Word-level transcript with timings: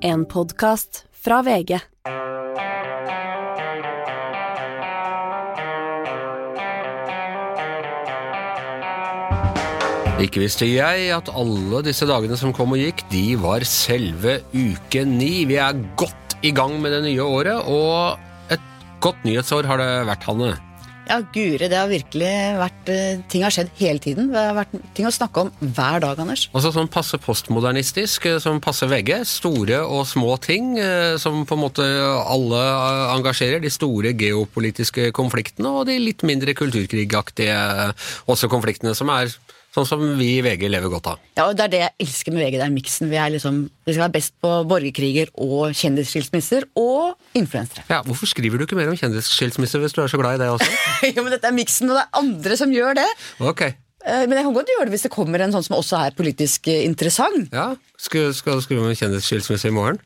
En 0.00 0.22
podkast 0.30 1.00
fra 1.10 1.40
VG. 1.42 1.72
Ikke 10.22 10.42
visste 10.42 10.68
jeg 10.68 11.08
at 11.14 11.30
alle 11.34 11.82
disse 11.86 12.06
dagene 12.06 12.38
som 12.38 12.54
kom 12.54 12.76
og 12.76 12.82
gikk, 12.82 13.02
de 13.10 13.24
var 13.42 13.66
selve 13.66 14.38
uke 14.54 15.02
ni. 15.02 15.42
Vi 15.50 15.58
er 15.58 15.82
godt 15.98 16.38
i 16.46 16.54
gang 16.54 16.78
med 16.78 16.94
det 16.94 17.02
nye 17.08 17.26
året, 17.26 17.66
og 17.66 18.54
et 18.54 18.62
godt 19.02 19.26
nyhetsår 19.26 19.66
har 19.66 19.82
det 19.82 19.92
vært, 20.12 20.30
Hanne. 20.30 20.54
Ja, 21.08 21.22
gure, 21.32 21.70
det 21.72 21.76
har 21.78 21.88
virkelig 21.88 22.30
vært 22.60 22.90
eh, 22.92 23.20
Ting 23.32 23.44
har 23.46 23.54
skjedd 23.54 23.70
hele 23.78 24.02
tiden. 24.02 24.28
Det 24.32 24.42
har 24.50 24.56
vært 24.58 24.74
ting 24.96 25.08
å 25.08 25.12
snakke 25.14 25.46
om 25.46 25.52
hver 25.62 26.02
dag, 26.04 26.20
Anders. 26.20 26.46
Altså 26.52 26.72
sånn 26.74 26.90
passe 26.92 27.16
postmodernistisk, 27.22 28.26
eh, 28.28 28.36
som 28.44 28.60
passer 28.60 28.90
VG. 28.92 29.14
Store 29.28 29.80
og 29.86 30.04
små 30.10 30.36
ting 30.44 30.74
eh, 30.76 31.16
som 31.20 31.46
på 31.48 31.56
en 31.56 31.64
måte 31.64 31.86
alle 32.20 32.60
engasjerer. 33.14 33.62
De 33.64 33.72
store 33.72 34.12
geopolitiske 34.20 35.08
konfliktene 35.16 35.72
og 35.80 35.88
de 35.88 35.96
litt 36.02 36.26
mindre 36.28 36.52
kulturkrigaktige 36.58 37.56
også 38.28 38.52
konfliktene, 38.52 38.92
som 38.96 39.08
er 39.14 39.32
sånn 39.74 39.86
som 39.86 40.04
vi 40.18 40.28
i 40.38 40.42
VG 40.42 40.64
lever 40.70 40.90
godt 40.92 41.10
av. 41.12 41.18
Ja, 41.36 41.48
og 41.50 41.56
Det 41.58 41.64
er 41.66 41.72
det 41.74 41.80
jeg 41.84 41.94
elsker 42.06 42.32
med 42.34 42.42
VG. 42.44 42.54
Det 42.58 42.66
er 42.66 42.72
miksen. 42.74 43.10
Vi, 43.12 43.18
liksom, 43.34 43.58
vi 43.86 43.92
skal 43.94 44.04
være 44.06 44.14
best 44.16 44.32
på 44.42 44.52
borgerkriger 44.70 45.30
og 45.38 45.74
kjendisskilsmisser 45.78 46.64
og 46.80 47.18
influensere. 47.38 47.84
Ja, 47.90 48.00
Hvorfor 48.06 48.26
skriver 48.30 48.58
du 48.58 48.64
ikke 48.66 48.78
mer 48.78 48.88
om 48.92 48.96
kjendisskilsmisser 48.98 49.82
hvis 49.84 49.94
du 49.96 50.00
er 50.02 50.08
så 50.10 50.18
glad 50.20 50.38
i 50.38 50.42
det 50.44 50.48
også? 50.54 50.70
jo, 51.14 51.22
men 51.22 51.34
dette 51.36 51.46
er 51.50 51.54
miksen, 51.58 51.90
og 51.92 51.98
det 52.00 52.06
er 52.06 52.18
andre 52.22 52.56
som 52.60 52.72
gjør 52.74 52.98
det. 53.02 53.10
Ok, 53.40 53.68
Eh, 54.08 54.24
Men 54.30 54.38
jeg 54.38 54.44
kan 54.46 54.54
godt 54.54 54.68
gjøre 54.70 54.84
det 54.86 54.92
hvis 54.94 55.02
det 55.08 55.10
kommer 55.10 55.42
en 55.42 55.50
sånn 55.52 55.64
som 55.66 55.74
også 55.76 55.96
er 56.06 56.14
politisk 56.16 56.68
eh, 56.70 56.84
interessant. 56.86 57.48
ja. 57.52 57.72
Skal, 57.98 58.30
skal 58.32 58.56
du 58.56 58.62
skrive 58.62 58.84
om 58.84 58.92
en 58.92 58.96
kjendisskilsmisse 58.96 59.68
i 59.68 59.74
morgen? 59.74 59.98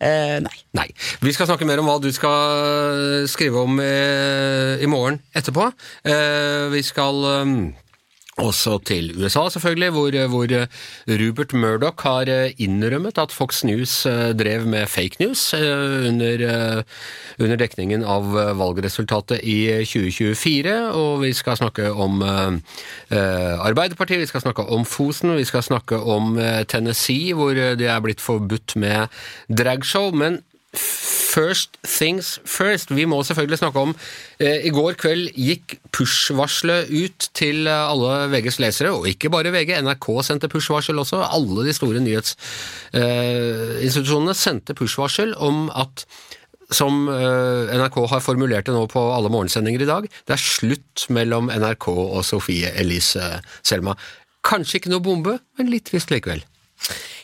Eh, 0.00 0.38
nei. 0.40 0.54
Nei. 0.78 0.86
Vi 1.20 1.32
skal 1.34 1.48
snakke 1.50 1.66
mer 1.66 1.82
om 1.82 1.90
hva 1.90 1.96
du 2.00 2.08
skal 2.14 3.26
skrive 3.30 3.58
om 3.66 3.76
eh, 3.82 4.78
i 4.82 4.88
morgen 4.90 5.18
etterpå. 5.36 5.66
Eh, 6.06 6.70
vi 6.72 6.82
skal 6.86 7.18
eh, 7.32 7.52
også 8.40 8.78
til 8.88 9.10
USA, 9.16 9.48
selvfølgelig, 9.52 9.90
hvor, 9.90 10.14
hvor 10.32 10.46
Rupert 11.20 11.52
Murdoch 11.52 12.02
har 12.02 12.28
eh, 12.32 12.52
innrømmet 12.58 13.18
at 13.18 13.32
Fox 13.32 13.64
News 13.64 14.06
eh, 14.06 14.32
drev 14.32 14.64
med 14.66 14.86
fake 14.86 15.20
news 15.20 15.52
eh, 15.54 16.08
under, 16.08 16.84
under 17.38 17.56
dekningen 17.60 18.04
av 18.04 18.32
valgresultatet 18.56 19.42
i 19.42 19.84
2024. 19.84 20.76
Og 20.96 21.22
vi 21.26 21.32
skal 21.36 21.60
snakke 21.60 21.90
om 21.92 22.22
Arbeiderpartiet, 23.12 24.20
vi 24.20 24.30
skal 24.30 24.40
snakke 24.40 24.64
om 24.64 24.84
Fosen, 24.84 25.36
vi 25.36 25.44
skal 25.44 25.62
snakke 25.62 26.00
om 26.00 26.38
Tennessee, 26.68 27.34
hvor 27.34 27.52
det 27.52 27.86
er 27.86 28.00
blitt 28.00 28.20
forbudt 28.20 28.76
med 28.76 29.12
dragshow. 29.48 30.10
men 30.12 30.40
First 31.32 31.78
things 31.84 32.40
first. 32.44 32.96
Vi 32.96 33.04
må 33.08 33.22
selvfølgelig 33.24 33.58
snakke 33.58 33.80
om 33.80 33.96
eh, 34.40 34.66
I 34.66 34.70
går 34.72 34.92
kveld 35.00 35.30
gikk 35.36 35.78
push-varselet 35.92 36.90
ut 36.92 37.30
til 37.36 37.66
eh, 37.68 37.90
alle 37.92 38.28
VGs 38.32 38.58
lesere, 38.60 38.90
og 38.92 39.08
ikke 39.08 39.30
bare 39.32 39.52
VG. 39.52 39.82
NRK 39.84 40.22
sendte 40.24 40.48
push-varsel 40.52 40.98
også. 41.00 41.16
Alle 41.24 41.66
de 41.68 41.72
store 41.76 42.00
nyhetsinstitusjonene 42.04 44.34
sendte 44.36 44.74
push-varsel 44.76 45.34
om 45.40 45.70
at 45.76 46.06
som 46.72 47.04
eh, 47.12 47.76
NRK 47.76 47.96
har 48.08 48.20
formulert 48.24 48.66
det 48.68 48.74
nå 48.76 48.86
på 48.88 49.00
alle 49.12 49.28
morgensendinger 49.32 49.82
i 49.84 49.88
dag, 49.88 50.06
det 50.08 50.32
er 50.36 50.40
slutt 50.40 51.06
mellom 51.12 51.50
NRK 51.52 51.88
og 51.92 52.24
Sofie 52.24 52.72
Elise 52.80 53.40
Selma. 53.60 53.92
Kanskje 54.46 54.76
ikke 54.80 54.90
noe 54.92 55.04
bombe, 55.04 55.38
men 55.58 55.70
litt 55.72 55.92
visst 55.92 56.10
likevel. 56.12 56.40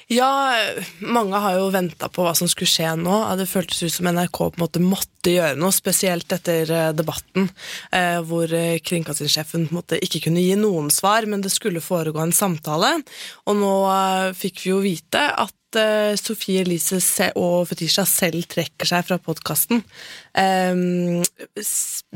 Ja, 0.08 0.56
mange 1.04 1.36
har 1.36 1.58
jo 1.58 1.66
venta 1.68 2.08
på 2.08 2.24
hva 2.24 2.30
som 2.36 2.48
skulle 2.48 2.70
skje 2.72 2.94
nå. 2.96 3.18
Det 3.36 3.44
føltes 3.44 3.82
ut 3.82 3.92
som 3.92 4.08
NRK 4.08 4.38
på 4.38 4.46
en 4.56 4.62
måte 4.62 4.80
måtte 4.80 5.34
gjøre 5.34 5.58
noe, 5.60 5.68
spesielt 5.76 6.32
etter 6.32 6.72
eh, 6.72 6.94
debatten, 6.96 7.50
eh, 7.92 8.16
hvor 8.24 8.48
eh, 8.56 8.80
kringkastingssjefen 8.80 9.68
ikke 9.68 10.22
kunne 10.24 10.40
gi 10.40 10.56
noen 10.56 10.88
svar, 10.88 11.28
men 11.28 11.44
det 11.44 11.52
skulle 11.52 11.84
foregå 11.84 12.24
en 12.24 12.32
samtale. 12.32 12.94
Og 13.44 13.60
nå 13.60 13.74
fikk 14.38 14.64
vi 14.64 14.72
jo 14.72 14.80
vite 14.86 15.28
at 15.28 15.54
Sofie 16.16 16.62
Elise 16.64 16.96
og 17.36 17.68
Fetisha 17.68 18.06
selv 18.08 18.46
trekker 18.48 18.88
seg 18.88 19.04
fra 19.04 19.18
podkasten. 19.20 19.82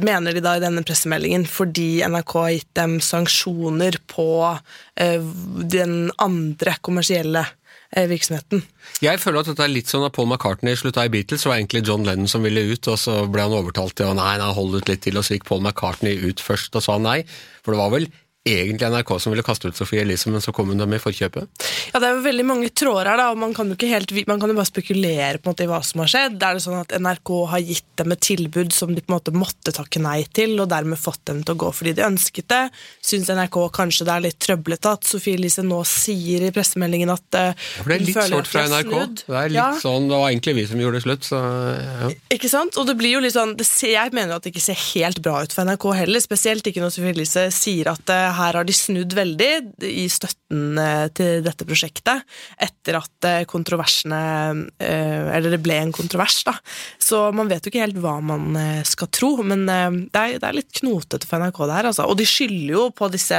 mener 0.09 0.33
de 0.33 0.41
da 0.41 0.55
i 0.57 0.63
denne 0.65 0.81
pressemeldingen 0.89 1.45
fordi 1.45 2.01
NRK 2.09 2.33
har 2.39 2.55
gitt 2.55 2.73
dem 2.81 2.97
sanksjoner 3.05 4.01
på 4.09 4.57
den 4.97 6.09
andre 6.17 6.79
kommersielle 6.81 7.45
virksomheten. 7.93 8.63
Jeg 9.05 9.21
føler 9.21 9.43
at 9.43 9.51
dette 9.51 9.65
er 9.67 9.73
litt 9.73 9.91
sånn 9.91 10.07
at 10.07 10.15
Paul 10.17 10.31
McCartney 10.31 10.79
slutta 10.79 11.05
i 11.07 11.13
Beatles, 11.13 11.45
var 11.49 11.59
egentlig 11.59 11.85
John 11.87 12.07
Lennon 12.09 12.31
som 12.31 12.45
ville 12.47 12.65
ut, 12.73 12.89
og 12.89 12.99
så 13.01 13.19
ble 13.29 13.45
han 13.45 13.57
overtalt 13.57 13.97
til 13.99 14.09
å 14.09 14.17
nei, 14.17 14.35
nei, 14.41 14.51
hold 14.57 14.79
ut 14.79 14.89
litt 14.89 15.05
til, 15.05 15.19
og 15.21 15.27
så 15.27 15.37
gikk 15.37 15.49
Paul 15.51 15.61
McCartney 15.65 16.17
ut 16.25 16.41
først 16.43 16.79
og 16.79 16.87
sa 16.87 16.97
nei. 17.03 17.21
For 17.63 17.75
det 17.75 17.83
var 17.83 17.93
vel 17.93 18.09
egentlig 18.45 18.89
NRK 18.91 19.11
som 19.23 19.31
ville 19.33 19.45
kaste 19.47 19.69
ut 19.71 19.77
Sophie 19.79 20.01
Elise, 20.03 20.27
men 20.31 20.41
så 20.43 20.51
kom 20.55 20.69
hun 20.73 20.81
dem 20.81 20.93
i 20.97 20.99
forkjøpet. 20.99 21.47
Ja, 21.93 22.01
Det 22.03 22.09
er 22.09 22.17
jo 22.17 22.23
veldig 22.25 22.45
mange 22.49 22.71
tråder 22.75 23.07
her, 23.13 23.17
da, 23.21 23.29
og 23.31 23.39
man 23.39 23.53
kan 23.55 23.69
jo 23.71 23.77
helt, 23.87 24.11
man 24.27 24.41
kan 24.43 24.51
jo 24.51 24.57
bare 24.59 24.67
spekulere 24.67 25.39
på 25.39 25.47
en 25.47 25.53
måte 25.55 25.63
i 25.63 25.69
hva 25.71 25.79
som 25.87 26.03
har 26.03 26.11
skjedd. 26.11 26.43
Er 26.43 26.59
det 26.59 26.65
sånn 26.65 26.81
at 26.81 26.95
NRK 26.99 27.31
har 27.53 27.63
gitt 27.63 27.87
dem 28.01 28.11
et 28.17 28.21
tilbud 28.27 28.73
som 28.75 28.91
de 28.97 29.01
på 29.05 29.13
en 29.13 29.17
måte 29.19 29.35
måtte 29.37 29.75
takke 29.77 30.03
nei 30.03 30.25
til, 30.35 30.57
og 30.61 30.69
dermed 30.73 30.99
fått 30.99 31.23
dem 31.31 31.45
til 31.47 31.55
å 31.55 31.61
gå 31.63 31.71
fordi 31.79 31.95
de 32.01 32.07
ønsket 32.09 32.49
det? 32.51 32.63
Syns 33.05 33.31
NRK 33.31 33.61
kanskje 33.79 34.09
det 34.09 34.17
er 34.17 34.25
litt 34.27 34.41
trøblete 34.43 34.91
at 34.99 35.07
Sofie 35.07 35.39
Elise 35.39 35.63
nå 35.63 35.79
sier 35.87 36.49
i 36.49 36.51
pressemeldingen 36.51 37.15
at 37.15 37.39
eh, 37.39 37.55
For 37.79 37.95
det 37.95 38.01
er 38.01 38.07
litt 38.09 38.21
sårt 38.33 38.51
fra 38.51 38.67
NRK. 38.67 38.91
snudd? 38.91 39.25
Det 39.29 39.39
er 39.39 39.49
litt 39.55 39.61
Ja. 39.63 39.69
sånn, 39.79 40.09
det 40.11 40.19
var 40.19 40.31
egentlig 40.33 40.57
vi 40.59 40.67
som 40.67 40.83
gjorde 40.83 40.99
det 40.99 41.05
slutt, 41.07 41.29
så 41.31 41.39
ja. 41.79 42.11
Ikke 42.35 42.51
sant? 42.51 42.75
Og 42.83 42.91
det 42.91 42.99
blir 42.99 43.15
jo 43.15 43.23
litt 43.23 43.37
sånn 43.39 43.55
det 43.57 43.67
ser, 43.71 43.93
Jeg 43.93 44.13
mener 44.19 44.35
at 44.35 44.43
det 44.43 44.51
ikke 44.55 44.67
ser 44.67 44.79
helt 44.99 45.23
bra 45.23 45.43
ut 45.47 45.53
for 45.55 45.63
NRK 45.69 45.87
heller. 45.95 46.19
Spesielt 46.25 46.67
ikke 46.67 46.83
når 46.83 46.91
Sophie 46.97 47.15
Elise 47.15 47.47
sier 47.55 47.87
at 47.93 48.11
eh, 48.11 48.32
her 48.37 48.59
har 48.59 48.67
de 48.67 48.75
snudd 48.77 49.15
veldig 49.17 49.51
i 49.89 50.07
støtten 50.11 50.79
eh, 50.79 51.07
til 51.17 51.43
dette 51.45 51.67
prosjektet 51.69 52.23
etter 52.63 52.99
at 52.99 53.29
eh, 53.29 53.45
kontroversene 53.49 54.21
eh, 54.79 55.31
Eller 55.33 55.55
det 55.55 55.63
ble 55.65 55.79
en 55.79 55.93
kontrovers, 55.95 56.43
da. 56.47 56.55
Så 56.99 57.25
man 57.35 57.51
vet 57.51 57.65
jo 57.65 57.73
ikke 57.73 57.83
helt 57.83 58.01
hva 58.03 58.19
man 58.25 58.57
skal 58.87 59.09
tro. 59.13 59.31
Men 59.47 59.65
det, 59.67 60.21
er, 60.21 60.55
litt 60.55 60.73
knotete 60.81 61.29
for 61.29 61.43
NRK 61.43 61.61
det 61.65 61.77
her, 61.77 61.89
altså. 61.91 62.07
Og 62.11 62.19
de 62.19 62.27
skylder 62.29 62.75
jo 62.75 62.85
på 62.95 63.09
disse 63.13 63.39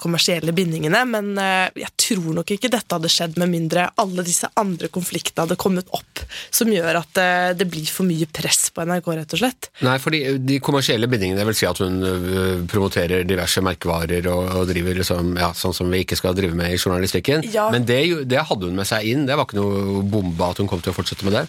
kommersielle 0.00 0.52
bindingene, 0.56 1.02
men 1.08 1.32
jeg 1.38 1.90
tror 2.00 2.30
nok 2.38 2.52
ikke 2.54 2.70
dette 2.72 2.96
hadde 2.96 3.10
skjedd 3.12 3.38
med 3.40 3.50
mindre 3.52 3.88
alle 4.00 4.24
disse 4.26 4.48
andre 4.60 4.90
konfliktene 4.92 5.46
hadde 5.46 5.58
kommet 5.60 5.90
opp, 5.96 6.22
som 6.54 6.70
gjør 6.72 7.00
at 7.02 7.20
det 7.58 7.68
blir 7.70 7.88
for 7.90 8.08
mye 8.08 8.28
press 8.30 8.68
på 8.74 8.84
NRK, 8.88 9.10
rett 9.20 9.36
og 9.36 9.42
slett. 9.42 9.70
Nei, 9.86 9.96
for 10.02 10.14
de 10.14 10.60
kommersielle 10.64 11.10
bindingene 11.10 11.40
det 11.40 11.48
vil 11.50 11.60
si 11.60 11.68
at 11.68 11.82
hun 11.82 12.00
promoterer 12.70 13.26
diverse 13.28 13.62
merkevarer 13.70 14.28
og, 14.30 14.50
og 14.60 14.68
driver 14.70 15.00
liksom, 15.00 15.34
ja, 15.40 15.50
sånn 15.56 15.74
som 15.76 15.90
vi 15.92 16.02
ikke 16.04 16.18
skal 16.18 16.36
drive 16.36 16.56
med 16.58 16.74
i 16.74 16.78
journalistikken. 16.78 17.44
Ja. 17.54 17.68
Men 17.72 17.86
det, 17.88 18.00
det 18.30 18.44
hadde 18.50 18.68
hun 18.68 18.78
med 18.78 18.88
seg 18.88 19.06
inn, 19.08 19.26
det 19.28 19.38
var 19.38 19.48
ikke 19.48 19.60
noe 19.60 20.02
bombe 20.10 20.50
at 20.50 20.60
hun 20.60 20.68
kom 20.70 20.82
til 20.84 20.92
å 20.92 20.96
fortsette 20.96 21.26
med 21.26 21.36
det. 21.38 21.44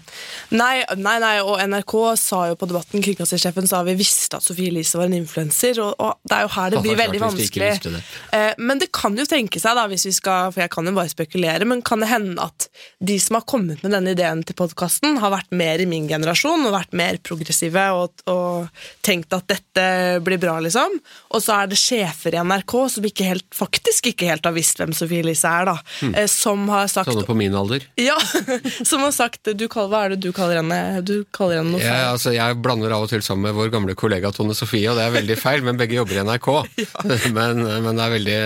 Nei, 0.56 0.84
nei, 0.98 1.18
nei, 1.24 1.34
og 1.44 1.62
NRK 1.72 1.96
sa 2.20 2.44
jo 2.52 2.58
på 2.59 2.70
debatten, 2.70 3.04
kringkastingssjefen 3.04 3.70
sa 3.70 3.84
vi 3.88 3.98
visste 4.00 4.40
at 4.40 4.46
Sofie 4.46 4.72
Elise 4.72 5.00
var 5.00 5.09
en 5.09 5.18
influenser, 5.18 5.80
og, 5.84 5.96
og 6.02 6.18
det 6.28 6.38
er 6.38 6.46
jo 6.46 6.54
her 6.56 6.76
det 6.76 6.84
blir 6.86 7.00
veldig 7.00 7.24
vanskelig. 7.24 7.72
det. 7.86 8.04
Eh, 8.38 8.52
men 8.62 8.82
det 8.82 8.92
kan 8.96 9.16
jo 9.18 9.28
tenke 9.30 9.62
seg, 9.62 9.78
da, 9.78 9.88
hvis 9.92 10.08
vi 10.09 10.16
skal, 10.16 10.52
for 10.53 10.64
jeg 10.64 10.74
kan 10.74 10.88
jo 10.88 10.96
bare 10.98 11.12
spekulere, 11.12 11.68
men 11.68 11.84
kan 11.86 12.03
det 12.03 12.12
hende 12.12 12.50
at 12.50 12.70
de 13.00 13.18
som 13.22 13.38
har 13.40 13.48
kommet 13.50 13.84
med 13.84 13.96
denne 13.96 14.16
ideen 14.16 14.44
til 14.48 14.58
podkasten, 14.58 15.20
har 15.22 15.34
vært 15.34 15.52
mer 15.56 15.82
i 15.82 15.88
min 15.90 16.08
generasjon 16.09 16.68
og 16.68 16.76
vært 16.76 16.96
mer 16.98 17.20
progressive 17.24 17.88
og, 17.98 18.24
og 18.32 18.86
tenkt 19.06 19.34
at 19.36 19.48
dette 19.52 19.86
blir 20.26 20.42
bra, 20.42 20.58
liksom. 20.64 21.00
Og 21.36 21.44
så 21.44 21.62
er 21.62 21.72
det 21.72 21.80
sjefer 22.11 22.35
i 22.35 22.44
NRK 22.44 22.75
som 22.91 23.05
ikke 23.07 23.25
helt, 23.25 23.45
faktisk 23.55 24.11
ikke 24.11 24.27
helt 24.29 24.45
har 24.45 24.53
visst 24.55 24.77
hvem 24.81 24.94
Sofie 24.95 25.23
Elise 25.23 25.47
er, 25.47 25.66
da, 25.66 25.77
Mm. 26.01 26.16
som 26.29 26.67
har 26.69 26.88
sagt 26.88 27.09
Sånne 27.09 27.25
på 27.25 27.35
min 27.38 27.53
alder. 27.55 27.83
ja, 27.99 28.16
som 28.87 29.02
har 29.02 29.11
sagt 29.11 29.43
du, 29.58 29.67
Hva 29.67 29.85
er 30.05 30.09
det 30.16 30.19
du 30.23 30.31
kaller 30.34 30.61
henne? 30.61 31.02
Du 31.05 31.23
kaller 31.34 31.59
henne 31.61 31.72
noe 31.75 31.81
feil. 31.81 32.08
altså, 32.11 32.34
jeg 32.34 32.58
blander 32.61 32.91
av 32.96 33.03
og 33.05 33.09
til 33.11 33.22
sammen 33.22 33.49
med 33.49 33.55
vår 33.58 33.72
gamle 33.73 33.96
kollega 33.96 34.31
Tone 34.34 34.55
Sofie, 34.58 34.90
og 34.90 34.97
det 34.97 35.05
er 35.05 35.13
veldig 35.16 35.37
feil, 35.40 35.63
men 35.66 35.78
begge 35.79 35.96
jobber 35.99 36.17
i 36.19 36.23
NRK. 36.25 36.49
men, 37.37 37.61
men 37.85 37.96
det 37.97 38.05
er, 38.05 38.14
veldig, 38.16 38.37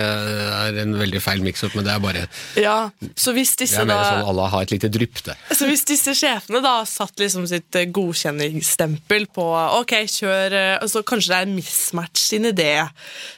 er 0.66 0.80
en 0.84 0.96
veldig 1.00 1.22
feil 1.24 1.42
mix-up, 1.44 1.74
men 1.76 1.86
det 1.86 1.94
er 1.94 2.02
bare 2.04 2.26
Ja, 2.60 2.76
så 3.16 3.32
hvis 3.36 3.56
disse, 3.58 3.76
Det 3.80 3.86
er 3.86 3.90
mer 3.90 4.02
da 4.02 4.10
sånn 4.12 4.30
alle 4.32 4.48
har 4.52 4.66
et 4.66 4.74
lite 4.76 4.90
drypp, 4.92 5.22
det. 5.26 5.36
Så 5.56 5.68
hvis 5.70 5.84
disse 5.88 6.14
sjefene 6.16 6.62
da 6.64 6.76
satt 6.88 7.16
liksom 7.20 7.46
sitt 7.50 7.74
eh, 7.78 7.88
godkjenningsstempel 7.96 9.26
på 9.34 9.46
ok, 9.80 9.96
kjør, 10.12 10.56
eh, 10.56 10.74
og 10.82 10.90
så 10.92 11.02
kanskje 11.06 11.32
det 11.32 11.38
er 11.40 11.48
en 11.48 11.56
mismatch 11.56 12.26
sin 12.30 12.46
idé 12.48 12.68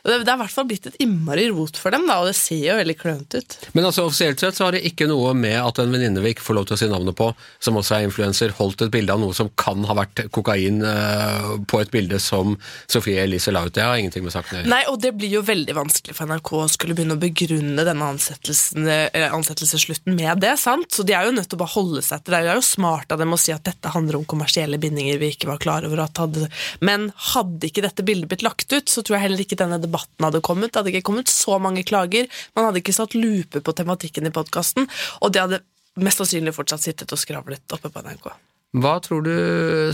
Det 0.04 0.18
det, 0.19 0.26
det 0.26 0.32
er 0.32 0.38
i 0.38 0.43
hvert 0.43 0.55
fall 0.55 0.69
blitt 0.69 0.88
et 0.91 0.99
innmari 1.03 1.47
rot 1.53 1.79
for 1.81 1.94
dem, 1.94 2.06
da, 2.09 2.19
og 2.23 2.29
det 2.31 2.37
ser 2.38 2.62
jo 2.65 2.76
veldig 2.79 2.97
klønete 2.99 3.43
ut. 3.43 3.56
Men 3.76 3.88
altså 3.88 4.06
offisielt 4.09 4.43
sett 4.43 4.59
så 4.59 4.69
har 4.69 4.76
det 4.76 4.85
ikke 4.88 5.09
noe 5.11 5.35
med 5.38 5.56
at 5.61 5.81
en 5.82 5.94
venninne 5.94 6.23
vi 6.25 6.35
ikke 6.35 6.47
får 6.47 6.59
lov 6.59 6.69
til 6.69 6.76
å 6.76 6.81
si 6.82 6.91
navnet 6.91 7.17
på, 7.19 7.31
som 7.65 7.79
også 7.81 7.99
er 7.99 8.09
influenser, 8.09 8.55
holdt 8.59 8.85
et 8.87 8.93
bilde 8.94 9.15
av 9.15 9.23
noe 9.23 9.37
som 9.37 9.50
kan 9.59 9.85
ha 9.88 9.97
vært 9.99 10.26
kokain 10.35 10.82
eh, 10.85 11.50
på 11.69 11.82
et 11.82 11.93
bilde 11.94 12.20
som 12.23 12.56
Sofie 12.91 13.23
Elise 13.25 13.55
la 13.55 13.65
ut. 13.67 13.75
Det 13.75 13.85
har 13.85 13.99
ingenting 14.00 14.26
med 14.26 14.35
saken 14.35 14.56
å 14.56 14.61
gjøre. 14.61 14.73
Nei, 14.73 14.82
og 14.91 15.00
det 15.03 15.15
blir 15.19 15.38
jo 15.38 15.44
veldig 15.47 15.76
vanskelig 15.79 16.17
for 16.17 16.31
NRK 16.31 16.53
å 16.59 16.65
skulle 16.73 16.99
begynne 16.99 17.19
å 17.19 17.23
begrunne 17.23 17.87
denne 17.87 18.11
eh, 18.12 19.29
ansettelsesslutten 19.29 20.17
med 20.19 20.44
det, 20.44 20.55
sant? 20.61 20.91
Så 20.94 21.06
de 21.06 21.17
er 21.17 21.29
jo 21.29 21.37
nødt 21.37 21.50
til 21.50 21.59
å 21.59 21.62
bare 21.65 21.76
holde 21.76 22.05
seg 22.05 22.25
til 22.25 22.35
det. 22.35 22.44
Det 22.47 22.55
er 22.55 22.61
jo 22.61 22.67
smart 22.67 23.15
av 23.15 23.23
dem 23.23 23.35
å 23.35 23.41
si 23.41 23.55
at 23.55 23.67
dette 23.67 23.94
handler 23.94 24.20
om 24.20 24.29
kommersielle 24.29 24.81
bindinger 24.81 25.20
vi 25.20 25.32
ikke 25.35 25.50
var 25.50 25.62
klar 25.62 25.87
over 25.87 26.05
at 26.05 26.19
hadde 26.23 26.49
Men 26.85 27.09
hadde 27.32 27.69
ikke 27.69 27.85
dette 27.85 28.05
bildet 28.06 28.31
blitt 28.31 28.44
lagt 28.47 28.73
ut, 28.73 28.88
så 28.88 29.03
tror 29.03 29.19
jeg 29.19 29.26
heller 29.29 29.43
ikke 29.44 29.59
denne 29.59 29.81
debatten 29.82 30.07
hadde 30.28 30.43
kommet. 30.44 30.72
Det 30.72 30.81
hadde 30.81 30.94
ikke 30.94 31.08
kommet 31.10 31.32
så 31.32 31.58
mange 31.62 31.84
klager. 31.87 32.28
Man 32.56 32.69
hadde 32.69 32.82
ikke 32.82 32.96
satt 32.96 33.16
lupe 33.19 33.62
på 33.64 33.75
tematikken 33.76 34.28
i 34.28 34.34
podkasten, 34.34 34.88
og 35.22 35.34
det 35.34 35.44
hadde 35.44 35.64
mest 35.99 36.22
sannsynlig 36.22 36.55
fortsatt 36.56 36.84
sittet 36.84 37.12
og 37.14 37.20
skravlet 37.20 37.75
oppe 37.75 37.90
på 37.93 38.05
NRK. 38.06 38.31
Hva 38.76 38.99
tror 39.00 39.23
du 39.25 39.31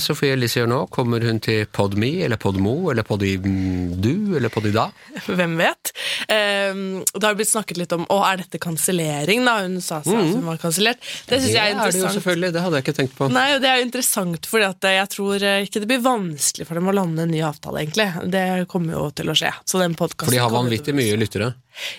Sofie 0.03 0.35
Elise 0.35 0.59
gjør 0.59 0.67
nå? 0.73 0.79
Kommer 0.91 1.23
hun 1.23 1.37
til 1.39 1.61
Podme 1.71 2.09
eller 2.27 2.41
Podmo 2.43 2.73
eller 2.91 3.07
Podidu 3.07 4.35
eller 4.35 4.51
Podida? 4.51 4.89
Hvem 5.29 5.55
vet? 5.61 5.93
Eh, 6.27 6.75
det 7.15 7.23
har 7.23 7.37
blitt 7.39 7.53
snakket 7.53 7.79
litt 7.79 7.95
om 7.95 8.03
å, 8.11 8.19
er 8.27 8.43
dette 8.43 8.59
kansellering, 8.59 9.45
da? 9.47 9.61
Hun 9.63 9.79
sa 9.79 10.01
seg 10.03 10.19
at 10.19 10.33
hun 10.33 10.43
var 10.51 10.59
kansellert. 10.59 10.99
Det 11.31 11.39
syns 11.39 11.53
jeg 11.55 11.63
er 11.63 11.77
interessant. 11.77 11.95
det 11.95 12.01
er 12.01 12.01
det 12.01 12.03
jo 12.03 12.15
selvfølgelig, 12.19 12.53
det 12.57 12.65
hadde 12.67 12.81
jeg 12.81 12.87
ikke 12.89 12.97
tenkt 12.99 13.17
på. 13.21 13.31
Nei, 13.31 13.47
og 13.55 13.63
Det 13.63 13.71
er 13.71 13.79
jo 13.79 13.87
interessant, 13.87 14.51
fordi 14.51 14.67
at 14.73 14.91
jeg 14.99 15.13
tror 15.15 15.47
eh, 15.53 15.69
ikke 15.69 15.85
det 15.85 15.91
blir 15.95 16.03
vanskelig 16.11 16.67
for 16.67 16.81
dem 16.81 16.91
å 16.91 16.97
lande 16.99 17.29
en 17.29 17.35
ny 17.37 17.45
avtale, 17.47 17.85
egentlig. 17.87 18.09
Det 18.35 18.47
kommer 18.75 18.99
jo 18.99 19.07
til 19.15 19.31
å 19.31 19.39
skje. 19.39 19.55
Så 19.71 19.79
den 19.85 19.95
podkasten 19.95 20.33
For 20.33 20.35
de 20.35 20.43
har 20.43 20.51
vanvittig 20.51 20.99
mye 20.99 21.15
lyttere. 21.23 21.55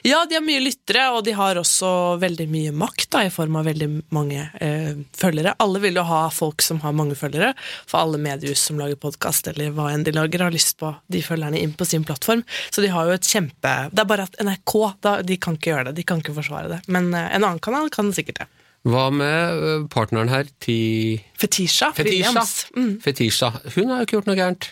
Ja, 0.08 0.26
de 0.30 0.38
har 0.38 0.44
mye 0.46 0.62
lyttere, 0.64 1.08
og 1.12 1.24
de 1.28 1.34
har 1.36 1.60
også 1.60 1.90
veldig 2.22 2.48
mye 2.52 2.74
makt 2.76 3.10
da, 3.12 3.24
i 3.28 3.34
form 3.34 3.58
av 3.60 3.68
veldig 3.68 3.90
mange 4.16 4.48
eh, 4.64 4.94
følgere. 5.18 5.56
Alle 5.64 5.82
vil 5.84 6.00
jo 6.00 6.06
ha 6.08 6.22
folk 6.34 6.64
som 6.66 6.80
har 6.86 6.96
mange 6.96 7.18
følgere, 7.20 7.54
for 7.90 8.02
alle 8.02 8.22
mediehus 8.22 8.64
som 8.70 8.80
lager 8.80 9.00
podkast, 9.02 9.50
eller 9.52 9.74
hva 9.76 9.90
enn 9.94 10.06
de 10.08 10.16
lager, 10.16 10.46
har 10.46 10.56
lyst 10.56 10.78
på 10.82 10.94
de 11.12 11.24
følgerne 11.26 11.60
inn 11.62 11.76
på 11.76 11.88
sin 11.88 12.06
plattform. 12.08 12.46
Så 12.70 12.84
de 12.86 12.92
har 12.94 13.10
jo 13.10 13.16
et 13.16 13.28
kjempe 13.28 13.74
Det 13.92 14.02
er 14.02 14.08
bare 14.08 14.28
at 14.30 14.38
NRK 14.44 14.76
da, 15.04 15.18
de 15.26 15.40
kan 15.42 15.58
ikke 15.58 15.74
gjøre 15.74 15.90
det, 15.90 15.98
de 16.00 16.08
kan 16.08 16.22
ikke 16.22 16.38
forsvare 16.38 16.72
det. 16.72 16.84
Men 16.88 17.12
eh, 17.14 17.32
en 17.36 17.44
annen 17.44 17.64
kanal 17.64 17.92
kan 17.94 18.14
sikkert 18.16 18.44
det. 18.44 18.52
Hva 18.86 19.08
med 19.10 19.88
partneren 19.90 20.30
her, 20.30 20.50
Ti... 20.62 20.78
Fetisha, 21.42 21.90
Fetisha. 21.98 22.30
Williams. 22.30 22.58
Mm. 22.78 22.92
Fetisha. 23.02 23.50
Hun 23.74 23.90
har 23.90 24.04
jo 24.04 24.06
ikke 24.06 24.20
gjort 24.20 24.30
noe 24.30 24.38
gærent. 24.38 24.68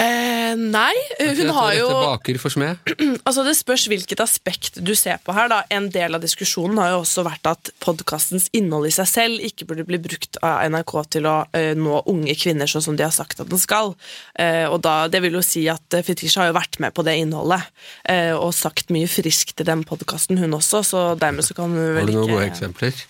Eh, 0.00 0.56
nei, 0.56 0.94
hun 1.20 1.50
har 1.52 1.74
jo 1.76 1.88
baker 1.92 2.38
for 2.40 2.52
smed. 2.52 2.78
Altså 3.28 3.44
Det 3.44 3.52
spørs 3.58 3.84
hvilket 3.90 4.22
aspekt 4.22 4.78
du 4.84 4.94
ser 4.96 5.20
på 5.24 5.34
her. 5.36 5.50
da. 5.52 5.60
En 5.70 5.90
del 5.92 6.16
av 6.16 6.22
diskusjonen 6.24 6.78
har 6.80 6.94
jo 6.94 7.02
også 7.02 7.24
vært 7.26 7.50
at 7.50 7.72
podkastens 7.84 8.48
innhold 8.56 8.88
i 8.88 8.94
seg 8.94 9.08
selv 9.10 9.44
ikke 9.44 9.68
burde 9.68 9.84
bli 9.88 10.00
brukt 10.02 10.40
av 10.46 10.64
NRK 10.72 10.94
til 11.16 11.28
å 11.28 11.36
eh, 11.56 11.72
nå 11.78 12.00
unge 12.10 12.36
kvinner 12.40 12.70
sånn 12.70 12.86
som 12.88 12.96
de 12.98 13.04
har 13.06 13.14
sagt 13.14 13.42
at 13.42 13.50
den 13.50 13.60
skal. 13.60 13.94
Eh, 14.34 14.66
og 14.70 14.80
da, 14.86 15.04
Det 15.12 15.20
vil 15.24 15.36
jo 15.38 15.44
si 15.44 15.66
at 15.70 15.98
eh, 15.98 16.04
Fetisha 16.06 16.44
har 16.44 16.52
jo 16.52 16.58
vært 16.58 16.80
med 16.82 16.96
på 16.96 17.04
det 17.06 17.18
innholdet 17.20 17.68
eh, 18.08 18.32
og 18.32 18.54
sagt 18.56 18.92
mye 18.94 19.10
friskt 19.10 19.58
til 19.60 19.68
den 19.68 19.84
podkasten, 19.84 20.40
hun 20.40 20.56
også, 20.56 20.82
så 20.86 21.04
dermed 21.20 21.44
så 21.46 21.56
kan 21.58 21.70
hun 21.76 21.94
vel 21.98 22.08
ikke 22.08 22.08
Har 22.08 22.10
du 22.10 22.18
noen 22.18 22.34
gode 22.38 22.48
eksempler? 22.48 23.04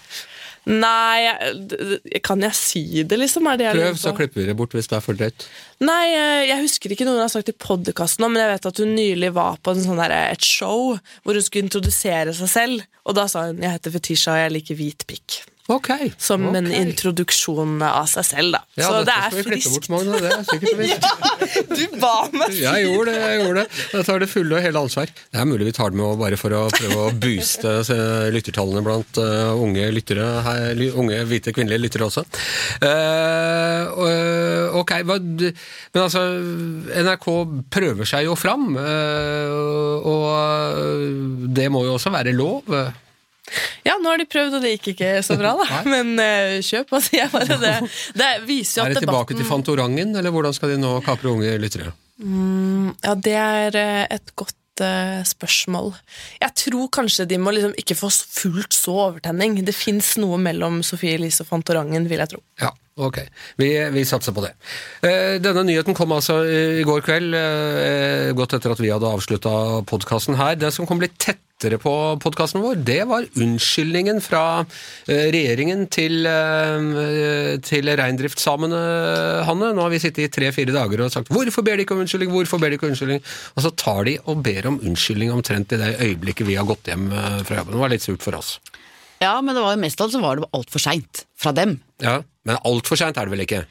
Nei, 0.68 1.30
kan 2.26 2.42
jeg 2.44 2.56
si 2.56 2.82
det, 3.02 3.16
liksom? 3.16 3.46
Er 3.48 3.60
det 3.60 3.66
jeg 3.66 3.78
Prøv, 3.78 4.00
så 4.00 4.12
klipper 4.16 4.42
vi 4.42 4.48
det 4.50 4.56
bort 4.58 4.74
hvis 4.76 4.90
det 4.90 4.98
er 4.98 5.04
for 5.04 5.16
drøyt. 5.16 5.46
Nei, 5.80 6.04
eh, 6.12 6.42
jeg 6.50 6.60
husker 6.66 6.92
ikke 6.92 7.06
noe 7.08 7.16
hun 7.16 7.24
har 7.24 7.32
sagt 7.32 7.48
i 7.52 7.56
podkasten, 7.56 8.26
men 8.28 8.42
jeg 8.42 8.52
vet 8.52 8.68
at 8.68 8.82
hun 8.82 8.92
nylig 8.98 9.32
var 9.38 9.56
på 9.64 9.72
en 9.72 9.84
sånn 9.86 10.02
der, 10.02 10.14
et 10.34 10.44
show 10.44 10.98
hvor 11.24 11.38
hun 11.38 11.46
skulle 11.46 11.68
introdusere 11.68 12.36
seg 12.36 12.52
selv. 12.52 12.84
Og 13.08 13.16
da 13.16 13.26
sa 13.26 13.46
hun 13.48 13.62
'jeg 13.62 13.72
heter 13.78 13.96
Fetisha, 13.96 14.36
og 14.36 14.42
jeg 14.44 14.52
liker 14.58 14.76
hvit 14.76 15.06
pikk'. 15.08 15.40
Ok. 15.70 15.90
Som 16.18 16.48
en 16.56 16.66
introduksjon 16.66 17.78
av 17.86 18.08
seg 18.10 18.26
selv, 18.26 18.56
da. 18.56 18.60
Ja, 18.74 18.88
Så 18.88 19.02
det 19.06 19.14
er 19.14 19.34
klippe 19.34 19.42
bort, 19.44 19.52
friskt. 19.52 19.88
Magne. 19.92 20.18
Det 20.20 20.30
er 20.34 20.44
sikkert 20.48 20.80
ja, 20.90 21.12
Du 21.70 22.00
ba 22.02 22.14
meg 22.34 22.56
Jeg 22.58 22.86
gjorde 22.88 23.14
det. 23.14 23.20
jeg 23.22 23.42
gjorde 23.44 23.60
det. 23.60 23.82
Jeg 23.94 24.06
tar 24.08 24.22
det 24.24 24.30
fulle 24.32 24.56
og 24.58 24.64
hele 24.64 24.82
ansvar. 24.82 25.12
Det 25.14 25.42
er 25.42 25.48
mulig 25.48 25.68
vi 25.68 25.74
tar 25.76 25.92
det 25.94 26.00
med 26.00 26.18
bare 26.20 26.38
for 26.40 26.56
å 26.56 26.62
prøve 26.74 26.98
å 27.04 27.12
booste 27.22 27.74
lyttertallene 28.34 28.82
blant 28.86 29.20
uh, 29.22 29.52
unge 29.58 29.86
lyttere, 29.94 30.26
her, 30.46 30.82
unge 31.00 31.20
hvite 31.30 31.54
kvinnelige 31.54 31.84
lyttere 31.84 32.08
også. 32.08 32.24
Uh, 32.82 34.74
ok, 34.80 34.96
men 35.06 36.02
altså 36.02 36.24
NRK 37.04 37.28
prøver 37.72 38.08
seg 38.08 38.26
jo 38.26 38.34
fram, 38.38 38.72
uh, 38.74 40.10
og 40.10 41.46
det 41.54 41.70
må 41.72 41.84
jo 41.86 41.94
også 41.98 42.12
være 42.14 42.34
lov. 42.34 42.74
Ja, 43.86 43.96
nå 44.00 44.12
har 44.12 44.20
de 44.20 44.28
prøvd, 44.30 44.58
og 44.58 44.64
det 44.64 44.76
gikk 44.76 44.92
ikke 44.94 45.12
så 45.26 45.36
bra, 45.40 45.54
da. 45.58 45.80
Men 45.92 46.14
uh, 46.20 46.58
kjøp, 46.64 46.92
altså. 46.98 47.16
jeg 47.16 47.32
bare 47.32 47.58
det. 47.62 47.74
Det 48.16 48.30
viser 48.46 48.82
jo 48.82 48.86
at 48.86 48.90
debatten 48.90 48.90
Er 48.90 48.94
det 48.94 49.06
tilbake 49.06 49.38
til 49.40 49.48
Fantorangen, 49.48 50.14
eller 50.16 50.34
hvordan 50.34 50.56
skal 50.56 50.74
de 50.74 50.80
nå 50.82 50.96
kapre 51.06 51.32
unge 51.32 51.56
lyttere? 51.62 51.92
Ja, 52.20 53.14
det 53.16 53.36
er 53.36 53.76
eh, 53.80 54.02
et 54.12 54.32
godt 54.36 54.82
eh, 54.84 55.22
spørsmål. 55.24 55.94
Jeg 56.42 56.56
tror 56.64 56.90
kanskje 56.92 57.26
de 57.30 57.38
må 57.40 57.54
liksom 57.56 57.72
ikke 57.80 57.96
få 57.96 58.10
fullt 58.12 58.76
så 58.76 58.96
overtenning. 59.06 59.56
Det 59.64 59.76
fins 59.76 60.12
noe 60.20 60.38
mellom 60.42 60.82
Sofie 60.86 61.16
Elise 61.16 61.46
og 61.46 61.50
Fantorangen, 61.50 62.08
vil 62.10 62.20
jeg 62.20 62.34
tro. 62.34 62.42
Ja, 62.60 62.74
ok. 63.06 63.20
Vi, 63.60 63.68
vi 63.94 64.06
satser 64.08 64.34
på 64.36 64.44
det. 64.44 64.54
Eh, 65.06 65.36
denne 65.42 65.64
nyheten 65.66 65.96
kom 65.96 66.12
altså 66.16 66.40
i 66.44 66.84
går 66.86 67.04
kveld, 67.06 67.36
eh, 67.36 68.30
godt 68.36 68.56
etter 68.58 68.74
at 68.74 68.82
vi 68.82 68.92
hadde 68.92 69.10
avslutta 69.10 69.52
podkasten 69.88 70.38
her. 70.40 70.58
Det 70.60 70.72
som 70.74 70.88
kom 70.88 71.02
litt 71.02 71.16
tettere 71.20 71.80
på 71.80 71.92
podkasten 72.22 72.62
vår, 72.64 72.80
det 72.86 73.00
var 73.08 73.28
unnskyldningen 73.36 74.22
fra 74.24 74.44
eh, 74.62 75.28
regjeringen 75.34 75.86
til, 75.92 76.28
til 77.66 77.92
reindriftssamene, 78.00 78.80
Hanne. 79.48 79.72
Nå 79.76 79.84
har 79.84 79.92
vi 79.92 80.02
sittet 80.02 80.26
i 80.26 80.32
tre-fire 80.32 80.76
dager 80.76 81.04
og 81.04 81.12
sagt 81.12 81.32
'hvorfor 81.32 81.64
ber 81.66 81.76
de 81.76 81.84
ikke 81.84 81.96
om 81.96 82.04
unnskyldning', 82.04 82.32
hvorfor 82.32 82.60
ber 82.60 82.70
de 82.70 82.78
ikke 82.78 82.88
om 82.88 82.94
unnskyldning? 82.94 83.24
Og 83.56 83.64
så 83.64 83.74
tar 83.76 84.04
de 84.08 84.18
og 84.24 84.42
ber 84.44 84.66
om 84.66 84.80
unnskyldning 84.80 85.32
omtrent 85.32 85.72
i 85.72 85.80
det 85.80 85.96
øyeblikket 86.00 86.46
vi 86.46 86.58
har 86.60 86.68
gått 86.68 86.88
hjem 86.88 87.10
fra 87.44 87.60
jobben. 87.60 87.76
Det 87.76 87.84
var 87.84 87.92
litt 87.92 88.06
surt 88.06 88.22
for 88.22 88.36
oss. 88.36 88.58
Ja, 89.20 89.36
men 89.44 89.52
det 89.52 89.62
var 89.62 89.74
jo 89.76 89.82
mest 89.82 90.00
av 90.00 90.08
alt 90.08 90.14
så 90.14 90.22
var 90.22 90.38
det 90.38 90.48
altfor 90.56 90.80
seint 90.80 91.24
fra 91.40 91.52
dem. 91.52 91.76
Ja, 92.00 92.22
Men 92.50 92.60
altfor 92.66 92.98
seint 92.98 93.18
er 93.18 93.28
det 93.28 93.34
vel 93.36 93.46
ikke? 93.46 93.64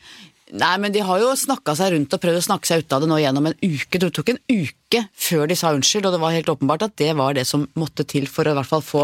Nei, 0.60 0.76
men 0.81 0.94
de 0.94 1.02
har 1.06 1.20
jo 1.22 1.34
snakka 1.38 1.76
seg 1.78 1.92
rundt 1.94 2.14
og 2.16 2.22
prøvd 2.24 2.40
å 2.40 2.46
snakke 2.48 2.66
seg 2.66 2.81
ut 2.81 2.94
av 2.96 3.04
det 3.04 3.10
nå 3.12 3.20
gjennom 3.22 3.50
en 3.52 3.58
uke. 3.62 4.00
Det 4.02 4.10
tok 4.16 4.31
en 4.34 4.40
uke 4.50 5.04
før 5.14 5.50
de 5.50 5.58
sa 5.60 5.76
unnskyld, 5.76 6.08
og 6.10 6.16
det 6.16 6.22
var 6.24 6.34
helt 6.34 6.50
åpenbart 6.50 6.88
at 6.88 6.96
det 6.98 7.12
var 7.20 7.38
det 7.38 7.46
som 7.46 7.68
måtte 7.78 8.08
til 8.10 8.26
for 8.31 8.50
å 8.50 8.56
i 8.56 8.58
hvert 8.58 8.72
fall 8.72 8.86
få 8.86 9.04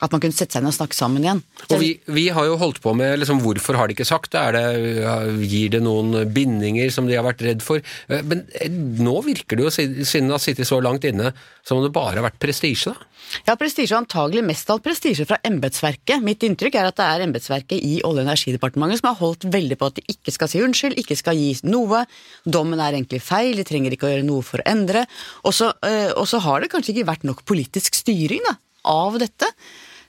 at 0.00 0.12
man 0.14 0.22
kunne 0.22 0.36
sette 0.36 0.56
seg 0.56 0.64
ned 0.64 0.72
og 0.72 0.78
snakke 0.78 0.96
sammen 0.96 1.24
igjen. 1.24 1.42
Og 1.68 1.80
vi, 1.82 1.90
vi 2.08 2.26
har 2.32 2.48
jo 2.48 2.56
holdt 2.60 2.80
på 2.84 2.94
med 2.96 3.20
liksom, 3.20 3.42
hvorfor 3.44 3.76
har 3.78 3.88
de 3.90 3.96
ikke 3.96 4.08
sagt 4.08 4.32
det? 4.32 4.40
Er 4.40 4.56
det 4.56 4.94
ja, 5.04 5.16
gir 5.44 5.74
det 5.76 5.82
noen 5.84 6.24
bindinger 6.32 6.90
som 6.94 7.08
de 7.08 7.18
har 7.18 7.26
vært 7.26 7.44
redd 7.44 7.64
for? 7.64 7.84
Eh, 8.08 8.24
Men 8.26 8.46
eh, 8.56 8.72
nå 8.72 9.18
virker 9.26 9.60
det 9.60 9.66
jo, 9.68 9.72
siden 9.74 10.30
det 10.30 10.36
har 10.36 10.42
sittet 10.42 10.68
så 10.70 10.80
langt 10.82 11.04
inne, 11.08 11.34
som 11.66 11.80
om 11.80 11.84
det 11.86 11.92
bare 11.94 12.16
har 12.18 12.28
vært 12.30 12.40
prestisje, 12.42 12.94
da. 12.94 13.06
Ja, 13.46 13.54
prestisje, 13.54 13.94
antagelig 13.94 14.42
mest 14.42 14.70
alt 14.72 14.82
prestisje 14.82 15.22
fra 15.28 15.36
embetsverket. 15.46 16.22
Mitt 16.24 16.42
inntrykk 16.42 16.80
er 16.80 16.88
at 16.88 16.96
det 16.98 17.04
er 17.06 17.24
embetsverket 17.26 17.76
i 17.78 18.00
Olje- 18.06 18.24
og 18.24 18.26
energidepartementet 18.26 18.98
som 18.98 19.10
har 19.12 19.20
holdt 19.20 19.46
veldig 19.52 19.78
på 19.78 19.90
at 19.90 20.00
de 20.00 20.04
ikke 20.10 20.34
skal 20.34 20.50
si 20.50 20.62
unnskyld, 20.64 20.96
ikke 20.98 21.18
skal 21.20 21.38
gi 21.38 21.52
noe. 21.68 22.02
Dommen 22.42 22.80
er 22.82 22.96
egentlig 22.96 23.20
feil, 23.22 23.54
de 23.60 23.66
trenger 23.68 23.94
ikke 23.94 24.08
å 24.08 24.12
gjøre 24.14 24.26
noe 24.26 24.42
for 24.46 24.62
å 24.62 24.66
endre. 24.72 25.04
Og 25.46 25.54
så 25.54 25.70
eh, 25.86 26.10
og 26.10 26.26
så 26.30 26.40
har 26.42 26.64
det 26.64 26.72
kanskje 26.72 26.96
ikke 26.96 27.06
vært 27.12 27.28
nok 27.28 27.44
politisk 27.46 27.94
styring 28.00 28.42
da, 28.48 28.56
av 28.90 29.20
dette. 29.22 29.46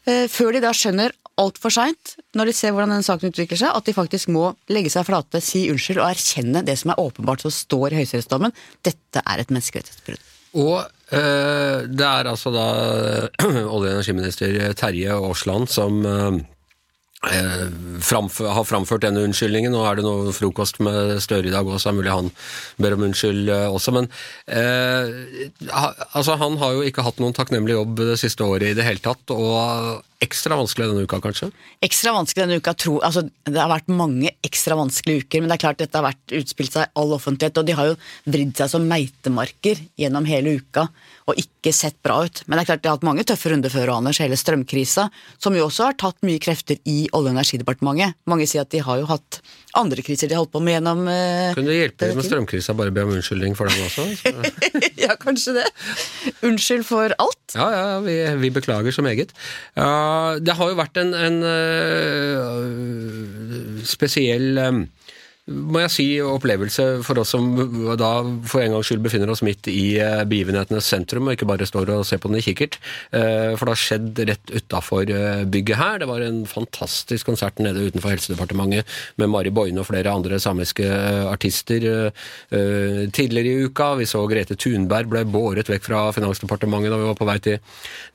Eh, 0.09 0.27
Før 0.31 0.55
de 0.55 0.63
da 0.63 0.73
skjønner 0.75 1.15
altfor 1.41 1.73
seint, 1.73 2.15
når 2.37 2.51
de 2.51 2.55
ser 2.55 2.73
hvordan 2.75 2.93
den 2.93 3.05
saken 3.05 3.31
utvikler 3.31 3.59
seg, 3.59 3.73
at 3.73 3.87
de 3.87 3.95
faktisk 3.95 4.29
må 4.33 4.51
legge 4.71 4.91
seg 4.93 5.07
flate, 5.07 5.41
si 5.43 5.65
unnskyld 5.71 6.01
og 6.01 6.11
erkjenne 6.11 6.63
det 6.67 6.77
som 6.81 6.93
er 6.93 7.01
åpenbart 7.01 7.45
som 7.45 7.53
står 7.55 7.93
i 7.93 8.01
høyesterettsdommen. 8.01 8.53
Dette 8.85 9.23
er 9.23 9.41
et 9.41 9.53
menneskerettighetsbrudd. 9.53 10.27
Og 10.61 10.77
eh, 11.15 11.87
det 11.87 12.07
er 12.07 12.29
altså 12.29 12.51
da 12.53 12.67
olje- 13.47 13.69
og 13.71 13.87
energiminister 13.93 14.75
Terje 14.77 15.15
Aasland 15.15 15.71
som 15.71 16.01
eh, 16.05 16.41
eh, 17.29 17.65
framf 18.01 18.39
har 18.41 18.67
framført 18.67 19.05
denne 19.05 19.23
unnskyldningen. 19.27 19.73
Nå 19.73 19.83
er 19.85 19.99
det 19.99 20.05
noe 20.07 20.33
frokost 20.35 20.81
med 20.83 21.19
Støre 21.23 21.49
i 21.49 21.53
dag 21.53 21.67
også, 21.67 21.85
så 21.85 21.91
er 21.91 21.97
mulig 21.99 22.15
han 22.15 22.31
ber 22.81 22.97
om 22.97 23.07
unnskyld 23.09 23.51
eh, 23.51 23.67
også. 23.69 23.95
Men 23.97 24.09
eh, 24.47 25.49
altså, 26.13 26.37
han 26.41 26.57
har 26.61 26.77
jo 26.77 26.85
ikke 26.87 27.05
hatt 27.07 27.21
noen 27.23 27.35
takknemlig 27.37 27.77
jobb 27.77 28.05
det 28.13 28.21
siste 28.21 28.47
året 28.47 28.71
i 28.71 28.77
det 28.77 28.87
hele 28.87 29.03
tatt. 29.03 29.35
og 29.35 30.07
ekstra 30.21 30.57
vanskelig 30.59 30.87
denne 30.91 31.05
uka, 31.07 31.19
kanskje? 31.23 31.49
Ekstra 31.83 32.13
vanskelig 32.15 32.45
denne 32.45 32.59
uka, 32.61 32.73
tro, 32.77 32.97
altså 33.03 33.23
Det 33.25 33.57
har 33.57 33.71
vært 33.71 33.89
mange 33.91 34.31
ekstra 34.45 34.77
vanskelige 34.79 35.25
uker, 35.25 35.41
men 35.41 35.49
det 35.51 35.57
er 35.57 35.63
klart 35.65 35.81
dette 35.81 35.97
har 35.97 36.05
vært 36.05 36.35
utspilt 36.41 36.75
seg 36.77 36.91
all 36.99 37.15
offentlighet, 37.15 37.57
og 37.57 37.67
de 37.67 37.75
har 37.77 37.89
jo 37.91 37.97
vridd 38.31 38.53
seg 38.57 38.71
som 38.73 38.85
meitemarker 38.87 39.81
gjennom 39.99 40.27
hele 40.29 40.57
uka 40.61 40.87
og 41.29 41.39
ikke 41.39 41.73
sett 41.75 41.97
bra 42.03 42.21
ut. 42.25 42.43
Men 42.45 42.57
det 42.57 42.63
er 42.63 42.69
klart 42.71 42.83
de 42.83 42.91
har 42.91 42.97
hatt 42.97 43.07
mange 43.07 43.25
tøffe 43.27 43.51
runder 43.51 43.73
før, 43.73 43.93
Anders, 43.95 44.21
hele 44.23 44.37
strømkrisa, 44.39 45.07
som 45.41 45.57
jo 45.57 45.67
også 45.67 45.89
har 45.89 45.97
tatt 46.01 46.21
mye 46.27 46.41
krefter 46.41 46.79
i 46.85 47.05
Olje- 47.11 47.31
og 47.31 47.35
energidepartementet. 47.35 48.17
Mange 48.29 48.47
sier 48.49 48.65
at 48.65 48.73
de 48.73 48.81
har 48.83 49.01
jo 49.01 49.09
hatt 49.11 49.41
andre 49.79 50.03
kriser 50.05 50.27
de 50.31 50.35
holdt 50.37 50.51
på 50.53 50.59
med 50.63 50.73
gjennom 50.77 50.99
uh, 51.07 51.53
Kunne 51.55 51.71
du 51.71 51.75
hjelpe 51.75 52.11
med 52.17 52.25
strømkrisa, 52.27 52.73
bare 52.77 52.91
be 52.95 53.03
om 53.05 53.13
unnskyldning 53.15 53.53
for 53.57 53.65
den 53.71 53.79
også? 53.85 54.03
Så. 54.19 54.31
ja, 55.03 55.11
kanskje 55.21 55.51
det. 55.59 55.67
Unnskyld 56.47 56.83
for 56.87 57.07
alt. 57.15 57.55
Ja, 57.55 57.67
ja, 57.75 57.99
vi, 58.05 58.15
vi 58.43 58.49
beklager 58.53 58.91
så 58.95 59.01
meget. 59.05 59.29
Uh, 59.75 60.35
det 60.43 60.53
har 60.59 60.67
jo 60.71 60.79
vært 60.79 60.97
en, 61.01 61.13
en 61.15 61.37
uh, 61.45 62.51
spesiell 63.87 64.57
øh, 64.61 64.85
må 65.51 65.83
jeg 65.83 65.93
si, 65.93 66.05
opplevelse 66.23 66.85
for 67.05 67.21
oss 67.21 67.33
som 67.35 67.49
da 67.99 68.11
for 68.47 68.63
en 68.63 68.75
gangs 68.75 68.89
skyld 68.89 69.03
befinner 69.05 69.31
oss 69.33 69.43
midt 69.45 69.69
i 69.71 69.97
øh, 70.01 70.23
begivenhetenes 70.29 70.89
sentrum, 70.91 71.27
og 71.27 71.37
ikke 71.37 71.49
bare 71.49 71.67
står 71.67 71.91
og 71.95 72.05
ser 72.07 72.21
på 72.21 72.31
den 72.31 72.39
i 72.41 72.45
kikkert. 72.45 72.79
Eh, 73.11 73.53
For 73.59 73.67
det 73.67 73.75
har 73.75 73.81
skjedd 73.83 74.23
rett 74.31 74.53
utafor 74.55 75.11
bygget 75.51 75.79
her. 75.79 75.99
Det 76.01 76.09
var 76.09 76.25
en 76.25 76.43
fantastisk 76.49 77.29
konsert 77.29 77.59
nede 77.63 77.87
utenfor 77.89 78.13
Helsedepartementet 78.13 78.97
med 79.21 79.31
Mari 79.31 79.53
Boine 79.53 79.81
og 79.81 79.89
flere 79.89 80.11
andre 80.11 80.39
samiske 80.41 80.87
artister 81.31 82.11
tidligere 82.51 83.51
i 83.51 83.67
uka. 83.67 83.93
Vi 83.99 84.07
så 84.09 84.23
Grete 84.29 84.57
Thunberg 84.59 85.09
ble 85.11 85.23
båret 85.29 85.69
vekk 85.71 85.87
fra 85.87 86.03
Finansdepartementet 86.15 86.91
da 86.93 86.99
vi 86.99 87.09
var 87.09 87.17
på 87.19 87.27
vei 87.27 87.37
til, 87.43 87.59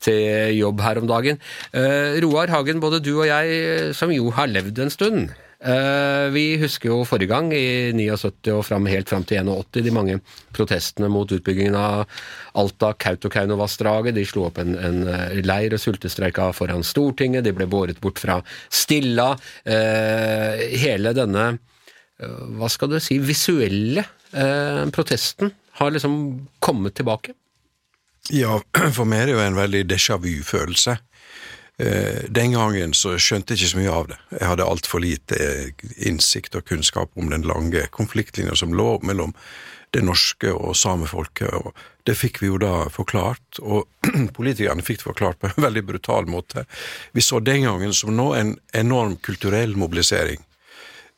til 0.03 0.57
jobb 0.57 0.83
her 0.85 1.01
om 1.01 1.09
dagen. 1.09 1.41
Eh, 1.73 2.19
Roar 2.23 2.51
Hagen, 2.53 2.81
både 2.83 3.03
du 3.03 3.13
og 3.17 3.27
jeg, 3.29 3.59
eh, 3.67 3.91
som 3.97 4.13
jo 4.13 4.31
har 4.35 4.49
levd 4.51 4.83
en 4.83 4.93
stund. 4.93 5.35
Eh, 5.61 6.27
Vi 6.33 6.45
husker 6.61 6.91
jo 6.91 7.03
forrige 7.07 7.31
gang, 7.31 7.51
i 7.53 7.93
79 7.95 8.51
og 8.55 8.63
fram, 8.67 8.89
helt 8.89 9.09
fram 9.09 9.25
til 9.27 9.41
81, 9.43 9.83
de 9.85 9.93
mange 9.95 10.17
protestene 10.55 11.09
mot 11.11 11.31
utbyggingen 11.31 11.77
av 11.79 12.05
Alta, 12.57 12.93
Kautokeinovassdraget. 12.93 14.17
De 14.17 14.25
slo 14.27 14.47
opp 14.49 14.61
en, 14.63 14.75
en 14.75 15.01
eh, 15.07 15.39
leir 15.45 15.77
og 15.77 15.83
sultestreika 15.83 16.51
foran 16.57 16.85
Stortinget, 16.85 17.45
de 17.47 17.55
ble 17.55 17.69
båret 17.69 18.01
bort 18.03 18.21
fra 18.21 18.41
Stilla. 18.69 19.33
Eh, 19.65 20.67
Hele 20.77 21.15
denne 21.17 21.55
hva 22.17 22.65
skal 22.65 22.89
du 22.89 22.95
si, 22.97 23.19
visuelle 23.21 24.01
protesten 24.89 25.51
har 25.77 25.91
liksom 25.93 26.15
kommet 26.57 26.95
tilbake. 26.97 27.35
Ja, 28.33 28.57
for 28.97 29.07
meg 29.07 29.21
er 29.21 29.29
det 29.29 29.35
jo 29.35 29.43
en 29.43 29.59
veldig 29.59 29.83
déjà 29.87 30.17
vu-følelse. 30.21 30.97
Eh, 31.79 32.23
Den 32.29 32.51
gangen 32.57 32.93
så 32.97 33.15
skjønte 33.21 33.53
jeg 33.53 33.61
ikke 33.61 33.73
så 33.73 33.81
mye 33.81 33.93
av 33.93 34.07
det. 34.09 34.17
Jeg 34.39 34.49
hadde 34.49 34.65
altfor 34.65 35.03
lite 35.03 35.37
innsikt 36.09 36.57
og 36.57 36.65
kunnskap 36.65 37.11
om 37.15 37.29
den 37.29 37.45
lange 37.45 37.85
konfliktlinja 37.93 38.55
som 38.57 38.73
lå 38.73 38.97
mellom 39.05 39.35
det 39.95 40.01
norske 40.03 40.51
og 40.51 40.75
samefolket, 40.75 41.53
og 41.53 41.71
det 42.07 42.17
fikk 42.17 42.41
vi 42.41 42.49
jo 42.49 42.57
da 42.59 42.87
forklart, 42.91 43.61
og 43.61 43.87
politikerne 44.37 44.83
fikk 44.83 44.99
det 44.99 45.09
forklart 45.11 45.39
på 45.39 45.51
en 45.51 45.63
veldig 45.67 45.85
brutal 45.87 46.27
måte. 46.27 46.65
Vi 47.13 47.23
så 47.23 47.39
den 47.39 47.67
gangen 47.69 47.93
som 47.95 48.15
nå 48.15 48.31
en 48.35 48.57
enorm 48.73 49.15
kulturell 49.23 49.77
mobilisering. 49.79 50.41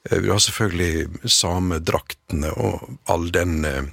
Eh, 0.09 0.19
Vi 0.19 0.29
har 0.29 0.43
selvfølgelig 0.43 1.23
samedraktene 1.25 2.51
og 2.51 2.99
all 3.07 3.31
den 3.31 3.63
eh, 3.65 3.83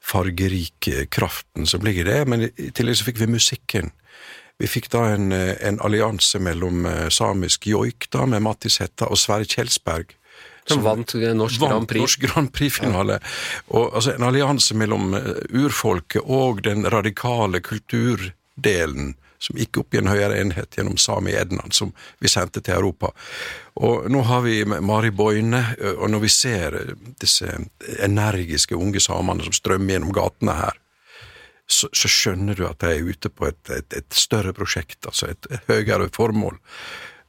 fargerike 0.00 1.06
kraften 1.10 1.66
som 1.66 1.82
ligger 1.84 2.06
i 2.06 2.12
det, 2.14 2.20
men 2.28 2.48
i 2.48 2.70
tillegg 2.74 2.98
så 2.98 3.06
fikk 3.10 3.20
vi 3.20 3.34
musikken. 3.36 3.92
Vi 4.60 4.68
fikk 4.68 4.90
da 4.92 5.06
en, 5.14 5.32
eh, 5.32 5.56
en 5.66 5.80
allianse 5.80 6.38
mellom 6.38 6.86
eh, 6.86 7.08
samisk 7.08 7.66
joik 7.66 8.10
da, 8.12 8.26
med 8.28 8.42
Mattis 8.44 8.76
Hetta 8.82 9.08
og 9.08 9.16
Sverre 9.18 9.48
Kjelsberg. 9.48 10.12
Som 10.68 10.82
vant 10.84 11.14
Norsk 11.14 11.36
Norsk 11.36 11.62
Grand 11.62 11.72
Vant 11.72 11.88
Prix. 11.88 12.00
Norsk 12.02 12.26
Grand 12.26 12.52
Prix-finale. 12.52 13.16
Og 13.68 13.94
altså, 13.94 14.12
En 14.12 14.26
allianse 14.28 14.76
mellom 14.76 15.14
eh, 15.16 15.30
urfolket 15.56 16.22
og 16.26 16.60
den 16.68 16.84
radikale 16.84 17.62
kulturdelen 17.64 19.14
som 19.40 19.56
gikk 19.56 19.80
opp 19.80 19.96
i 19.96 20.02
en 20.02 20.10
høyere 20.12 20.36
enhet 20.36 20.76
gjennom 20.76 20.98
Sami 21.00 21.32
Ednan, 21.32 21.72
som 21.72 21.94
vi 22.20 22.28
sendte 22.28 22.60
til 22.60 22.76
Europa. 22.76 23.14
Og 23.80 24.10
nå 24.12 24.20
har 24.28 24.44
vi 24.44 24.58
Mari 24.68 25.08
Boine, 25.16 25.62
og 25.94 26.10
når 26.12 26.20
vi 26.26 26.28
ser 26.34 26.76
disse 27.24 27.48
energiske 28.04 28.76
unge 28.76 29.00
samene 29.00 29.46
som 29.46 29.56
strømmer 29.56 29.96
gjennom 29.96 30.12
gatene 30.12 30.58
her, 30.58 30.76
så, 31.70 31.88
så 31.94 32.08
skjønner 32.10 32.58
du 32.58 32.64
at 32.66 32.80
de 32.82 32.94
er 32.96 33.06
ute 33.06 33.30
på 33.30 33.46
et, 33.50 33.60
et, 33.70 33.94
et 34.00 34.16
større 34.16 34.52
prosjekt, 34.56 35.04
altså 35.06 35.30
et, 35.30 35.46
et 35.54 35.68
høyere 35.70 36.08
formål. 36.16 36.56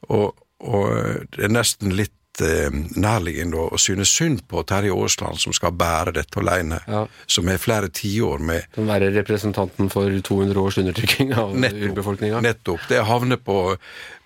Og, 0.10 0.34
og 0.66 0.88
det 1.36 1.46
er 1.46 1.54
nesten 1.54 1.94
litt 1.94 2.42
eh, 2.42 2.74
nærliggende 2.98 3.68
å 3.70 3.78
synes 3.82 4.10
synd 4.18 4.42
på 4.50 4.64
Terje 4.70 4.94
Aasland, 4.96 5.38
som 5.44 5.54
skal 5.54 5.76
bære 5.78 6.16
dette 6.18 6.42
alene, 6.42 6.82
Ja. 6.90 7.04
som 7.30 7.50
er 7.54 7.62
flere 7.62 7.92
tiår 7.94 8.42
med 8.42 8.66
Som 8.76 8.90
være 8.90 9.12
representanten 9.16 9.92
for 9.94 10.10
200 10.10 10.58
års 10.66 10.80
undertrykking 10.82 11.34
av 11.38 11.54
urbefolkninga. 11.54 12.42
Nettopp. 12.42 12.88
Det 12.90 13.04
havner 13.06 13.38
på, 13.38 13.60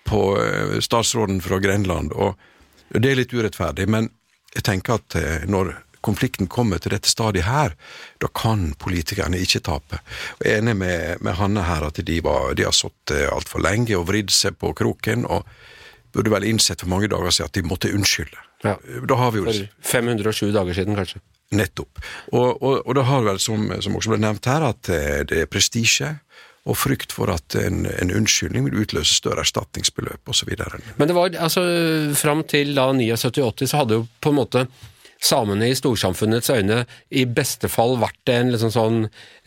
på 0.08 0.22
eh, 0.40 0.78
statsråden 0.80 1.42
fra 1.44 1.60
Grenland, 1.60 2.16
og 2.16 2.36
det 2.94 3.10
er 3.12 3.20
litt 3.20 3.34
urettferdig, 3.36 3.88
men 3.90 4.08
jeg 4.56 4.64
tenker 4.64 4.96
at 4.96 5.16
eh, 5.20 5.44
når 5.50 5.74
konflikten 6.04 6.48
kommer 6.50 6.80
til 6.82 6.94
dette 6.94 7.10
stadiet 7.10 7.46
her, 7.46 7.76
da 8.22 8.30
kan 8.34 8.72
politikerne 8.78 9.40
ikke 9.42 9.62
tape. 9.66 10.00
Jeg 10.42 10.56
er 10.58 10.64
enig 10.64 10.76
med, 10.82 11.22
med 11.24 11.38
Hanne 11.40 11.64
her 11.66 11.86
at 11.88 12.00
de, 12.02 12.18
var, 12.24 12.54
de 12.58 12.66
har 12.66 12.76
sittet 12.76 13.28
altfor 13.32 13.64
lenge 13.64 13.96
og 13.98 14.08
vridd 14.10 14.34
seg 14.34 14.58
på 14.60 14.74
kroken, 14.76 15.26
og 15.28 15.46
burde 16.16 16.32
vel 16.32 16.48
innsett 16.48 16.82
for 16.82 16.90
mange 16.90 17.10
dager 17.12 17.34
siden 17.34 17.50
at 17.50 17.56
de 17.56 17.64
måtte 17.66 17.92
unnskylde. 17.92 18.44
Ja. 18.64 18.76
Da 19.08 19.18
har 19.20 19.32
vi 19.34 19.42
jo 19.42 19.48
det. 19.50 19.66
507 19.84 20.52
dager 20.54 20.78
siden, 20.78 20.96
kanskje. 20.96 21.20
Nettopp. 21.54 22.00
Og, 22.32 22.62
og, 22.62 22.80
og 22.82 22.94
det 22.98 23.04
har 23.06 23.26
vel, 23.26 23.40
som, 23.42 23.68
som 23.84 23.98
også 23.98 24.14
ble 24.14 24.22
nevnt 24.24 24.48
her, 24.50 24.64
at 24.72 24.90
eh, 24.90 25.20
det 25.28 25.44
er 25.44 25.50
prestisje 25.50 26.16
og 26.66 26.74
frykt 26.74 27.14
for 27.14 27.30
at 27.30 27.54
en, 27.60 27.84
en 27.86 28.10
unnskyldning 28.10 28.66
vil 28.66 28.82
utløse 28.82 29.14
større 29.14 29.44
erstatningsbeløp 29.46 30.32
osv. 30.32 30.50
Men 30.98 31.06
det 31.06 31.14
var 31.14 31.36
altså 31.38 31.62
fram 32.18 32.42
til 32.50 32.74
da 32.74 32.88
79-80 32.90 33.70
så 33.70 33.82
hadde 33.82 34.00
jo 34.00 34.06
på 34.18 34.32
en 34.32 34.38
måte 34.40 34.64
samene 35.22 35.70
i 35.70 35.76
storsamfunnets 35.76 36.50
øyne 36.52 36.82
i 37.10 37.24
beste 37.28 37.70
fall 37.72 37.96
vært 38.00 38.32
en 38.32 38.52
liksom 38.52 38.72
sånn 38.74 38.98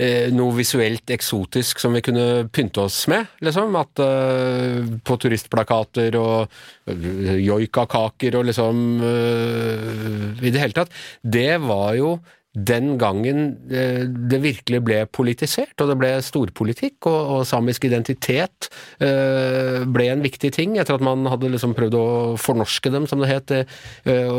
eh, 0.02 0.30
noe 0.34 0.56
visuelt 0.58 1.12
eksotisk 1.14 1.82
som 1.82 1.96
vi 1.96 2.04
kunne 2.06 2.48
pynte 2.54 2.84
oss 2.86 3.04
med, 3.12 3.30
liksom. 3.46 3.78
At 3.80 4.02
eh, 4.04 4.82
på 5.06 5.20
turistplakater 5.22 6.18
og 6.20 6.50
uh, 6.90 7.38
joikakaker 7.40 8.40
og 8.40 8.50
liksom 8.50 8.84
eh, 9.06 10.44
I 10.44 10.52
det 10.54 10.64
hele 10.64 10.78
tatt. 10.78 10.94
Det 11.22 11.60
var 11.64 11.94
jo 12.00 12.18
den 12.58 12.98
gangen 12.98 13.70
eh, 13.70 14.06
det 14.10 14.40
virkelig 14.42 14.80
ble 14.82 15.04
politisert, 15.14 15.76
og 15.82 15.92
det 15.92 15.98
ble 16.02 16.10
storpolitikk, 16.26 17.06
og, 17.06 17.20
og 17.36 17.44
samisk 17.46 17.86
identitet 17.86 18.72
eh, 19.06 19.86
ble 19.86 20.08
en 20.10 20.24
viktig 20.26 20.52
ting, 20.56 20.80
etter 20.82 20.98
at 20.98 21.06
man 21.06 21.30
hadde 21.30 21.52
liksom 21.54 21.76
prøvd 21.78 21.98
å 22.00 22.08
fornorske 22.42 22.90
dem, 22.94 23.06
som 23.10 23.22
det 23.22 23.30
het, 23.30 23.54
eh, 23.54 24.32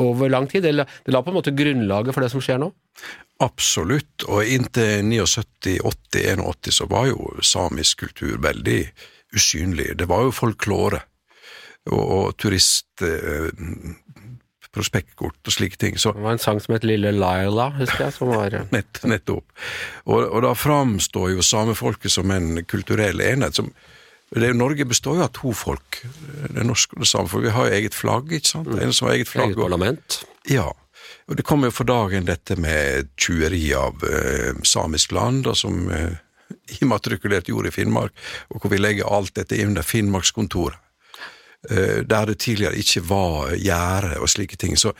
over 0.00 0.32
lang 0.32 0.48
tid. 0.48 0.64
Det 0.64 0.72
la, 0.78 0.88
det 1.04 1.12
la 1.12 1.20
på 1.24 1.32
en 1.32 1.38
måte 1.38 1.54
grunnlaget 1.56 2.16
for 2.16 2.24
det 2.24 2.32
som 2.32 2.44
skjer 2.44 2.62
nå. 2.64 2.72
Absolutt, 3.44 4.24
og 4.30 4.48
inntil 4.48 5.04
79, 5.04 5.80
80, 5.84 6.38
81 6.40 6.72
så 6.72 6.88
var 6.88 7.10
jo 7.10 7.34
samisk 7.44 8.06
kultur 8.06 8.38
veldig 8.40 8.80
usynlig. 9.34 9.92
Det 9.98 10.08
var 10.08 10.24
jo 10.24 10.36
folklore 10.36 11.04
og 11.92 12.32
turist... 12.40 13.04
Prospektkort 14.74 15.38
og 15.46 15.54
slike 15.54 15.78
ting. 15.78 15.98
Så 16.00 16.12
Det 16.16 16.24
var 16.24 16.34
en 16.34 16.42
sang 16.42 16.60
som 16.62 16.74
het 16.74 16.84
Lille 16.86 17.12
Laila, 17.14 17.70
husker 17.78 18.08
jeg, 18.08 18.16
som 18.16 18.32
var 18.34 18.56
nett, 18.74 19.02
nettopp. 19.06 19.46
Og, 20.04 20.20
og 20.24 20.40
da 20.42 20.54
framstår 20.58 21.34
jo 21.36 21.44
samefolket 21.46 22.12
som 22.12 22.30
en 22.34 22.64
kulturell 22.66 23.22
enhet. 23.22 23.54
som 23.54 23.70
det 24.34 24.50
Norge 24.56 24.84
består 24.84 25.20
jo 25.20 25.22
av 25.22 25.30
to 25.36 25.52
folk, 25.54 26.00
det 26.50 26.64
norske 26.66 26.96
og 26.96 27.04
det 27.04 27.08
samefolket. 27.08 27.46
Vi 27.46 27.54
har 27.54 27.68
jo 27.68 27.76
eget 27.76 27.94
flagg, 27.94 28.32
ikke 28.34 28.50
sant? 28.50 28.72
En 28.82 28.92
som 28.92 29.06
har 29.06 29.14
eget 29.14 29.30
flagg. 29.30 29.52
eget 29.52 29.60
parlament. 29.62 30.24
Ja, 30.50 30.72
og 31.28 31.38
det 31.38 31.44
kommer 31.46 31.70
jo 31.70 31.76
for 31.76 31.88
dagen 31.88 32.26
dette 32.28 32.56
med 32.60 33.12
tjuveri 33.20 33.62
av 33.78 34.02
eh, 34.08 34.52
samisk 34.66 35.14
land, 35.14 35.46
og 35.46 35.56
som 35.56 35.86
eh, 35.92 36.16
immatrikulert 36.82 37.48
jord 37.48 37.68
i 37.70 37.74
Finnmark, 37.74 38.16
og 38.50 38.60
hvor 38.60 38.74
vi 38.74 38.80
legger 38.82 39.08
alt 39.08 39.36
dette 39.38 39.56
inn 39.56 39.72
under 39.72 39.86
Finnmarkskontoret. 39.86 40.80
Eh, 41.70 42.02
der 42.04 42.26
det 42.26 42.38
tidligere 42.44 42.76
ikke 42.76 43.00
var 43.08 43.54
gjerde 43.56 44.18
og 44.20 44.28
slike 44.28 44.56
ting. 44.60 44.76
Så 44.76 44.92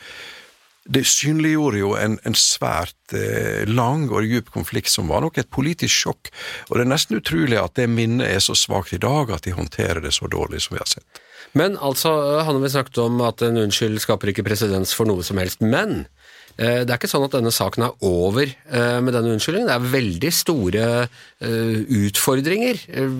det 0.85 1.05
synliggjorde 1.09 1.81
jo 1.81 1.93
en, 1.97 2.17
en 2.25 2.37
svært 2.37 3.13
eh, 3.13 3.65
lang 3.69 4.07
og 4.11 4.25
djup 4.25 4.51
konflikt 4.53 4.89
som 4.93 5.09
var 5.09 5.21
nok 5.25 5.37
et 5.41 5.49
politisk 5.49 5.93
sjokk, 5.93 6.29
og 6.69 6.77
det 6.77 6.85
er 6.85 6.91
nesten 6.91 7.17
utrolig 7.17 7.57
at 7.57 7.77
det 7.77 7.89
minnet 7.89 8.29
er 8.29 8.41
så 8.43 8.57
svakt 8.57 8.93
i 8.93 9.01
dag 9.01 9.33
at 9.33 9.45
de 9.45 9.55
håndterer 9.57 10.01
det 10.05 10.13
så 10.13 10.29
dårlig 10.29 10.61
som 10.65 10.77
vi 10.77 10.83
har 10.83 10.89
sett. 10.89 11.21
Men 11.57 11.77
altså, 11.77 12.11
han 12.43 12.57
har 12.57 12.61
vi 12.61 12.73
snakket 12.73 12.97
om 13.01 13.21
at 13.23 13.41
en 13.45 13.61
unnskyld 13.61 14.01
skaper 14.03 14.33
ikke 14.33 14.45
presedens 14.45 14.93
for 14.93 15.07
noe 15.09 15.23
som 15.23 15.39
helst. 15.39 15.61
Men 15.63 16.03
Eh, 16.03 16.14
Det 16.55 16.87
er 16.87 16.95
ikke 16.95 17.09
sånn 17.11 17.25
at 17.25 17.33
denne 17.35 17.51
saken 17.51 17.83
er 17.83 18.05
over 18.07 18.47
eh, 18.47 18.99
med 19.03 19.11
denne 19.11 19.33
unnskyldningen. 19.35 19.67
Det 19.67 19.75
er 19.75 19.95
veldig 19.95 20.29
store 20.31 20.83
eh, 21.03 21.79
utfordringer 22.05 22.79
eh, 22.95 23.17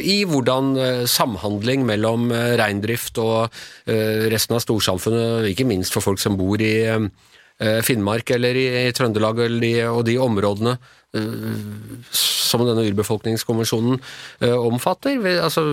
i 0.00 0.14
hvordan 0.28 0.70
eh, 0.80 1.02
samhandling 1.10 1.84
mellom 1.88 2.30
eh, 2.32 2.54
reindrift 2.60 3.20
og 3.20 3.50
eh, 3.84 4.30
resten 4.32 4.56
av 4.56 4.64
storsamfunnet, 4.64 5.50
ikke 5.52 5.68
minst 5.68 5.92
for 5.92 6.04
folk 6.04 6.22
som 6.22 6.38
bor 6.40 6.62
i 6.64 6.72
eh, 6.88 7.80
Finnmark 7.84 8.32
eller 8.32 8.56
i, 8.56 8.70
Trøndelag 8.96 9.42
eller 9.44 9.60
de, 9.60 9.74
og 9.90 10.00
de 10.08 10.16
områdene 10.24 10.72
eh, 11.12 11.60
som 12.16 12.64
denne 12.64 12.86
urbefolkningskonvensjonen 12.88 14.00
eh, 14.40 14.56
omfatter. 14.56 15.20
Altså, 15.36 15.66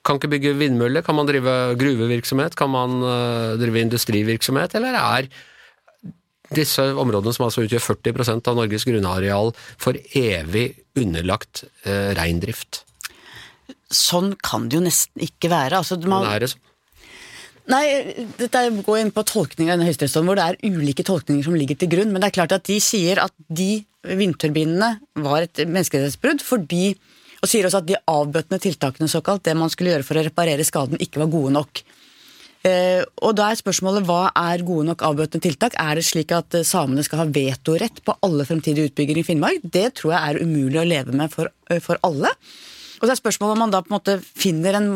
kan 0.00 0.16
ikke 0.16 0.32
bygge 0.32 0.56
vindmøller, 0.64 1.04
kan 1.04 1.20
man 1.20 1.28
drive 1.28 1.58
gruvevirksomhet, 1.78 2.56
kan 2.56 2.72
man 2.72 2.96
eh, 3.04 3.52
drive 3.60 3.84
industrivirksomhet, 3.84 4.80
eller 4.80 4.96
er 4.96 5.30
disse 6.54 6.84
områdene 6.94 7.34
som 7.36 7.46
altså 7.48 7.64
utgjør 7.66 7.84
40% 7.84 8.50
av 8.50 8.56
Norges 8.58 8.86
grunnareal 8.88 9.52
for 9.80 9.98
evig 10.16 10.70
underlagt 10.98 11.66
eh, 11.84 12.14
reindrift? 12.18 12.84
Sånn 13.92 14.34
kan 14.44 14.68
det 14.68 14.78
jo 14.78 14.84
nesten 14.84 15.24
ikke 15.24 15.50
være. 15.52 15.80
Altså, 15.80 15.98
man, 16.04 16.24
Men 16.24 16.32
er 16.34 16.44
det 16.44 16.52
sånn? 16.54 16.64
Nei, 17.68 17.84
dette 18.40 18.62
går 18.80 19.02
inn 19.02 19.10
på 19.12 19.26
tolkning 19.28 19.68
av 19.68 19.76
denne 19.76 19.90
høyesterettsdommen, 19.90 20.30
hvor 20.30 20.38
det 20.40 20.46
er 20.46 20.78
ulike 20.78 21.04
tolkninger 21.04 21.44
som 21.44 21.56
ligger 21.56 21.76
til 21.76 21.90
grunn. 21.92 22.14
Men 22.14 22.22
det 22.24 22.30
er 22.30 22.36
klart 22.38 22.54
at 22.56 22.64
de 22.64 22.78
sier 22.80 23.20
at 23.20 23.34
de 23.44 23.82
vindturbinene 24.08 24.94
var 25.20 25.44
et 25.44 25.64
menneskerettighetsbrudd 25.66 26.44
fordi 26.44 26.96
Og 27.38 27.46
sier 27.46 27.68
også 27.68 27.78
at 27.78 27.86
de 27.86 27.94
avbøtende 28.10 28.58
tiltakene, 28.58 29.06
såkalt, 29.06 29.44
det 29.46 29.52
man 29.54 29.70
skulle 29.70 29.92
gjøre 29.92 30.02
for 30.02 30.18
å 30.18 30.24
reparere 30.26 30.64
skaden, 30.66 30.98
ikke 30.98 31.20
var 31.20 31.28
gode 31.30 31.52
nok. 31.54 31.82
Eh, 32.66 33.04
og 33.22 33.36
da 33.38 33.52
er 33.52 33.58
spørsmålet 33.58 34.06
hva 34.08 34.32
er 34.34 34.64
gode 34.66 34.88
nok 34.88 35.04
avbøtende 35.06 35.44
tiltak? 35.44 35.76
Er 35.78 35.98
det 35.98 36.06
slik 36.08 36.32
at 36.34 36.56
eh, 36.58 36.66
samene 36.66 37.04
skal 37.06 37.22
ha 37.22 37.28
vetorett 37.30 38.02
på 38.02 38.16
alle 38.26 38.46
fremtidige 38.48 38.90
utbygginger 38.90 39.22
i 39.22 39.26
Finnmark? 39.28 39.62
Det 39.62 39.92
tror 40.00 40.16
jeg 40.16 40.32
er 40.32 40.42
umulig 40.42 40.80
å 40.82 40.88
leve 40.88 41.14
med 41.14 41.30
for, 41.34 41.52
eh, 41.70 41.78
for 41.84 42.00
alle. 42.06 42.32
Og 42.98 43.06
så 43.06 43.14
er 43.14 43.20
spørsmålet 43.20 43.54
om 43.54 43.64
man 43.66 43.74
da 43.74 43.82
på 43.84 43.92
en 43.92 43.98
måte 44.00 44.18
finner 44.26 44.74
en, 44.74 44.90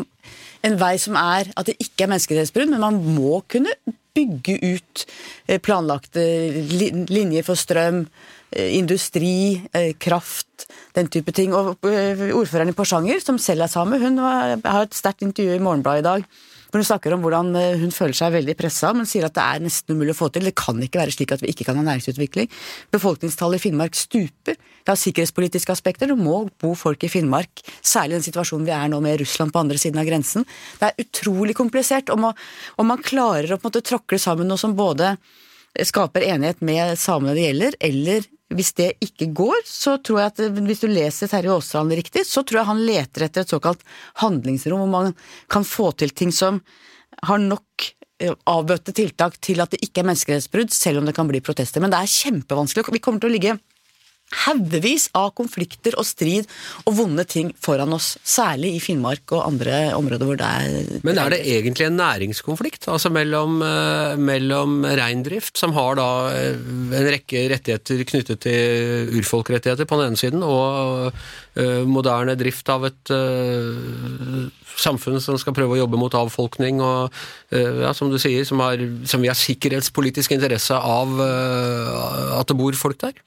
en 0.67 0.79
vei 0.79 0.97
som 0.99 1.15
er 1.19 1.53
at 1.55 1.69
det 1.69 1.77
ikke 1.79 2.03
er 2.03 2.11
menneskerettighetsbrudd, 2.11 2.73
men 2.73 2.83
man 2.83 2.99
må 3.15 3.39
kunne 3.47 3.71
bygge 4.13 4.59
ut 4.61 5.05
planlagte 5.65 6.21
linjer 7.09 7.45
for 7.47 7.57
strøm, 7.57 8.03
industri, 8.53 9.63
kraft, 10.03 10.67
den 10.93 11.09
type 11.09 11.33
ting. 11.33 11.55
Og 11.57 11.79
ordføreren 11.81 12.69
i 12.69 12.75
Porsanger, 12.77 13.23
som 13.23 13.39
selv 13.41 13.65
er 13.65 13.71
same, 13.71 13.97
hun 14.03 14.19
har 14.21 14.59
et 14.59 14.93
sterkt 14.93 15.25
intervju 15.25 15.55
i 15.55 15.63
Morgenbladet 15.63 16.03
i 16.03 16.09
dag. 16.11 16.27
Hvor 16.73 16.81
hun 16.81 16.87
snakker 16.89 17.13
om 17.13 17.21
hvordan 17.21 17.51
eh, 17.59 17.75
hun 17.77 17.91
føler 17.93 18.17
seg 18.17 18.31
veldig 18.33 18.55
pressa, 18.57 18.89
men 18.97 19.05
sier 19.05 19.27
at 19.27 19.35
det 19.37 19.43
er 19.45 19.61
nesten 19.61 19.93
umulig 19.93 20.15
å 20.15 20.17
få 20.17 20.31
til. 20.33 20.47
Det 20.49 20.55
kan 20.57 20.79
ikke 20.81 21.03
være 21.03 21.13
slik 21.13 21.29
at 21.35 21.43
vi 21.45 21.51
ikke 21.53 21.67
kan 21.67 21.77
ha 21.77 21.83
næringsutvikling. 21.85 22.49
Befolkningstallet 22.95 23.61
i 23.61 23.63
Finnmark 23.67 23.93
stuper. 23.99 24.57
Det 24.57 24.89
har 24.89 24.97
sikkerhetspolitiske 24.97 25.69
aspekter. 25.75 26.09
Det 26.09 26.17
må 26.17 26.39
bo 26.57 26.73
folk 26.73 27.05
i 27.05 27.11
Finnmark, 27.13 27.61
særlig 27.85 28.17
den 28.17 28.25
situasjonen 28.25 28.65
vi 28.65 28.73
er 28.73 28.89
nå 28.89 28.97
med 29.05 29.21
Russland 29.21 29.53
på 29.53 29.61
andre 29.61 29.77
siden 29.77 30.01
av 30.01 30.09
grensen. 30.09 30.49
Det 30.81 30.89
er 30.89 31.05
utrolig 31.05 31.53
komplisert. 31.61 32.09
Om, 32.09 32.25
man- 32.25 32.41
om 32.81 32.89
man 32.89 33.05
klarer 33.05 33.53
å 33.53 33.61
på 33.61 33.69
en 33.69 33.71
måte 33.71 33.85
tråkle 33.85 34.17
sammen 34.17 34.49
noe 34.49 34.57
som 34.57 34.73
både 34.73 35.13
skaper 35.85 36.25
enighet 36.25 36.65
med 36.65 36.97
samene 36.97 37.37
det 37.37 37.45
gjelder, 37.47 37.77
eller 37.85 38.25
hvis 38.57 38.73
det 38.77 38.91
ikke 39.03 39.29
går, 39.35 39.65
så 39.67 39.97
tror 40.03 40.21
jeg 40.21 40.33
at 40.33 40.43
eh, 40.45 40.61
hvis 40.69 40.83
du 40.83 40.87
leser 40.91 41.31
Terje 41.31 41.53
Aasland 41.53 41.95
riktig, 41.97 42.25
så 42.29 42.43
tror 42.43 42.61
jeg 42.61 42.71
han 42.71 42.85
leter 42.87 43.27
etter 43.27 43.43
et 43.43 43.53
såkalt 43.53 43.83
handlingsrom 44.21 44.83
hvor 44.83 44.93
man 44.93 45.13
kan 45.51 45.67
få 45.67 45.91
til 45.97 46.13
ting 46.15 46.33
som 46.35 46.61
har 47.23 47.41
nok 47.43 47.91
avbøtte 48.23 48.43
avbøte 48.47 48.93
tiltak 48.95 49.35
til 49.43 49.59
at 49.59 49.73
det 49.73 49.81
ikke 49.83 49.99
er 49.99 50.07
menneskerettighetsbrudd, 50.07 50.71
selv 50.71 51.01
om 51.01 51.07
det 51.09 51.15
kan 51.17 51.27
bli 51.27 51.41
protester. 51.43 51.81
Men 51.83 51.91
det 51.91 51.99
er 51.99 52.11
kjempevanskelig. 52.11 52.93
Vi 52.95 53.01
kommer 53.03 53.19
til 53.19 53.31
å 53.31 53.33
ligge 53.33 53.55
haugevis 54.43 55.09
av 55.17 55.31
konflikter 55.37 55.95
og 55.99 56.05
strid 56.07 56.49
og 56.87 56.95
vonde 56.97 57.25
ting 57.29 57.51
foran 57.63 57.93
oss, 57.95 58.13
særlig 58.23 58.73
i 58.77 58.81
Finnmark 58.83 59.33
og 59.35 59.45
andre 59.45 59.79
områder 59.97 60.27
hvor 60.27 60.39
det 60.39 60.49
er 60.49 61.03
Men 61.05 61.19
er 61.21 61.35
det 61.35 61.41
egentlig 61.55 61.87
en 61.87 61.99
næringskonflikt? 61.99 62.87
Altså 62.91 63.11
mellom, 63.13 63.61
eh, 63.65 64.15
mellom 64.17 64.83
reindrift, 64.85 65.57
som 65.59 65.75
har 65.77 65.97
da 65.99 66.09
eh, 66.33 66.57
en 66.57 67.09
rekke 67.13 67.45
rettigheter 67.53 68.03
knyttet 68.09 68.43
til 68.47 69.13
urfolkrettigheter 69.19 69.89
på 69.89 69.99
den 69.99 70.13
ene 70.13 70.19
siden, 70.19 70.43
og 70.43 71.11
eh, 71.59 71.83
moderne 71.87 72.37
drift 72.39 72.69
av 72.73 72.87
et 72.89 73.13
samfunn 74.83 75.19
som 75.21 75.37
skal 75.37 75.53
prøve 75.55 75.75
å 75.75 75.83
jobbe 75.83 75.99
mot 75.99 76.15
avfolkning, 76.17 76.79
og 76.81 77.13
ja, 77.53 77.91
som 77.93 78.09
du 78.09 78.17
sier, 78.21 78.41
som, 78.47 78.61
har, 78.63 78.81
som 79.07 79.21
vi 79.21 79.29
har 79.29 79.37
sikkerhetspolitisk 79.37 80.33
interesse 80.33 80.73
av 80.73 81.13
at 81.21 82.49
det 82.49 82.57
bor 82.57 82.73
folk 82.79 82.97
der? 83.03 83.21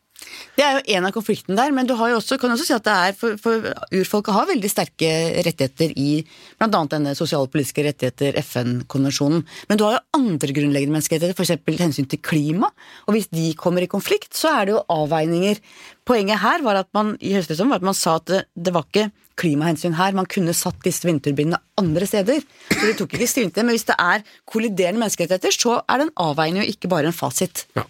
Det 0.56 0.64
er 0.64 0.78
jo 0.78 0.96
en 0.96 1.06
av 1.08 1.12
konfliktene 1.12 1.56
der, 1.58 1.72
men 1.76 1.88
du 1.88 1.92
har 1.98 2.10
jo 2.10 2.18
også, 2.20 2.38
kan 2.40 2.52
også 2.54 2.64
si 2.64 2.75
at 2.76 2.84
det 2.86 2.94
er 3.08 3.16
for, 3.18 3.36
for 3.40 3.66
urfolket 3.92 4.32
har 4.32 4.48
veldig 4.48 4.70
sterke 4.72 5.10
rettigheter 5.44 5.92
i 6.00 6.22
bl.a. 6.25 6.80
denne 6.92 7.12
sosialpolitiske 7.18 7.84
rettigheter, 7.84 8.38
FN-konvensjonen. 8.40 9.44
Men 9.68 9.80
du 9.80 9.84
har 9.84 9.98
jo 9.98 10.20
andre 10.20 10.56
grunnleggende 10.56 10.96
menneskerettigheter, 10.96 11.36
f.eks. 11.36 11.82
hensyn 11.82 12.08
til 12.08 12.22
klima. 12.25 12.70
Og 13.04 13.18
hvis 13.18 13.28
de 13.36 13.50
kommer 13.60 13.84
i 13.84 13.90
konflikt, 13.90 14.32
så 14.38 14.54
er 14.54 14.68
det 14.68 14.76
jo 14.78 14.84
avveininger. 14.96 15.60
Poenget 16.08 16.40
her 16.40 16.64
var 16.64 16.80
at 16.80 16.88
man 16.96 17.14
i 17.20 17.34
høyesterettsdommen 17.36 17.76
var 17.76 17.84
at 17.84 17.90
man 17.90 17.98
sa 17.98 18.16
at 18.16 18.32
det, 18.32 18.42
det 18.56 18.72
var 18.72 18.88
ikke 18.88 19.10
klimahensyn 19.36 19.98
her, 19.98 20.16
man 20.16 20.28
kunne 20.32 20.54
satt 20.56 20.78
disse 20.84 21.04
vindturbinene 21.04 21.60
andre 21.76 22.08
steder. 22.08 22.40
Så 22.70 22.80
de 22.80 22.94
tok 22.96 23.12
ikke 23.18 23.28
stilling 23.28 23.52
til 23.52 23.60
det. 23.60 23.66
Men 23.68 23.76
hvis 23.76 23.88
det 23.90 23.98
er 24.00 24.25
kolliderende 24.48 25.02
menneskerettigheter, 25.02 25.52
så 25.52 25.82
er 25.84 26.00
det 26.00 26.08
en 26.08 26.16
avveining 26.30 26.64
og 26.64 26.73
ikke 26.73 26.90
bare 26.92 27.12
en 27.12 27.16
fasit. 27.16 27.66
Ja. 27.76 27.84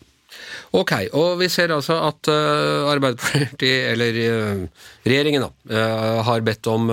Ok, 0.76 0.92
og 1.16 1.38
vi 1.40 1.48
ser 1.52 1.72
altså 1.74 1.98
at 2.08 2.28
uh, 2.32 2.90
Arbeiderpartiet, 2.90 3.92
eller 3.92 4.18
uh, 4.18 4.84
regjeringen 5.06 5.46
da, 5.46 5.50
uh, 5.72 6.20
har 6.26 6.44
bedt 6.46 6.68
om, 6.70 6.90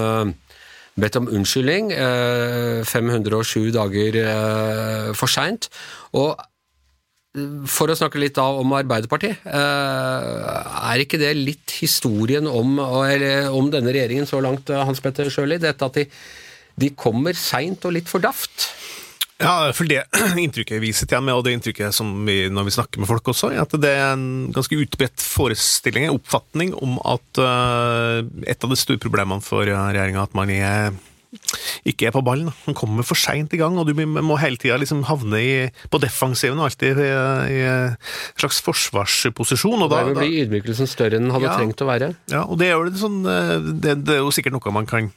bedt 1.00 1.18
om 1.18 1.30
unnskyldning 1.34 1.90
eh, 1.96 2.84
507 2.86 3.72
dager 3.74 4.18
for 5.18 5.32
seint. 5.32 5.66
Og 6.14 6.38
for 7.66 7.90
å 7.90 7.96
snakke 7.98 8.22
litt 8.22 8.36
da 8.38 8.46
om 8.62 8.76
Arbeiderpartiet, 8.78 9.42
er 9.50 11.02
ikke 11.02 11.18
det 11.18 11.32
litt 11.34 11.74
historien 11.80 12.46
om, 12.46 12.78
eller, 12.78 13.50
om 13.50 13.72
denne 13.74 13.90
regjeringen 13.90 14.30
så 14.30 14.38
langt, 14.46 14.70
Hans 14.70 15.02
Petter 15.02 15.34
Sjøli? 15.34 15.58
Dette 15.58 15.90
at 15.90 15.98
de, 15.98 16.06
de 16.78 16.92
kommer 16.94 17.34
seint 17.34 17.90
og 17.90 17.98
litt 17.98 18.12
for 18.12 18.22
daft? 18.22 18.70
Ja, 19.44 19.56
for 19.76 19.90
det 19.90 20.02
inntrykket 20.46 20.82
vi 20.84 20.94
sitter 20.96 21.18
igjen 21.18 21.28
med, 21.28 21.36
og 21.38 21.46
det 21.46 21.54
inntrykket 21.58 21.96
som 21.96 22.12
vi, 22.28 22.48
når 22.54 22.70
vi 22.70 22.76
snakker 22.78 23.04
med 23.04 23.10
folk 23.12 23.28
også, 23.34 23.52
er 23.54 23.64
at 23.66 23.76
det 23.84 23.92
er 23.94 24.14
en 24.16 24.28
ganske 24.56 24.78
utbredt 24.86 25.24
forestilling, 25.24 26.08
en 26.08 26.18
oppfatning 26.18 26.74
om 26.80 26.96
at 27.04 27.42
uh, 27.44 28.22
et 28.48 28.64
av 28.64 28.72
de 28.72 28.80
store 28.80 29.02
problemene 29.04 29.44
for 29.44 29.68
regjeringa 29.68 30.24
at 30.24 30.38
man 30.38 30.52
er 30.54 30.94
ikke 31.90 32.06
er 32.06 32.14
på 32.14 32.22
ballen. 32.22 32.52
Man 32.68 32.76
kommer 32.78 33.02
for 33.08 33.18
seint 33.18 33.54
i 33.56 33.58
gang, 33.58 33.74
og 33.82 33.88
du 33.90 33.98
må 34.06 34.36
hele 34.38 34.60
tida 34.62 34.76
liksom 34.78 35.02
havne 35.10 35.40
i, 35.42 35.54
på 35.90 36.00
defensiven 36.04 36.60
og 36.62 36.68
alltid 36.68 37.00
i, 37.02 37.08
i 37.56 37.58
en 37.66 37.96
slags 38.38 38.62
forsvarsposisjon. 38.62 39.82
Og 39.82 39.90
da, 39.90 40.04
Dermed 40.04 40.20
blir 40.22 40.44
ydmykelsen 40.44 40.90
større 40.92 41.18
enn 41.18 41.26
den 41.28 41.34
hadde 41.34 41.50
Ja. 41.50 41.56
trengt 41.58 41.82
å 41.82 41.90
være. 41.90 42.12
ja, 42.30 42.44
og 42.46 42.62
det 42.62 42.70
er, 42.70 42.78
jo 42.78 42.94
sånn, 43.02 43.20
eh, 43.26 43.58
det, 43.82 43.98
det 44.06 44.20
er 44.20 44.22
jo 44.22 44.30
sikkert 44.36 44.54
noe 44.60 44.76
man 44.78 44.86
kan 44.90 45.10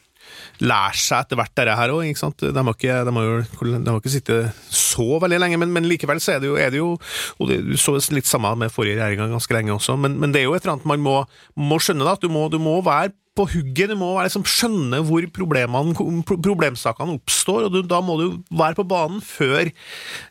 lære 0.65 1.01
seg 1.01 1.25
etter 1.25 1.41
hvert, 1.41 1.55
dette 1.57 1.77
her 1.81 1.93
òg. 1.95 2.07
De, 2.07 2.65
må 2.65 2.75
har 2.77 4.01
ikke 4.01 4.15
sittet 4.15 4.65
så 4.73 5.21
veldig 5.23 5.41
lenge, 5.43 5.61
men, 5.61 5.75
men 5.75 5.89
likevel 5.91 6.23
så 6.23 6.37
er 6.37 6.43
det 6.43 6.51
jo, 6.51 6.57
er 6.61 6.73
det 6.73 6.81
jo 6.83 6.95
og 7.41 7.51
det, 7.51 7.61
Du 7.67 7.77
så 7.81 7.97
litt 8.15 8.29
samme 8.29 8.55
med 8.59 8.73
forrige 8.73 9.01
regjering 9.01 9.37
ganske 9.37 9.57
lenge 9.57 9.75
også, 9.77 9.99
men, 10.01 10.19
men 10.21 10.33
det 10.35 10.43
er 10.43 10.51
jo 10.51 10.57
et 10.57 10.65
eller 10.65 10.79
annet 10.79 10.91
man 10.95 11.05
må, 11.05 11.21
må 11.59 11.81
skjønne. 11.83 12.07
da, 12.07 12.17
at 12.17 12.25
Du 12.25 12.33
må, 12.33 12.49
du 12.53 12.61
må 12.63 12.81
være 12.85 13.15
på 13.37 13.45
hugget, 13.53 13.91
du 13.93 13.99
må 14.01 14.15
liksom 14.25 14.47
skjønne 14.49 15.03
hvor 15.05 15.27
problemsakene 15.35 17.17
oppstår, 17.19 17.67
og 17.67 17.75
du, 17.75 17.81
da 17.85 18.01
må 18.05 18.17
du 18.21 18.27
være 18.49 18.79
på 18.79 18.87
banen 18.89 19.21
før 19.25 19.69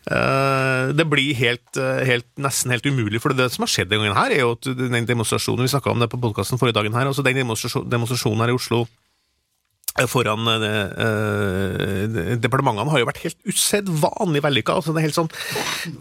uh, 0.09 0.89
det 0.95 1.05
blir 1.11 1.38
helt, 1.38 1.81
helt, 2.07 2.27
nesten 2.41 2.73
helt 2.73 2.89
umulig. 2.89 3.21
For 3.21 3.35
det 3.38 3.51
som 3.53 3.67
har 3.67 3.73
skjedd 3.75 3.91
denne 3.91 4.07
gangen 4.07 4.17
her, 4.17 4.33
er 4.33 4.41
jo 4.41 4.55
at 4.57 4.69
den 4.81 5.09
demonstrasjonen 5.09 5.65
Vi 5.65 5.73
snakka 5.75 5.93
om 5.93 6.01
det 6.01 6.09
på 6.09 6.21
podkasten 6.21 6.61
forrige 6.61 6.79
dagen 6.79 6.97
her. 6.97 7.05
altså 7.05 7.21
Den 7.25 7.38
demonstrasjonen 7.38 8.41
her 8.41 8.53
i 8.53 8.57
Oslo 8.57 8.85
foran 10.12 10.43
eh, 10.51 10.63
eh, 11.05 12.36
departementene 12.43 12.91
har 12.91 12.99
jo 12.99 13.08
vært 13.08 13.21
helt 13.23 13.38
usedvanlig 13.47 14.41
vellykka. 14.43 14.75
Altså, 14.75 14.91
det 14.95 14.99
er 15.01 15.08
helt 15.08 15.15
sånn 15.19 15.29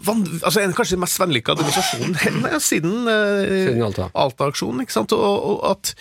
van, 0.03 0.23
altså, 0.43 0.59
en- 0.65 0.73
Kanskje 0.75 0.97
den 0.97 1.03
mest 1.05 1.21
vellykka 1.21 1.55
demonstrasjonen 1.55 2.17
henne, 2.25 2.59
siden, 2.69 2.97
eh, 3.07 3.69
Siden 3.69 3.85
Alta. 3.87 4.09
Alta-aksjonen. 4.13 4.83
sant? 4.91 5.15
Og, 5.15 5.47
og 5.53 5.63
at, 5.71 5.93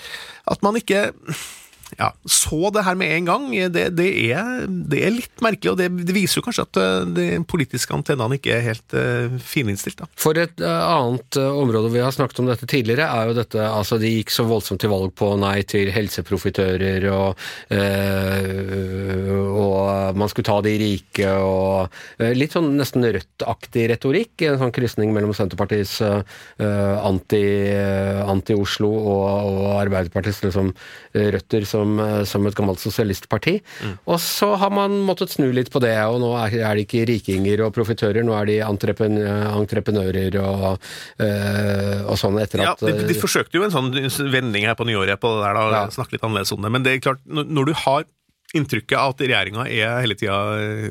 at 0.51 0.65
man 0.67 0.75
ikke 0.81 1.13
ja, 1.99 2.11
så 2.27 2.71
det 2.75 2.85
her 2.87 2.97
med 2.99 3.13
en 3.15 3.29
gang, 3.29 3.47
det, 3.75 3.85
det, 3.99 4.09
er, 4.35 4.65
det 4.67 5.01
er 5.07 5.15
litt 5.15 5.43
merkelig. 5.45 5.73
Og 5.75 5.79
det, 5.79 5.89
det 6.09 6.15
viser 6.17 6.41
jo 6.41 6.45
kanskje 6.47 6.67
at 6.67 6.81
eh, 6.81 7.07
de 7.17 7.27
politiske 7.49 7.95
antennene 7.95 8.39
ikke 8.39 8.55
er 8.57 8.65
helt 8.67 8.97
uh, 8.97 9.37
fininnstilt. 9.43 10.01
da. 10.03 10.09
For 10.21 10.39
et 10.41 10.63
eh, 10.63 10.85
annet 10.85 11.39
område 11.45 11.93
vi 11.95 12.03
har 12.03 12.15
snakket 12.15 12.43
om 12.43 12.51
dette 12.51 12.69
tidligere, 12.71 13.07
er 13.07 13.31
jo 13.31 13.37
dette 13.39 13.65
altså 13.65 13.99
De 14.03 14.11
gikk 14.11 14.33
så 14.35 14.47
voldsomt 14.49 14.83
til 14.83 14.91
valg 14.93 15.15
på 15.17 15.31
nei 15.41 15.63
til 15.69 15.91
helseprofitører 15.95 17.07
og, 17.13 17.45
eh, 17.75 19.31
og 19.31 20.19
man 20.19 20.31
skulle 20.31 20.49
ta 20.49 20.59
de 20.65 20.75
rike 20.81 21.31
og 21.45 21.95
Litt 22.35 22.55
sånn 22.55 22.75
nesten 22.79 23.05
Rødt-aktig 23.05 23.85
retorikk. 23.91 24.43
En 24.47 24.59
sånn 24.61 24.73
krysning 24.75 25.13
mellom 25.15 25.35
Senterpartiets 25.37 25.99
anti- 26.59 27.75
anti-Oslo 28.25 28.91
og, 28.91 29.25
og 29.51 29.67
Arbeiderpartiets 29.83 30.43
liksom, 30.47 30.71
røtter 31.35 31.67
som, 31.69 31.84
som 32.29 32.47
et 32.49 32.57
gammelt 32.59 32.83
sosialistparti. 32.83 33.57
Og 34.11 34.19
så 34.23 34.51
har 34.61 34.73
man 34.75 34.97
måttet 35.07 35.35
snu 35.35 35.47
litt 35.55 35.71
på 35.75 35.83
det, 35.85 35.95
og 36.09 36.21
nå 36.23 36.33
er, 36.41 36.57
er 36.65 36.79
det 36.79 36.87
ikke 36.87 37.05
rikinger 37.11 37.65
og 37.67 37.75
profitører, 37.77 38.25
nå 38.27 38.35
er 38.39 38.51
de 38.51 38.59
entrepen, 38.67 39.19
entreprenører 39.21 40.39
og, 40.43 40.67
øh, 41.21 42.03
og 42.09 42.19
sånn 42.21 42.41
etter 42.43 42.65
Ja, 42.65 42.75
at 42.75 42.85
de, 42.85 43.07
de 43.09 43.19
forsøkte 43.19 43.59
jo 43.59 43.67
en 43.67 43.75
sånn 43.75 43.93
vending 44.33 44.69
her 44.69 44.77
på 44.79 44.87
nyåret 44.89 45.21
på 45.23 45.37
det 45.37 45.47
der, 45.47 45.61
da, 45.61 45.71
Ja. 45.75 45.87
snakke 45.95 46.17
litt 46.17 46.27
annerledes 46.27 46.53
om 46.57 46.63
det. 46.65 46.73
Men 46.75 46.87
det 46.87 46.95
er 46.95 47.05
klart, 47.11 47.25
når 47.29 47.71
du 47.71 47.75
har 47.85 48.05
inntrykket 48.55 48.95
av 48.99 49.15
at 49.15 49.23
regjeringa 49.25 49.65
er 49.67 49.97
hele 50.05 50.15
tida 50.19 50.37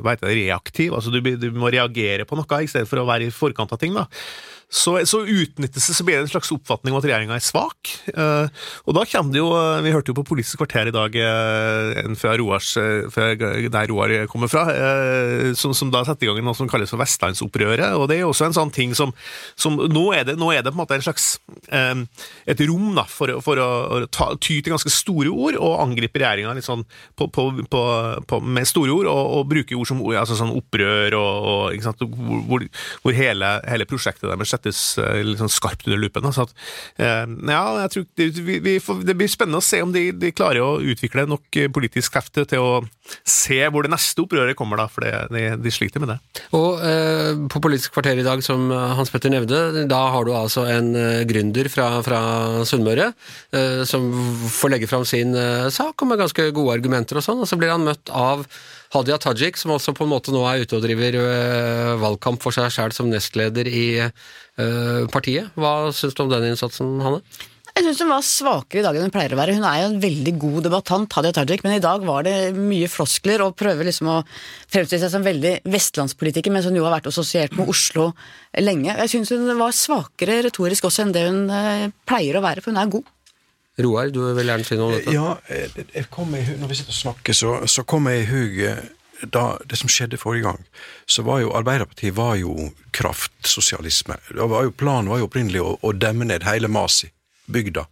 reaktiv, 0.03 0.93
altså 0.97 1.13
du, 1.13 1.21
du 1.39 1.49
må 1.55 1.71
reagere 1.71 2.25
på 2.27 2.35
noe 2.39 2.59
i 2.63 2.67
stedet 2.67 2.89
for 2.89 2.99
å 2.99 3.07
være 3.07 3.29
i 3.29 3.33
forkant 3.33 3.71
av 3.71 3.79
ting, 3.79 3.95
da. 3.95 4.07
Så, 4.73 4.95
så 5.05 5.21
utnyttes 5.21 5.85
det, 5.85 5.93
så 5.93 6.05
blir 6.05 6.17
det 6.17 6.25
en 6.25 6.31
slags 6.31 6.49
oppfatning 6.55 6.95
om 6.95 6.97
at 6.97 7.05
regjeringa 7.05 7.35
er 7.37 7.43
svak. 7.45 7.91
Eh, 8.09 8.63
og 8.87 8.95
da 8.97 9.03
kommer 9.05 9.35
det 9.35 9.41
jo 9.41 9.49
Vi 9.85 9.91
hørte 9.93 10.09
jo 10.09 10.17
på 10.17 10.25
Politisk 10.31 10.63
kvarter 10.63 10.89
i 10.89 10.93
dag 10.95 11.13
eh, 11.19 11.99
en 12.01 12.17
fra 12.17 12.33
Roars, 12.39 12.71
eh, 12.81 13.05
fra 13.13 13.31
der 13.37 13.91
Roar 13.91 14.13
kommer 14.31 14.49
fra, 14.49 14.63
eh, 14.73 15.51
som, 15.57 15.75
som 15.77 15.91
da 15.93 16.01
setter 16.07 16.25
i 16.25 16.31
gang 16.31 16.41
noe 16.47 16.57
som 16.57 16.69
kalles 16.71 16.89
for 16.89 17.01
Vestlandsopprøret. 17.01 17.93
og 17.99 18.07
Det 18.09 18.17
er 18.17 18.23
jo 18.23 18.31
også 18.31 18.47
en 18.49 18.57
sånn 18.57 18.73
ting 18.73 18.95
som, 18.97 19.13
som 19.59 19.77
nå, 19.77 20.07
er 20.17 20.25
det, 20.31 20.37
nå 20.41 20.49
er 20.55 20.65
det 20.65 20.73
på 20.73 20.79
en 20.79 20.81
måte 20.81 20.97
en 20.97 21.05
slags 21.05 21.27
eh, 21.69 22.01
et 22.49 22.65
rom 22.65 22.95
da, 22.97 23.05
for, 23.05 23.37
for 23.45 23.61
å, 23.61 23.69
å 23.85 24.01
ta, 24.09 24.31
ty 24.41 24.57
til 24.63 24.73
ganske 24.73 24.93
store 24.93 25.29
ord 25.29 25.59
og 25.59 25.77
angripe 25.85 26.21
regjeringa 26.23 26.65
sånn 26.65 26.85
på, 27.19 27.29
på, 27.33 27.47
på, 27.69 28.41
med 28.41 28.69
store 28.69 28.93
ord, 28.97 29.11
og, 29.11 29.37
og 29.37 29.47
bruke 29.53 29.77
ord 29.77 29.89
som 29.91 30.01
altså 30.09 30.39
sånn 30.39 30.55
opprør 30.57 31.19
og, 31.19 31.77
og 31.77 32.03
hvor, 32.49 32.65
hvor 33.05 33.17
hele, 33.17 33.53
hele 33.69 33.89
prosjektet 33.89 34.31
deres 34.31 34.53
eh, 34.71 35.21
litt 35.25 35.41
sånn 35.41 35.51
skarpt 35.51 35.87
under 35.87 35.99
lupen. 36.01 36.29
Så 36.33 36.47
at, 36.47 36.55
eh, 36.97 37.25
ja, 37.51 37.63
jeg 37.83 37.93
tror 37.95 38.07
det, 38.19 38.29
det 39.09 39.17
blir 39.17 39.31
spennende 39.31 39.61
å 39.61 39.65
se 39.65 39.81
om 39.83 39.93
de, 39.95 40.09
de 40.15 40.33
klarer 40.35 40.63
å 40.63 40.79
utvikle 40.79 41.27
nok 41.29 41.59
eh, 41.59 41.71
politisk 41.73 42.19
hefte 42.19 42.45
til 42.49 42.63
å 42.63 42.73
se 43.27 43.59
hvor 43.67 43.83
det 43.85 43.91
neste 43.93 44.23
opprøret 44.23 44.57
kommer, 44.57 44.79
da, 44.79 44.87
for 44.91 45.03
det, 45.05 45.13
de, 45.33 45.43
de 45.59 45.73
sliter 45.73 46.03
med 46.03 46.13
det. 46.13 46.19
Og 46.55 46.83
eh, 46.87 47.33
på 47.51 47.61
Politisk 47.63 47.93
kvarter 47.95 48.19
i 48.19 48.25
dag, 48.25 48.41
som 48.43 48.67
Hans 48.71 49.11
Petter 49.13 49.31
nevnte, 49.31 49.85
da 49.89 50.01
har 50.13 50.27
du 50.27 50.33
altså 50.35 50.65
en 50.67 50.91
gründer 51.27 51.69
fra, 51.71 51.87
fra 52.05 52.21
Sunnmøre 52.67 53.11
eh, 53.55 53.83
som 53.87 54.09
får 54.51 54.73
legge 54.75 54.89
fram 54.91 55.05
sin 55.07 55.35
eh, 55.37 55.69
sak 55.73 56.03
og 56.03 56.11
med 56.11 56.21
ganske 56.21 56.49
gode 56.55 56.77
argumenter 56.77 57.19
og 57.19 57.25
sånn, 57.25 57.43
og 57.43 57.49
så 57.49 57.59
blir 57.59 57.73
han 57.73 57.85
møtt 57.87 58.11
av 58.13 58.45
Hadia 58.93 59.17
Tajik, 59.17 59.57
som 59.57 59.73
også 59.73 59.95
på 59.97 60.05
en 60.05 60.11
måte 60.11 60.33
nå 60.33 60.43
er 60.45 60.63
ute 60.63 60.77
og 60.77 60.83
driver 60.85 61.17
valgkamp 62.01 62.43
for 62.43 62.53
seg 62.53 62.69
sjæl 62.73 62.93
som 62.93 63.09
nestleder 63.09 63.65
i 63.65 63.87
partiet. 65.13 65.49
Hva 65.57 65.91
syns 65.95 66.13
du 66.13 66.23
om 66.25 66.29
den 66.29 66.51
innsatsen, 66.51 66.99
Hanne? 67.01 67.23
Jeg 67.73 67.87
syns 67.87 68.01
hun 68.03 68.11
var 68.11 68.25
svakere 68.25 68.83
i 68.83 68.85
dag 68.85 68.97
enn 68.97 69.07
hun 69.07 69.13
pleier 69.13 69.33
å 69.33 69.37
være. 69.39 69.55
Hun 69.57 69.63
er 69.65 69.79
jo 69.81 69.85
en 69.87 70.01
veldig 70.01 70.33
god 70.37 70.59
debattant, 70.67 71.15
Hadia 71.17 71.33
Tajik, 71.33 71.63
men 71.65 71.79
i 71.79 71.81
dag 71.81 72.03
var 72.05 72.21
det 72.27 72.51
mye 72.53 72.89
floskler 72.91 73.41
og 73.41 73.55
prøver 73.57 73.87
liksom 73.87 74.11
å 74.13 74.19
fremstille 74.69 75.01
seg 75.01 75.09
som 75.09 75.25
veldig 75.25 75.55
vestlandspolitiker, 75.73 76.53
mens 76.53 76.67
hun 76.69 76.77
jo 76.77 76.85
har 76.85 76.93
vært 76.93 77.09
assosiert 77.09 77.55
med 77.57 77.71
Oslo 77.73 78.11
lenge. 78.61 78.93
Jeg 78.93 79.13
syns 79.15 79.33
hun 79.33 79.49
var 79.57 79.73
svakere 79.73 80.43
retorisk 80.45 80.85
også 80.85 81.07
enn 81.07 81.15
det 81.15 81.25
hun 81.25 81.41
eh, 81.49 81.87
pleier 82.05 82.37
å 82.37 82.45
være, 82.45 82.61
for 82.61 82.75
hun 82.75 82.81
er 82.83 82.93
god. 82.93 83.09
Roar, 83.81 84.13
du 84.13 84.21
vil 84.37 84.53
gjerne 84.53 84.69
si 84.69 84.77
noe 84.77 84.91
om 84.91 84.93
dette? 84.93 85.17
Ja, 85.17 85.31
eh, 85.49 85.81
jeg 85.97 86.11
kom 86.13 86.37
i, 86.37 86.45
når 86.61 86.69
vi 86.69 86.77
sitter 86.77 86.93
og 86.93 86.99
snakker, 86.99 87.39
så, 87.41 87.55
så 87.65 87.87
kom 87.89 88.05
jeg 88.11 88.21
i 88.21 88.29
hug 88.29 88.61
eh, 88.69 88.83
da 89.31 89.57
det 89.69 89.79
som 89.79 89.91
skjedde 89.91 90.19
forrige 90.21 90.47
gang, 90.49 90.61
så 91.05 91.25
var 91.27 91.41
jo 91.43 91.53
Arbeiderpartiet 91.57 92.15
var 92.17 92.35
jo 92.41 92.71
kraftsosialisme. 92.95 94.19
Var 94.35 94.69
jo, 94.69 94.75
planen 94.77 95.11
var 95.11 95.21
jo 95.21 95.29
opprinnelig 95.29 95.63
å, 95.63 95.73
å 95.81 95.95
demme 95.95 96.27
ned 96.29 96.45
hele 96.47 96.71
Masi, 96.71 97.11
bygda. 97.51 97.87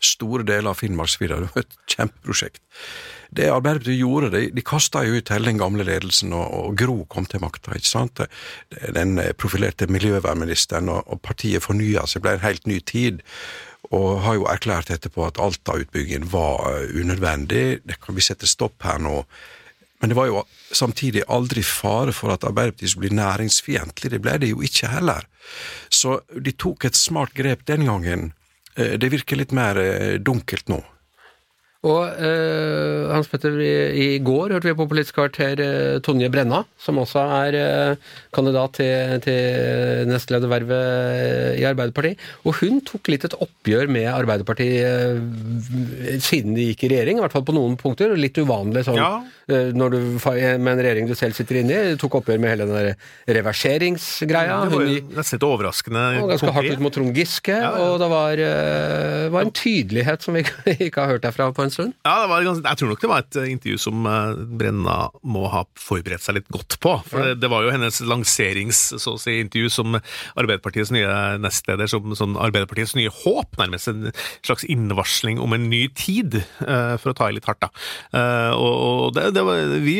Store 0.00 0.46
deler 0.48 0.72
av 0.72 0.80
Finnmarksvidda. 0.80 1.42
Det 1.42 1.54
var 1.54 1.64
et 1.66 1.80
kjempeprosjekt. 1.94 2.62
Det 3.30 3.46
Arbeiderpartiet 3.52 4.00
gjorde, 4.00 4.30
de, 4.34 4.46
de 4.56 4.62
kasta 4.66 5.04
jo 5.06 5.20
ut 5.20 5.30
hele 5.30 5.52
den 5.52 5.60
gamle 5.60 5.84
ledelsen, 5.86 6.32
og, 6.34 6.48
og 6.50 6.78
Gro 6.80 6.96
kom 7.12 7.28
til 7.30 7.42
makta. 7.44 7.76
ikke 7.76 7.90
sant? 7.90 8.22
Den 8.96 9.20
profilerte 9.38 9.86
miljøvernministeren, 9.92 10.90
og, 10.90 11.04
og 11.06 11.22
partiet 11.22 11.62
fornya 11.62 12.08
seg, 12.10 12.24
ble 12.24 12.34
en 12.38 12.46
helt 12.46 12.66
ny 12.66 12.80
tid. 12.80 13.22
Og 13.94 14.20
har 14.24 14.36
jo 14.38 14.48
erklært 14.50 14.90
etterpå 14.94 15.28
at 15.28 15.38
Alta-utbyggingen 15.42 16.28
var 16.32 16.66
eh, 16.72 16.90
unødvendig. 17.00 17.80
Det 17.86 17.96
kan 18.02 18.16
vi 18.16 18.24
sette 18.24 18.50
stopp 18.50 18.82
her 18.86 19.00
nå. 19.02 19.22
Men 20.00 20.08
det 20.12 20.16
var 20.16 20.26
jo 20.30 20.44
samtidig 20.72 21.22
aldri 21.28 21.62
fare 21.66 22.12
for 22.16 22.32
at 22.32 22.44
Arbeiderpartiet 22.48 22.90
skulle 22.94 23.08
bli 23.10 23.18
næringsfiendtlig. 23.20 24.10
Det 24.14 24.20
ble 24.24 24.38
det 24.40 24.48
jo 24.54 24.62
ikke 24.64 24.88
heller. 24.88 25.26
Så 25.92 26.20
de 26.32 26.52
tok 26.56 26.86
et 26.88 26.96
smart 26.96 27.34
grep 27.36 27.66
den 27.68 27.84
gangen. 27.88 28.32
Eh, 28.76 28.96
Det 28.98 29.10
virker 29.12 29.36
litt 29.36 29.52
mer 29.52 29.76
eh, 29.76 30.16
dunkelt 30.18 30.68
nå. 30.72 30.80
Og 31.80 32.10
eh, 32.20 33.06
Hans 33.08 33.28
Petter, 33.32 33.54
i, 33.56 33.68
i 33.96 34.18
går 34.20 34.52
hørte 34.52 34.68
vi 34.68 34.74
på 34.76 34.84
Politisk 34.90 35.16
kvarter 35.16 35.60
eh, 35.64 35.94
Tonje 36.04 36.28
Brenna, 36.28 36.58
som 36.76 36.98
også 37.00 37.22
er 37.38 37.56
eh, 37.56 38.10
kandidat 38.36 38.74
til, 38.76 39.14
til 39.24 40.10
nestledervervet 40.10 41.56
i 41.56 41.64
Arbeiderpartiet. 41.64 42.20
Og 42.44 42.58
hun 42.60 42.82
tok 42.84 43.08
litt 43.08 43.24
et 43.30 43.36
oppgjør 43.40 43.88
med 43.96 44.10
Arbeiderpartiet 44.12 44.84
eh, 44.84 46.18
siden 46.20 46.52
de 46.58 46.68
gikk 46.68 46.84
i 46.84 46.92
regjering, 46.92 47.16
i 47.16 47.24
hvert 47.24 47.32
fall 47.38 47.46
på 47.48 47.56
noen 47.56 47.78
punkter. 47.80 48.12
Litt 48.12 48.36
uvanlig 48.44 48.84
sånn 48.90 49.00
Ja. 49.00 49.08
eh, 49.48 49.72
når 49.72 49.96
du, 49.96 49.98
med 50.20 50.74
en 50.74 50.84
regjering 50.84 51.08
du 51.08 51.16
selv 51.16 51.38
sitter 51.40 51.62
inne 51.62 51.80
i. 51.94 51.96
Tok 52.04 52.18
oppgjør 52.20 52.44
med 52.44 52.52
hele 52.58 52.68
den 52.68 52.76
der 52.76 53.40
reverseringsgreia. 53.40 54.60
det 54.68 54.76
var 54.76 54.84
jo 54.84 55.00
nesten 55.16 55.38
litt 55.40 55.48
overraskende. 55.48 56.04
og 56.20 56.34
ganske 56.34 56.52
hardt 56.60 56.76
ut 56.76 56.84
mot 56.84 56.92
Trond 57.00 57.16
Giske, 57.16 57.56
Ja, 57.56 57.72
og 57.88 57.98
det 58.04 58.12
var, 58.12 58.44
eh, 58.52 59.28
var 59.32 59.48
en 59.48 59.56
tydelighet 59.56 60.28
som 60.28 60.36
vi 60.36 60.44
ikke 60.76 61.00
har 61.06 61.14
hørt 61.16 61.24
derfra 61.24 61.48
på 61.56 61.64
en 61.64 61.69
stund. 61.74 61.94
Ja, 62.06 62.16
det 62.22 62.30
var 62.30 62.44
ganske, 62.46 62.66
Jeg 62.68 62.80
tror 62.80 62.90
nok 62.92 63.02
det 63.02 63.10
var 63.10 63.24
et 63.24 63.38
eh, 63.40 63.50
intervju 63.54 63.80
som 63.80 64.06
eh, 64.08 64.42
Brenna 64.60 64.96
må 65.22 65.46
ha 65.52 65.64
forberedt 65.78 66.24
seg 66.24 66.38
litt 66.38 66.50
godt 66.52 66.78
på. 66.82 66.94
For 67.08 67.24
det, 67.24 67.40
det 67.42 67.50
var 67.52 67.64
jo 67.64 67.72
hennes 67.74 68.00
lanserings-intervju 68.04 69.70
si, 69.70 69.74
som 69.74 69.98
Arbeiderpartiets 69.98 70.92
nye 70.94 71.38
nestleder, 71.42 71.90
som, 71.90 72.14
som 72.18 72.36
Arbeiderpartiets 72.40 72.96
nye 72.98 73.12
håp, 73.22 73.58
nærmest 73.60 73.90
en 73.92 74.10
slags 74.46 74.66
innvarsling 74.70 75.40
om 75.42 75.56
en 75.56 75.68
ny 75.72 75.86
tid, 75.96 76.40
eh, 76.66 76.94
for 77.00 77.12
å 77.12 77.16
ta 77.16 77.30
i 77.30 77.36
litt 77.36 77.48
hardt, 77.48 77.62
da. 77.66 77.70
Og 78.56 78.70
og 78.80 79.14
det, 79.16 79.26
det 79.36 79.42
var, 79.44 79.60
vi 79.82 79.96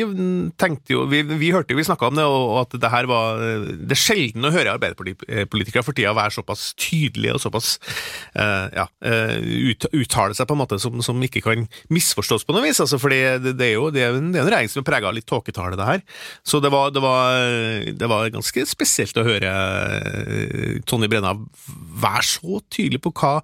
tenkte 0.59 0.93
jo 0.93 1.03
Vi, 1.09 1.21
vi 1.27 1.51
hørte 1.53 1.73
jo, 1.73 1.77
vi 1.79 1.85
snakka 1.85 2.09
om 2.09 2.17
det, 2.17 2.25
og 2.25 2.55
at 2.63 2.75
det 2.81 2.91
her 2.91 3.07
var 3.09 3.39
Det 3.69 3.95
er 3.95 3.99
sjelden 3.99 4.47
å 4.47 4.51
høre 4.53 4.73
Arbeiderpartipolitikere 4.75 5.83
for 5.85 5.97
tida 5.97 6.13
være 6.15 6.33
såpass 6.35 6.71
tydelige 6.79 7.35
og 7.37 7.43
såpass 7.43 7.73
ja, 8.33 8.85
ut, 9.01 9.87
uttale 9.91 10.35
seg 10.37 10.47
på 10.49 10.55
en 10.55 10.61
måte 10.61 10.79
som, 10.81 11.01
som 11.05 11.21
ikke 11.25 11.43
kan 11.45 11.60
misforstås 11.93 12.45
på 12.47 12.55
noe 12.55 12.65
vis. 12.65 12.81
Altså, 12.83 12.99
fordi 13.01 13.21
det, 13.43 13.55
det 13.59 13.71
er 13.71 13.75
jo 13.75 13.89
det 13.93 14.05
er 14.05 14.17
en, 14.17 14.31
det 14.33 14.41
er 14.41 14.45
en 14.45 14.51
regjering 14.53 14.73
som 14.73 14.83
er 14.83 14.87
prega 14.91 15.09
av 15.09 15.17
litt 15.17 15.27
tåketale, 15.29 15.79
det 15.79 15.87
her. 15.87 16.05
Så 16.47 16.61
det 16.63 16.71
var, 16.73 16.93
det, 16.95 17.03
var, 17.03 17.91
det 18.01 18.11
var 18.11 18.31
ganske 18.33 18.65
spesielt 18.69 19.17
å 19.19 19.27
høre 19.27 19.51
eh, 19.51 20.79
Tonje 20.87 21.11
Brenna 21.11 21.35
være 22.01 22.25
så 22.27 22.61
tydelig 22.71 23.01
på 23.03 23.13
hva 23.21 23.39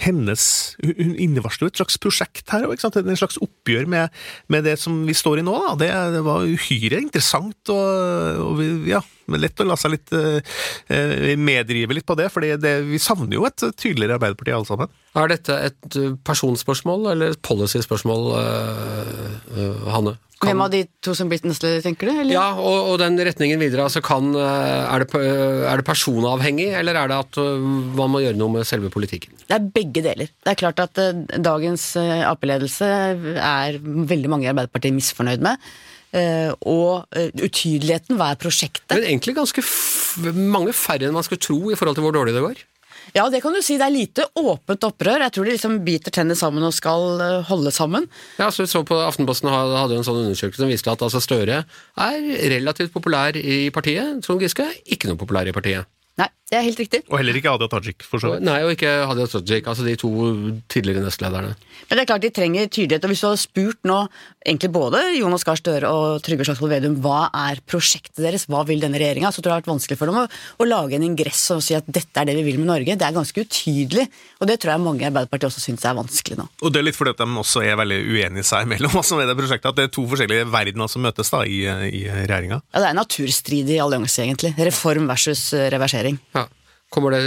hennes 0.00 0.44
Hun 0.80 1.12
innevarsler 1.20 1.68
et 1.68 1.80
slags 1.80 1.98
prosjekt 2.00 2.48
her, 2.52 2.64
sant? 2.80 2.96
en 2.96 3.18
slags 3.18 3.38
oppgjør 3.42 3.88
med, 3.90 4.22
med 4.52 4.64
det 4.64 4.78
som 4.80 5.02
vi 5.06 5.14
står 5.16 5.42
i 5.42 5.44
nå. 5.46 5.56
Det, 5.80 5.90
det 6.14 6.22
var 6.24 6.46
uhyre 6.48 7.02
interessant, 7.02 7.60
og, 7.72 8.40
og 8.46 8.56
vi, 8.60 8.70
ja, 8.92 9.02
lett 9.36 9.60
å 9.62 9.68
la 9.68 9.76
seg 9.78 9.94
litt 9.94 10.14
eh, 10.16 11.34
medrive 11.38 11.96
litt 11.96 12.08
på 12.08 12.16
det, 12.18 12.30
for 12.32 12.44
vi 12.88 13.00
savner 13.02 13.36
jo 13.36 13.46
et 13.48 13.66
tydeligere 13.76 14.18
Arbeiderparti 14.18 14.56
alle 14.56 14.68
sammen. 14.68 14.92
Er 15.18 15.28
dette 15.28 15.58
et 15.68 16.00
uh, 16.00 16.14
personspørsmål 16.24 17.10
eller 17.12 17.34
et 17.34 17.42
policyspørsmål, 17.44 18.28
uh, 18.32 19.32
uh, 19.58 19.88
Hanne? 19.92 20.16
Kan- 20.42 20.50
Hvem 20.50 20.62
av 20.64 20.72
de 20.72 20.80
to 21.06 21.12
som 21.14 21.28
blir 21.30 21.38
nestleder, 21.46 21.84
tenker 21.84 22.08
du? 22.10 22.12
Eller? 22.24 22.34
Ja, 22.34 22.48
og, 22.58 22.90
og 22.90 22.96
den 22.98 23.14
retningen 23.22 23.60
videre. 23.62 23.84
Altså 23.86 24.02
kan, 24.02 24.32
uh, 24.34 24.42
er, 24.90 25.04
det, 25.04 25.20
er 25.70 25.78
det 25.78 25.86
personavhengig, 25.86 26.66
eller 26.80 26.98
er 26.98 27.12
det 27.12 27.20
at 27.22 27.38
uh, 27.38 27.62
man 27.94 28.10
må 28.10 28.24
gjøre 28.24 28.40
noe 28.40 28.56
med 28.56 28.66
selve 28.66 28.90
politikken? 28.90 29.36
Det 29.46 29.54
er 29.54 29.70
begge 29.78 30.02
deler. 30.02 30.32
Det 30.42 30.50
er 30.54 30.58
klart 30.58 30.82
at 30.82 30.98
eh, 30.98 31.22
dagens 31.44 31.84
eh, 32.00 32.22
Ap-ledelse 32.24 32.86
er 33.36 33.78
veldig 33.82 34.30
mange 34.32 34.46
i 34.46 34.50
Arbeiderpartiet 34.50 34.94
misfornøyd 34.96 35.42
med. 35.44 35.60
Eh, 36.16 36.50
og 36.68 37.06
eh, 37.16 37.30
utydeligheten, 37.36 38.16
hva 38.20 38.30
er 38.32 38.40
prosjektet? 38.40 38.90
Men 38.96 39.06
egentlig 39.10 39.34
ganske 39.38 39.64
mange 40.52 40.74
færre 40.76 41.08
enn 41.08 41.16
man 41.16 41.24
skulle 41.26 41.42
tro 41.44 41.58
i 41.72 41.76
forhold 41.78 41.98
til 41.98 42.06
hvor 42.06 42.16
dårlig 42.16 42.34
det 42.36 42.44
går. 42.44 42.62
Ja, 43.12 43.26
det 43.30 43.42
kan 43.44 43.54
du 43.54 43.60
si. 43.64 43.76
Det 43.80 43.86
er 43.86 43.94
lite 43.94 44.26
åpent 44.38 44.86
opprør. 44.86 45.24
Jeg 45.26 45.34
tror 45.34 45.48
de 45.48 45.54
liksom 45.56 45.78
biter 45.86 46.14
tennene 46.14 46.38
sammen 46.38 46.64
og 46.66 46.74
skal 46.76 47.20
eh, 47.20 47.38
holde 47.48 47.72
sammen. 47.74 48.06
Ja, 48.38 48.50
så 48.50 48.64
vi 48.64 48.70
så 48.70 48.84
på 48.88 48.98
Aftenposten 49.02 49.50
hadde 49.52 49.98
en 49.98 50.06
sånn 50.06 50.22
undersøkelse 50.24 50.62
som 50.62 50.70
viste 50.72 50.92
at 50.94 51.04
altså 51.04 51.22
Støre 51.22 51.62
er 51.62 52.30
relativt 52.54 52.94
populær 52.94 53.36
i 53.36 53.66
partiet. 53.74 54.22
Trond 54.24 54.42
Giske 54.42 54.68
er 54.68 54.78
ikke 54.96 55.10
noe 55.10 55.20
populær 55.20 55.48
i 55.48 55.54
partiet. 55.56 55.90
Nei, 56.20 56.28
Det 56.52 56.58
er 56.58 56.66
helt 56.66 56.80
riktig. 56.82 56.98
Og 57.08 57.16
heller 57.16 57.36
ikke 57.38 57.48
Hadia 57.54 57.68
Tajik, 57.72 58.04
for 58.04 58.20
så 58.20 58.34
vidt. 58.34 58.42
Nei, 58.44 58.58
og 58.66 58.74
ikke 58.74 58.90
Hadia 59.08 59.24
Tajik, 59.24 59.70
altså 59.72 59.86
de 59.86 59.94
to 59.96 60.10
tidligere 60.68 61.00
nestlederne. 61.00 61.54
Men 61.88 61.96
det 61.96 62.02
er 62.02 62.08
klart 62.10 62.24
de 62.26 62.30
trenger 62.34 62.68
tydelighet. 62.68 63.06
og 63.06 63.12
Hvis 63.12 63.22
du 63.22 63.26
hadde 63.30 63.40
spurt 63.40 63.88
nå 63.88 64.00
egentlig 64.44 64.68
både 64.74 65.00
Jonas 65.16 65.46
Gahr 65.48 65.56
Støre 65.56 65.88
og 65.88 66.20
Trygve 66.26 66.44
Slagsvold 66.44 66.74
Vedum 66.74 66.98
hva 67.00 67.30
er 67.46 67.62
prosjektet 67.64 68.20
deres, 68.20 68.44
hva 68.52 68.66
vil 68.68 68.82
denne 68.84 69.00
regjeringa, 69.00 69.30
så 69.32 69.40
tror 69.40 69.48
jeg 69.48 69.48
det 69.48 69.56
har 69.56 69.62
vært 69.62 69.70
vanskelig 69.72 69.98
for 70.02 70.12
dem 70.12 70.18
å, 70.20 70.26
å 70.60 70.68
lage 70.68 70.98
en 70.98 71.06
ingress 71.06 71.40
og 71.56 71.62
si 71.64 71.76
at 71.78 71.88
dette 71.88 72.20
er 72.20 72.28
det 72.28 72.36
vi 72.36 72.44
vil 72.50 72.60
med 72.60 72.68
Norge. 72.68 72.98
Det 73.00 73.08
er 73.08 73.16
ganske 73.16 73.46
utydelig, 73.46 74.06
og 74.42 74.50
det 74.50 74.58
tror 74.60 74.74
jeg 74.74 74.84
mange 74.84 75.06
i 75.06 75.08
Arbeiderpartiet 75.08 75.48
også 75.48 75.64
syns 75.64 75.88
er 75.88 75.96
vanskelig 75.96 76.36
nå. 76.42 76.48
Og 76.60 76.74
det 76.74 76.82
er 76.82 76.88
litt 76.90 76.98
fordi 76.98 77.14
at 77.14 77.24
de 77.24 77.40
også 77.46 77.64
er 77.64 77.80
veldig 77.80 78.00
uenige 78.12 78.44
seg 78.50 78.68
imellom 78.68 79.00
som 79.00 79.22
er 79.24 79.30
det 79.32 79.38
prosjektet. 79.40 79.70
At 79.72 79.80
det 79.80 79.88
er 79.88 79.94
to 79.96 80.04
forskjellige 80.12 80.50
verdener 80.52 80.92
som 80.92 81.06
møtes 81.08 81.32
da 81.32 81.44
i, 81.48 81.62
i 81.64 82.04
regjeringa. 82.12 82.60
Ja, 82.60 82.76
Det 82.76 82.84
er 82.84 82.92
en 82.92 83.00
naturstridig 83.00 83.80
allianse, 83.80 84.20
egentlig. 84.26 84.52
Reform 84.68 85.08
versus 85.08 85.48
reversering. 85.72 86.20
Ja. 86.36 86.41
Kommer 86.92 87.14
det, 87.16 87.22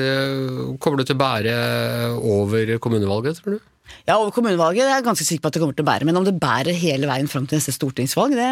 kommer 0.84 1.01
det 1.01 1.08
til 1.10 1.17
å 1.17 1.21
bære 1.23 1.56
over 2.21 2.75
kommunevalget, 2.84 3.41
tror 3.41 3.58
du? 3.58 3.71
Ja, 4.06 4.17
over 4.17 4.32
kommunevalget 4.34 4.86
er 4.86 4.95
jeg 4.97 5.06
ganske 5.06 5.25
sikker 5.25 5.43
på 5.43 5.49
at 5.49 5.58
det 5.58 5.62
kommer 5.63 5.78
til 5.78 5.86
å 5.86 5.89
bære, 5.89 6.08
men 6.10 6.19
om 6.19 6.25
det 6.25 6.36
bærer 6.41 6.78
hele 6.78 7.10
veien 7.10 7.30
fram 7.30 7.45
til 7.49 7.60
neste 7.60 7.73
stortingsvalg, 7.73 8.38
det 8.38 8.51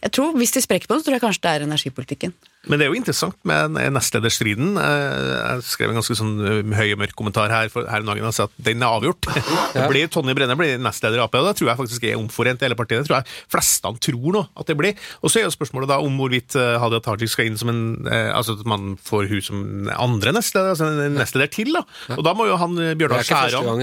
jeg 0.00 0.12
tror, 0.16 0.32
Hvis 0.38 0.54
de 0.54 0.62
sprekker 0.64 0.88
på 0.88 0.96
det, 0.96 1.02
så 1.02 1.08
tror 1.08 1.16
jeg 1.18 1.22
kanskje 1.26 1.42
det 1.44 1.50
er 1.50 1.64
energipolitikken. 1.66 2.32
Men 2.68 2.76
det 2.76 2.84
er 2.84 2.90
jo 2.92 2.98
interessant 2.98 3.38
med 3.48 3.72
nestlederstriden. 3.94 4.74
Eh, 4.76 5.54
Jeg 5.56 5.62
skrev 5.64 5.92
en 5.92 5.96
ganske 5.96 6.16
sånn 6.18 6.34
eh, 6.44 6.74
høy 6.76 6.90
og 6.92 6.98
mørk 7.00 7.14
kommentar 7.16 7.48
her, 7.48 7.70
for, 7.72 7.86
her 7.88 8.04
om 8.04 8.10
dagen 8.10 8.26
og 8.28 8.34
sa 8.36 8.44
at 8.50 8.56
den 8.60 8.84
er 8.84 8.96
avgjort. 8.98 9.30
Det 9.74 9.86
blir 9.88 10.10
Tonje 10.12 10.34
Brenne 10.36 10.56
blir 10.58 10.76
nestleder 10.82 11.20
i 11.20 11.22
Ap, 11.24 11.36
og 11.38 11.46
det 11.46 11.54
tror 11.56 11.70
jeg 11.70 11.78
faktisk 11.78 12.04
er 12.04 12.18
omforent 12.18 12.60
i 12.60 12.66
hele 12.66 12.76
partiet. 12.76 13.00
Det 13.00 13.08
tror 13.08 13.20
jeg 13.20 13.38
flestene 13.54 14.02
tror 14.04 14.34
nå 14.36 14.42
at 14.60 14.68
det 14.68 14.76
blir. 14.76 14.98
Og 15.24 15.32
så 15.32 15.40
er 15.40 15.46
jo 15.46 15.54
spørsmålet 15.54 15.88
da 15.92 16.00
om 16.04 16.18
hvorvidt 16.20 16.56
eh, 16.60 16.74
Hadia 16.82 17.00
Tajik 17.04 17.32
skal 17.32 17.48
inn 17.48 17.56
som 17.60 17.72
en 17.72 17.80
Altså 18.10 18.54
at 18.58 18.66
man 18.68 18.94
får 19.02 19.28
hun 19.30 19.42
som 19.44 19.60
andre 19.94 20.32
nestleder, 20.34 20.72
altså 20.74 20.88
en 20.90 21.16
nestleder 21.16 21.50
til, 21.52 21.70
da. 21.74 21.82
Og 22.16 22.22
da 22.26 22.32
må 22.36 22.46
jo 22.48 22.58
han 22.60 22.76
Bjørnar 22.98 23.24
Skjæran 23.26 23.80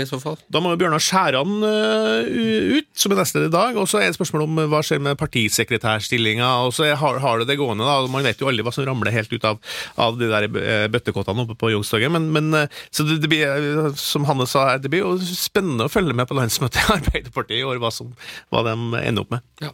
da 0.54 0.62
må 0.62 0.74
jo 0.74 0.80
Bjørnar 0.80 1.02
Skjæran 1.04 1.56
ut 1.64 2.90
som 2.98 3.14
er 3.14 3.20
nestleder 3.22 3.50
i 3.50 3.54
dag, 3.54 3.80
og 3.80 3.88
så 3.90 4.02
er 4.02 4.12
det 4.12 4.18
spørsmål 4.18 4.46
om 4.46 4.62
hva 4.72 4.82
skjer 4.86 5.02
med 5.04 5.18
partisekretærstillinga, 5.20 6.50
og 6.68 6.74
så 6.76 6.90
har, 6.98 7.20
har 7.24 7.42
det 7.42 7.50
det 7.52 7.58
gående, 7.60 7.88
da. 7.88 8.00
Man 8.12 8.26
vet 8.26 8.42
jo 8.42 8.50
aldri 8.52 8.67
hva 8.68 8.76
som 8.76 8.88
ramler 8.88 9.16
helt 9.16 9.34
ut 9.34 9.48
av, 9.48 9.62
av 9.96 10.20
de 10.20 10.30
der 10.32 10.48
eh, 10.48 10.88
bøttekottene 10.92 11.46
oppe 11.46 11.58
på 11.60 11.72
Youngstorget, 11.74 12.14
men, 12.14 12.30
men 12.36 12.52
eh, 12.58 12.82
så 12.92 13.08
det, 13.08 13.22
det 13.24 13.32
blir, 13.32 13.48
eh, 13.48 13.90
som 14.00 14.28
Hanne 14.30 14.48
sa 14.50 14.68
her, 14.74 14.84
det 14.84 14.92
blir 14.94 15.06
jo 15.06 15.16
spennende 15.24 15.88
å 15.88 15.94
følge 15.94 16.16
med 16.18 16.30
på 16.30 16.38
landsmøtet 16.38 16.84
i 16.84 16.92
Arbeiderpartiet 17.00 17.62
i 17.62 17.68
år, 17.68 17.82
hva, 17.84 17.94
som, 17.94 18.14
hva 18.54 18.66
de 18.68 18.78
ender 19.02 19.24
opp 19.24 19.38
med. 19.38 19.48
Ja. 19.64 19.74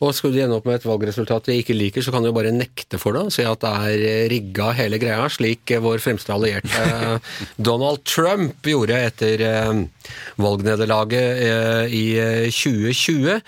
Og 0.00 0.14
skulle 0.16 0.38
de 0.38 0.44
ende 0.46 0.56
opp 0.56 0.64
med 0.64 0.78
et 0.78 0.86
valgresultat 0.88 1.50
de 1.50 1.58
ikke 1.60 1.74
liker, 1.76 2.00
så 2.00 2.12
kan 2.14 2.24
de 2.24 2.30
jo 2.30 2.36
bare 2.36 2.54
nekte 2.56 2.96
for 3.00 3.12
det 3.12 3.24
og 3.28 3.34
si 3.34 3.44
at 3.44 3.60
det 3.60 3.72
er 3.84 4.30
rigga 4.32 4.70
hele 4.78 4.96
greia, 5.02 5.26
slik 5.28 5.74
vår 5.84 6.00
fremste 6.00 6.32
allierte 6.32 6.84
eh, 6.86 7.34
Donald 7.60 8.00
Trump 8.08 8.64
gjorde 8.64 8.96
etter 9.10 9.44
eh, 9.44 9.82
valgnederlaget 10.40 11.42
eh, 11.44 11.94
i 12.00 12.04
eh, 12.16 12.48
2020. 12.48 13.40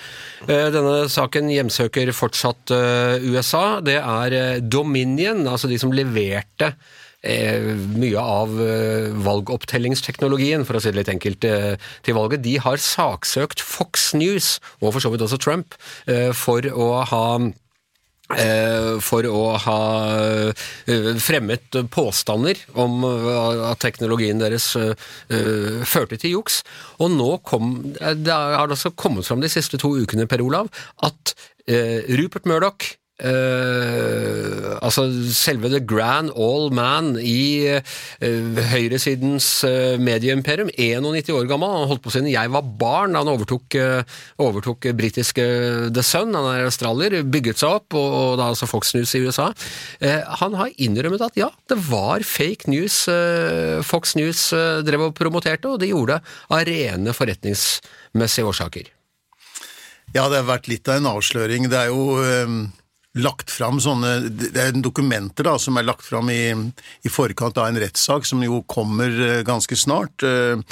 Eh, 0.44 0.66
Denne 0.76 0.96
saken 1.12 1.48
hjemsøker 1.54 2.12
fortsatt 2.16 2.74
eh, 2.76 3.24
USA. 3.32 3.80
Det 3.80 3.96
er 4.02 4.36
eh, 4.36 4.60
Dominion, 4.60 5.46
altså 5.48 5.72
de 5.72 5.80
som 5.80 5.94
leverte 5.96 6.74
eh, 6.74 7.00
mye 7.22 8.18
av 8.18 8.54
eh, 8.61 9.11
valgopptellingsteknologien, 9.22 10.66
for 10.66 10.76
å 10.76 10.82
si 10.82 10.90
det 10.90 10.98
litt 10.98 11.12
enkelt, 11.12 11.44
eh, 11.46 11.74
til 12.02 12.18
valget, 12.18 12.42
de 12.42 12.56
har 12.58 12.82
saksøkt 12.82 13.62
Fox 13.62 14.11
News, 14.18 14.56
og 14.80 14.92
for 14.92 15.04
så 15.04 15.12
vidt 15.12 15.22
også 15.22 15.38
Trump, 15.38 15.76
eh, 16.11 16.32
for 16.35 16.66
å 16.66 16.88
ha 17.06 17.26
eh, 18.38 18.98
for 19.04 19.26
å 19.28 19.42
ha 19.61 19.80
eh, 20.88 21.12
fremmet 21.20 21.78
påstander 21.92 22.58
om 22.74 23.04
eh, 23.06 23.62
at 23.70 23.82
teknologien 23.85 24.40
deres 24.42 24.72
eh, 24.80 24.94
eh, 25.30 25.82
førte 25.87 26.18
til 26.18 26.38
juks. 26.38 26.62
Og 26.98 27.12
nå 27.14 27.37
kom, 27.46 27.94
eh, 28.00 28.16
det 28.18 28.32
har 28.32 28.66
altså 28.66 28.94
kommet 28.96 29.28
fram 29.28 29.44
de 29.44 29.52
siste 29.52 29.78
to 29.78 29.94
ukene, 30.00 30.26
Per 30.26 30.42
Olav, 30.42 30.72
at 31.04 31.37
eh, 31.68 32.02
Rupert 32.18 32.48
Murdoch 32.48 32.96
Eh, 33.20 34.72
altså 34.83 35.05
selve 35.37 35.68
the 35.70 35.79
grand 35.85 36.33
all 36.35 36.72
man 36.75 37.12
i 37.20 37.68
uh, 37.70 38.59
høyresidens 38.72 39.46
uh, 39.68 40.01
medieimperium. 40.01 40.72
91 40.75 41.31
år 41.37 41.46
gammel, 41.51 41.70
han 41.70 41.90
holdt 41.90 42.03
på 42.03 42.14
siden 42.14 42.33
jeg 42.33 42.51
var 42.51 42.66
barn 42.81 43.14
da 43.14 43.22
han 43.22 43.31
overtok, 43.31 43.77
uh, 43.79 44.18
overtok 44.42 44.90
britiske 44.98 45.44
The 45.94 46.07
Sun. 46.07 46.35
Han 46.35 46.51
er 46.55 46.66
australier, 46.66 47.20
bygget 47.22 47.62
seg 47.62 47.79
opp, 47.79 47.94
og, 47.94 48.09
og 48.22 48.35
da 48.40 48.48
altså 48.51 48.70
Fox 48.70 48.94
News 48.96 49.14
i 49.14 49.22
USA. 49.22 49.51
Han 50.42 50.59
har 50.59 50.75
innrømmet 50.83 51.22
at 51.22 51.38
ja, 51.38 51.51
det 51.70 51.79
var 51.87 52.25
fake 52.27 52.70
news 52.70 53.05
Fox 53.87 54.16
News 54.18 54.48
drev 54.87 55.09
og 55.09 55.14
promoterte, 55.16 55.70
og 55.70 55.81
det 55.83 55.92
gjorde 55.92 56.18
det 56.18 56.35
av 56.53 56.64
rene 56.66 57.14
forretningsmessige 57.16 58.48
årsaker. 58.48 58.90
Ja, 60.12 60.27
det 60.29 60.42
har 60.42 60.48
vært 60.48 60.68
litt 60.70 60.88
av 60.90 61.01
en 61.01 61.11
avsløring. 61.14 61.70
Det 61.72 61.79
er 61.79 61.92
jo 61.92 62.72
lagt 63.14 63.51
fram 63.53 63.77
sånne 63.83 64.12
Det 64.33 64.57
er 64.57 64.72
dokumenter 64.81 65.44
da, 65.44 65.59
som 65.61 65.77
er 65.77 65.85
lagt 65.85 66.05
fram 66.07 66.31
i, 66.33 66.55
i 67.05 67.11
forkant 67.12 67.59
av 67.61 67.68
en 67.68 67.77
rettssak, 67.83 68.25
som 68.25 68.40
jo 68.44 68.62
kommer 68.64 69.11
øh, 69.12 69.42
ganske 69.44 69.77
snart. 69.77 70.22
øh, 70.25 70.62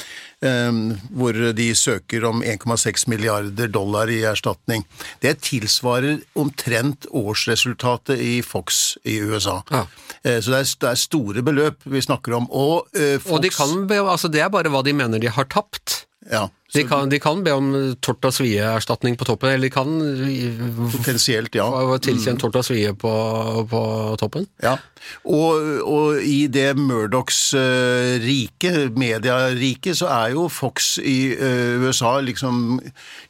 øhm, 0.41 0.97
hvor 1.13 1.37
de 1.53 1.67
søker 1.77 2.25
om 2.25 2.41
1,6 2.43 3.05
milliarder 3.13 3.69
dollar 3.69 4.09
i 4.09 4.23
erstatning. 4.25 4.87
Det 5.21 5.35
tilsvarer 5.45 6.23
omtrent 6.35 7.07
årsresultatet 7.13 8.19
i 8.21 8.41
Fox 8.43 8.97
i 9.05 9.19
USA. 9.21 9.61
Ja. 9.71 9.85
Eh, 10.25 10.41
Så 10.41 10.51
det 10.55 10.61
er, 10.63 10.71
det 10.81 10.89
er 10.91 10.95
store 10.95 11.43
beløp 11.43 11.85
vi 11.85 12.01
snakker 12.01 12.33
om. 12.41 12.49
Og, 12.51 12.89
Fox, 13.21 13.31
Og 13.31 13.43
de 13.43 13.51
kan 13.51 13.85
altså 14.09 14.29
det 14.33 14.41
er 14.41 14.49
bare 14.49 14.73
hva 14.73 14.83
de 14.85 14.93
mener 14.97 15.19
de 15.21 15.29
har 15.29 15.45
tapt. 15.45 16.07
ja, 16.31 16.49
De 16.75 16.85
kan, 16.87 17.09
de 17.11 17.19
kan 17.23 17.43
be 17.45 17.55
om 17.57 17.71
tort 18.05 18.25
og 18.29 18.35
svie-erstatning 18.37 19.17
på 19.19 19.27
toppen, 19.27 19.51
eller 19.51 19.67
de 19.67 19.75
kan 19.75 19.91
potensielt, 20.95 21.55
ja. 21.59 21.67
få 21.67 21.99
tilkjent 22.05 22.43
tort 22.43 22.61
og 22.61 22.67
svie 22.67 22.95
på, 22.95 23.15
på 23.71 23.83
toppen. 24.21 24.47
Ja, 24.63 24.77
og, 25.25 25.81
og 25.89 26.21
i 26.23 26.45
det 26.53 26.75
Murdochs 26.79 27.39
uh, 27.57 28.21
rike, 28.23 28.73
mediarike, 28.95 29.95
så 29.97 30.11
er 30.13 30.35
jo 30.37 30.47
Fox 30.53 30.93
i 31.03 31.33
eh, 31.35 31.81
USA 31.81 32.19
liksom 32.25 32.81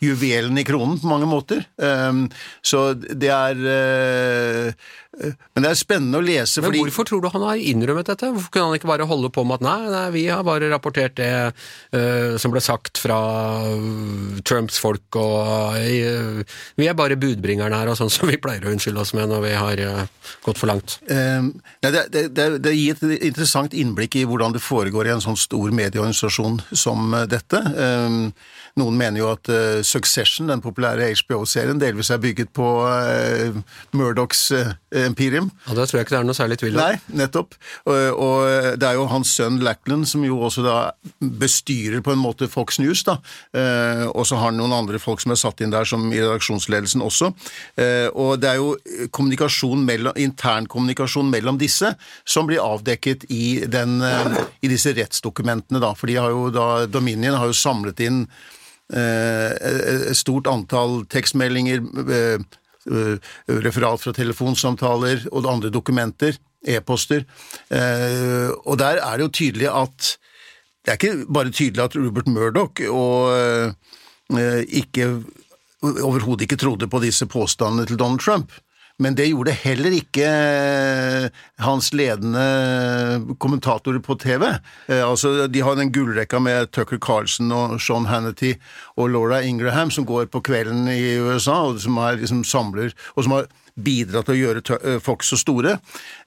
juvelen 0.03 0.59
i 0.59 0.65
kronen 0.67 0.99
på 1.01 1.11
mange 1.11 1.29
måter. 1.31 1.63
Um, 1.77 2.27
så 2.63 2.93
det 2.95 3.31
er 3.33 3.61
eh, 3.71 4.69
eh, 4.71 5.35
Men 5.55 5.65
det 5.65 5.71
er 5.71 5.79
spennende 5.79 6.21
å 6.21 6.25
lese, 6.25 6.61
Men 6.61 6.71
fordi 6.71 6.83
hvorfor 6.85 7.09
tror 7.09 7.23
du 7.25 7.31
han 7.33 7.47
har 7.47 7.61
innrømmet 7.73 8.11
dette? 8.13 8.31
Hvorfor 8.35 8.55
kunne 8.55 8.71
han 8.71 8.81
ikke 8.81 8.91
bare 8.91 9.09
holde 9.11 9.33
på 9.35 9.45
med 9.47 9.61
at 9.61 9.67
nei, 9.67 9.79
nei 9.93 10.07
vi 10.17 10.27
har 10.31 10.45
bare 10.47 10.71
rapportert 10.73 11.17
det 11.21 11.33
eh, 11.47 12.37
som 12.41 12.55
ble 12.55 12.63
sagt 12.65 13.01
fra 13.03 13.21
eh, 13.30 13.30
Trumps 14.47 14.79
folk, 14.83 15.17
og 15.19 15.77
eh, 15.79 16.41
vi 16.79 16.89
er 16.89 16.97
bare 16.99 17.19
budbringerne 17.21 17.77
her, 17.77 17.91
og 17.93 17.99
sånn 17.99 18.13
som 18.13 18.31
vi 18.31 18.39
pleier 18.41 18.67
å 18.67 18.73
unnskylde 18.75 19.03
oss 19.03 19.15
med 19.17 19.31
når 19.31 19.45
vi 19.45 19.53
har 19.57 19.83
eh, 19.85 20.31
gått 20.45 20.61
for 20.61 20.71
langt. 20.71 20.99
Um, 21.11 21.53
det, 21.85 22.07
det, 22.15 22.47
det, 22.63 22.75
gir 22.77 22.97
et 22.97 23.27
interessant 23.31 23.75
innblikk 23.77 24.19
i 24.21 24.27
hvordan 24.29 24.57
det 24.57 24.65
foregår 24.65 25.09
i 25.11 25.15
en 25.15 25.25
sånn 25.25 25.39
stor 25.41 25.75
medieorganisasjon 25.75 26.61
som 26.73 27.15
eh, 27.15 27.29
dette. 27.31 27.63
Um, 27.77 28.33
noen 28.81 28.99
mener 28.99 29.23
jo 29.23 29.31
at 29.33 29.51
uh, 29.53 29.81
Succession, 29.87 30.51
den 30.51 30.65
populære 30.65 31.11
HBO-serien, 31.23 31.81
delvis 31.81 32.11
er 32.11 32.23
bygget 32.23 32.53
på 32.57 32.69
uh, 32.83 33.61
Murdochs 33.97 34.47
uh, 34.57 34.73
empirium. 35.05 35.51
Ja, 35.69 35.77
det 35.79 35.89
tror 35.91 36.01
jeg 36.01 36.09
ikke 36.09 36.17
det 36.17 36.21
er 36.23 36.29
noe 36.31 36.39
særlig 36.39 36.61
tvil 36.63 36.77
om. 36.77 36.83
Nei, 36.83 37.21
nettopp. 37.23 37.55
Og, 37.87 38.77
det 38.81 38.87
er 38.87 38.97
jo 38.97 39.07
hans 39.11 39.31
sønn 39.37 39.61
Lackland 39.63 40.09
som 40.09 40.25
jo 40.27 40.39
også 40.47 40.65
da 40.65 40.77
bestyrer 41.21 42.03
på 42.05 42.15
en 42.15 42.21
måte 42.21 42.49
Fox 42.51 42.79
News, 42.83 43.03
da. 43.07 43.17
Eh, 43.57 44.05
og 44.09 44.27
så 44.27 44.39
har 44.39 44.51
han 44.51 44.59
noen 44.61 44.75
andre 44.75 45.01
folk 45.03 45.23
som 45.23 45.35
er 45.35 45.41
satt 45.41 45.63
inn 45.63 45.73
der 45.73 45.89
som 45.89 46.07
i 46.13 46.21
redaksjonsledelsen 46.21 47.05
også. 47.05 47.33
Eh, 47.81 48.09
og 48.11 48.41
det 48.43 48.53
er 48.53 48.61
jo 48.61 48.75
kommunikasjon 49.15 49.85
mellom, 49.87 50.17
intern 50.21 50.69
kommunikasjon 50.71 51.31
mellom 51.33 51.61
disse 51.61 51.93
som 52.29 52.49
blir 52.49 52.63
avdekket 52.65 53.29
i, 53.31 53.67
den, 53.71 54.01
eh, 54.07 54.41
i 54.65 54.73
disse 54.73 54.95
rettsdokumentene, 54.97 55.83
da. 55.83 55.95
For 55.99 56.11
de 56.11 56.19
har 56.21 56.33
jo 56.35 56.49
da, 56.55 56.87
Dominion 56.91 57.39
har 57.39 57.51
jo 57.51 57.57
samlet 57.57 58.03
inn 58.07 58.25
eh, 58.25 58.49
et 58.91 60.17
stort 60.19 60.49
antall 60.51 61.05
tekstmeldinger, 61.11 61.83
eh, 62.11 62.39
eh, 62.91 63.31
referat 63.63 64.03
fra 64.03 64.13
telefonsamtaler 64.17 65.29
og 65.33 65.47
andre 65.47 65.71
dokumenter, 65.71 66.39
e-poster. 66.67 67.25
Eh, 67.71 68.51
og 68.67 68.79
der 68.79 69.01
er 69.01 69.17
det 69.17 69.29
jo 69.29 69.37
tydelig 69.45 69.71
at 69.71 70.17
Det 70.81 70.89
er 70.89 70.97
ikke 70.97 71.33
bare 71.33 71.51
tydelig 71.53 71.83
at 71.85 71.95
Rupert 71.95 72.27
Murdoch 72.27 72.81
og 72.89 73.37
eh, 73.37 74.65
ikke 74.65 75.23
overhodet 75.83 76.47
ikke 76.47 76.57
trodde 76.57 76.89
på 76.89 77.03
disse 77.03 77.27
påstandene 77.27 77.85
til 77.87 77.99
Donald 77.99 78.21
Trump. 78.21 78.51
Men 79.01 79.17
det 79.17 79.31
gjorde 79.31 79.55
heller 79.63 79.95
ikke 79.97 80.27
eh, 80.29 81.39
hans 81.65 81.91
ledende 81.97 82.43
kommentatorer 83.41 84.03
på 84.05 84.17
TV. 84.21 84.45
Eh, 84.89 85.01
altså, 85.01 85.47
De 85.49 85.63
har 85.65 85.79
den 85.79 85.93
gullrekka 85.93 86.41
med 86.43 86.71
Tucker 86.77 87.01
Carlson 87.01 87.53
og 87.57 87.79
Sean 87.81 88.11
Hannity 88.11 88.53
og 89.01 89.11
Laura 89.15 89.41
Ingraham 89.41 89.91
som 89.91 90.05
går 90.09 90.29
på 90.33 90.43
kvelden 90.45 90.89
i 90.93 91.17
USA, 91.17 91.63
og 91.71 91.81
som 91.81 91.97
er, 91.97 92.21
liksom, 92.21 92.45
samler, 92.45 92.93
og 93.17 93.25
som 93.25 93.39
har 93.39 93.49
bidratt 93.81 94.29
til 94.29 94.37
å 94.37 94.43
gjøre 94.43 94.81
eh, 94.83 95.01
Fox 95.01 95.33
så 95.33 95.41
store. 95.41 95.79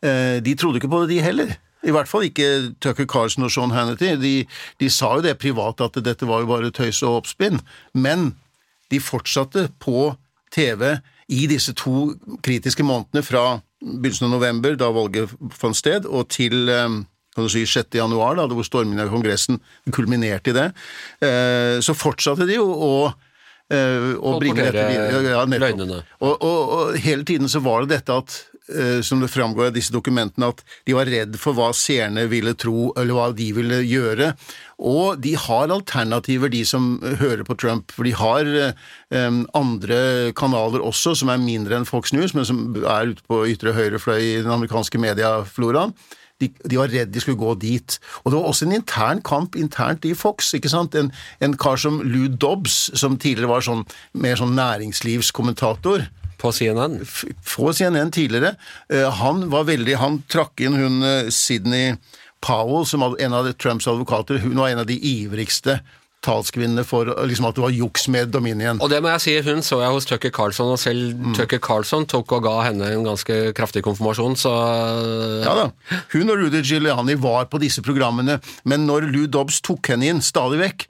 De 0.01 0.57
trodde 0.57 0.81
ikke 0.81 0.89
på 0.89 1.03
det, 1.03 1.13
de 1.13 1.21
heller. 1.23 1.55
I 1.83 1.91
hvert 1.93 2.09
fall 2.09 2.25
ikke 2.25 2.73
Tucker 2.81 3.05
Carlson 3.05 3.45
og 3.45 3.51
Sean 3.53 3.73
Hannity. 3.75 4.15
De, 4.17 4.35
de 4.79 4.89
sa 4.91 5.13
jo 5.17 5.25
det 5.25 5.37
privat 5.41 5.83
at 5.83 5.99
dette 6.01 6.27
var 6.27 6.41
jo 6.41 6.49
bare 6.49 6.73
tøys 6.73 7.03
og 7.03 7.21
oppspinn. 7.21 7.59
Men 7.93 8.31
de 8.91 9.01
fortsatte 9.03 9.67
på 9.83 10.13
TV 10.53 10.95
i 11.31 11.45
disse 11.47 11.73
to 11.77 12.13
kritiske 12.43 12.83
månedene 12.83 13.23
fra 13.23 13.61
begynnelsen 13.83 14.27
av 14.29 14.35
november, 14.37 14.75
da 14.79 14.89
valget 14.95 15.31
fant 15.55 15.75
sted, 15.77 16.05
og 16.07 16.27
til 16.31 16.69
eh, 16.71 16.87
kan 17.33 17.47
du 17.47 17.49
si 17.49 17.63
6. 17.65 17.95
januar, 17.97 18.35
da, 18.37 18.47
hvor 18.47 18.65
stormingen 18.67 19.03
av 19.05 19.11
Kongressen 19.11 19.59
kulminerte 19.91 20.51
i 20.53 20.57
det. 20.57 20.67
Eh, 21.25 21.79
Så 21.81 21.95
fortsatte 21.97 22.45
de 22.49 22.59
jo 22.59 22.67
å 22.69 22.95
og 23.73 24.35
å 24.35 24.39
bringe 24.43 24.59
dette 24.67 24.83
videre. 24.91 25.31
Ja. 25.31 25.45
Og, 26.19 26.43
og, 26.45 26.73
og 26.75 26.97
hele 27.01 27.23
tiden 27.25 27.49
så 27.49 27.61
var 27.63 27.81
det 27.87 27.95
dette 27.95 28.13
at 28.21 28.35
eh, 28.35 28.52
som 29.03 29.19
det 29.19 29.27
framgår 29.27 29.67
av 29.67 29.73
disse 29.75 29.91
dokumentene, 29.91 30.47
at 30.53 30.61
de 30.87 30.95
var 30.95 31.09
redd 31.11 31.35
for 31.39 31.57
hva 31.57 31.73
seerne 31.75 32.23
ville 32.31 32.53
tro, 32.55 32.93
eller 32.95 33.17
hva 33.17 33.25
de 33.35 33.49
ville 33.57 33.81
gjøre. 33.83 34.29
Og 34.83 35.19
de 35.23 35.35
har 35.39 35.71
alternativer, 35.71 36.51
de 36.51 36.63
som 36.67 36.97
eh, 37.03 37.15
hører 37.21 37.45
på 37.47 37.55
Trump. 37.59 37.91
For 37.95 38.07
de 38.07 38.15
har 38.17 38.49
eh, 38.49 39.37
andre 39.55 40.33
kanaler 40.37 40.83
også, 40.83 41.15
som 41.15 41.31
er 41.31 41.43
mindre 41.43 41.77
enn 41.79 41.87
Fox 41.87 42.13
News, 42.15 42.33
men 42.35 42.47
som 42.47 42.65
er 42.81 43.13
ute 43.13 43.23
på 43.29 43.43
ytre 43.53 43.75
høyre 43.77 44.01
fløy 44.01 44.19
i 44.19 44.41
den 44.41 44.51
amerikanske 44.51 44.99
mediafloraen. 44.99 45.95
De, 46.41 46.49
de 46.67 46.79
var 46.79 46.91
redd 46.91 47.13
de 47.13 47.21
skulle 47.23 47.39
gå 47.39 47.53
dit. 47.61 47.95
Og 48.23 48.33
det 48.33 48.39
var 48.39 48.49
også 48.49 48.65
en 48.67 48.75
intern 48.75 49.21
kamp 49.23 49.55
internt 49.55 50.03
i 50.09 50.15
Fox. 50.17 50.51
ikke 50.57 50.71
sant? 50.71 50.97
En, 50.99 51.13
en 51.39 51.55
kar 51.55 51.79
som 51.79 52.01
Lou 52.03 52.27
Dobbs, 52.27 52.89
som 52.99 53.15
tidligere 53.15 53.53
var 53.53 53.63
sånn, 53.63 53.85
mer 54.17 54.35
sånn 54.39 54.57
næringslivskommentator 54.57 56.09
På 56.43 56.51
CNN. 56.51 56.99
Fra 57.07 57.71
CNN 57.73 58.11
tidligere. 58.11 58.53
Eh, 58.91 59.07
Han 59.23 59.47
var 59.53 59.63
veldig, 59.71 59.95
han 60.01 60.21
trakk 60.27 60.59
inn 60.65 60.75
hun 60.75 60.99
eh, 61.07 61.31
Sydney 61.31 61.95
Powell, 62.43 62.83
som 62.85 62.99
var 63.05 63.15
en 63.23 63.33
av 63.37 63.47
Trumps 63.55 63.87
advokater. 63.87 64.41
Hun 64.43 64.57
var 64.59 64.73
en 64.73 64.83
av 64.83 64.89
de 64.89 64.97
ivrigste 64.99 65.79
talskvinnene 66.23 66.83
for 66.87 67.09
eh, 67.11 67.25
liksom, 67.27 67.47
at 67.49 67.57
det 67.57 67.63
var 67.63 67.73
juks 67.75 68.07
med 68.11 68.31
Dominion. 68.35 68.79
Og 68.83 68.91
det 68.91 68.99
må 69.03 69.11
jeg 69.15 69.23
si, 69.23 69.35
hun 69.47 69.63
så 69.65 69.79
jeg 69.83 69.95
hos 69.95 70.07
Tucker 70.09 70.31
Carlson, 70.35 70.71
og 70.75 70.79
selv 70.79 71.31
Tucker 71.37 71.61
Carlson 71.63 72.07
tok 72.11 72.31
og 72.37 72.45
ga 72.47 72.57
henne 72.69 72.91
en 72.95 73.07
ganske 73.07 73.39
kraftig 73.57 73.83
konfirmasjon, 73.87 74.35
så 74.39 74.53
Ja 75.43 75.55
da. 75.63 75.67
Hun 76.13 76.31
og 76.31 76.39
Rudy 76.43 76.61
Giuliani 76.63 77.15
var 77.19 77.47
på 77.51 77.59
disse 77.63 77.83
programmene, 77.85 78.39
men 78.67 78.87
når 78.89 79.09
Lou 79.11 79.27
Dobbs 79.31 79.61
tok 79.63 79.91
henne 79.93 80.11
inn 80.11 80.23
stadig 80.23 80.59
vekk, 80.63 80.87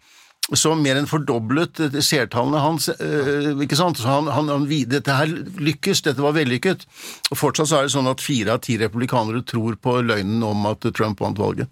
så 0.59 0.73
mer 0.77 0.99
enn 0.99 1.09
fordoblet 1.09 1.81
eh, 1.83 1.99
seertallene 2.03 2.61
hans. 2.63 2.89
eh, 2.93 3.51
ikke 3.65 3.79
sant? 3.79 3.99
Så 4.01 4.09
han, 4.09 4.29
han, 4.31 4.51
han, 4.51 4.67
dette 4.89 5.17
her 5.17 5.31
lykkes, 5.59 6.03
dette 6.07 6.23
var 6.23 6.35
vellykket. 6.37 6.87
Og 7.31 7.39
fortsatt 7.39 7.71
så 7.71 7.79
er 7.79 7.87
det 7.87 7.95
sånn 7.95 8.11
at 8.11 8.23
fire 8.23 8.57
av 8.57 8.63
ti 8.65 8.77
republikanere 8.81 9.43
tror 9.47 9.79
på 9.81 9.99
løgnen 10.05 10.43
om 10.47 10.67
at 10.69 10.85
Trump 10.95 11.23
vant 11.23 11.41
valget. 11.41 11.71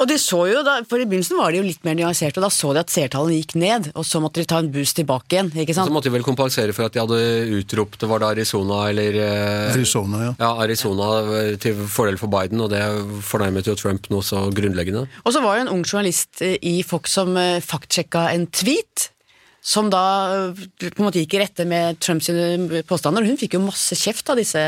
Og 0.00 0.08
de 0.08 0.16
så 0.16 0.38
jo 0.48 0.62
da, 0.64 0.78
for 0.88 1.00
I 1.02 1.04
begynnelsen 1.08 1.36
var 1.36 1.52
de 1.52 1.60
jo 1.60 1.66
litt 1.66 1.82
mer 1.84 1.96
nyanserte, 1.98 2.40
og 2.40 2.46
da 2.46 2.50
så 2.54 2.72
de 2.72 2.80
at 2.80 2.92
seertallene 2.92 3.36
gikk 3.36 3.54
ned. 3.60 3.90
Og 3.92 4.06
så 4.08 4.22
måtte 4.24 4.40
de 4.40 4.48
ta 4.48 4.60
en 4.62 4.70
boost 4.72 4.96
tilbake 4.96 5.36
igjen. 5.36 5.50
ikke 5.52 5.76
sant? 5.76 5.90
Så 5.90 5.94
måtte 5.94 6.08
de 6.08 6.14
vel 6.14 6.24
kompensere 6.24 6.72
for 6.76 6.88
at 6.88 6.96
de 6.96 7.02
hadde 7.02 7.20
utropt 7.60 8.06
Var 8.10 8.22
det 8.22 8.30
Arizona 8.30 8.80
eller 8.88 9.18
eh, 9.20 9.74
Arizona, 9.74 10.22
ja. 10.24 10.32
Ja, 10.40 10.50
Arizona 10.64 11.10
eh, 11.42 11.52
til 11.60 11.84
fordel 11.84 12.16
for 12.20 12.32
Biden, 12.32 12.62
og 12.64 12.72
det 12.72 12.80
fornærmet 13.28 13.68
jo 13.68 13.76
Trump 13.78 14.08
noe 14.12 14.24
så 14.24 14.46
grunnleggende. 14.56 15.04
Og 15.24 15.36
så 15.36 15.44
var 15.44 15.58
det 15.58 15.66
en 15.66 15.74
ung 15.76 15.84
journalist 15.84 16.40
eh, 16.46 16.56
i 16.64 16.80
Fox 16.86 17.18
som 17.20 17.36
faktsjekka 17.36 18.30
en 18.32 18.48
tweet. 18.48 19.10
Som 19.60 19.90
da 19.92 20.02
på 20.56 20.88
en 20.88 21.04
måte 21.04 21.20
gikk 21.20 21.36
i 21.36 21.42
rette 21.42 21.66
med 21.68 21.98
Trumps 22.00 22.30
påstander. 22.88 23.26
Hun 23.28 23.36
fikk 23.36 23.58
jo 23.58 23.66
masse 23.66 23.98
kjeft 24.00 24.32
av 24.32 24.40
disse 24.40 24.62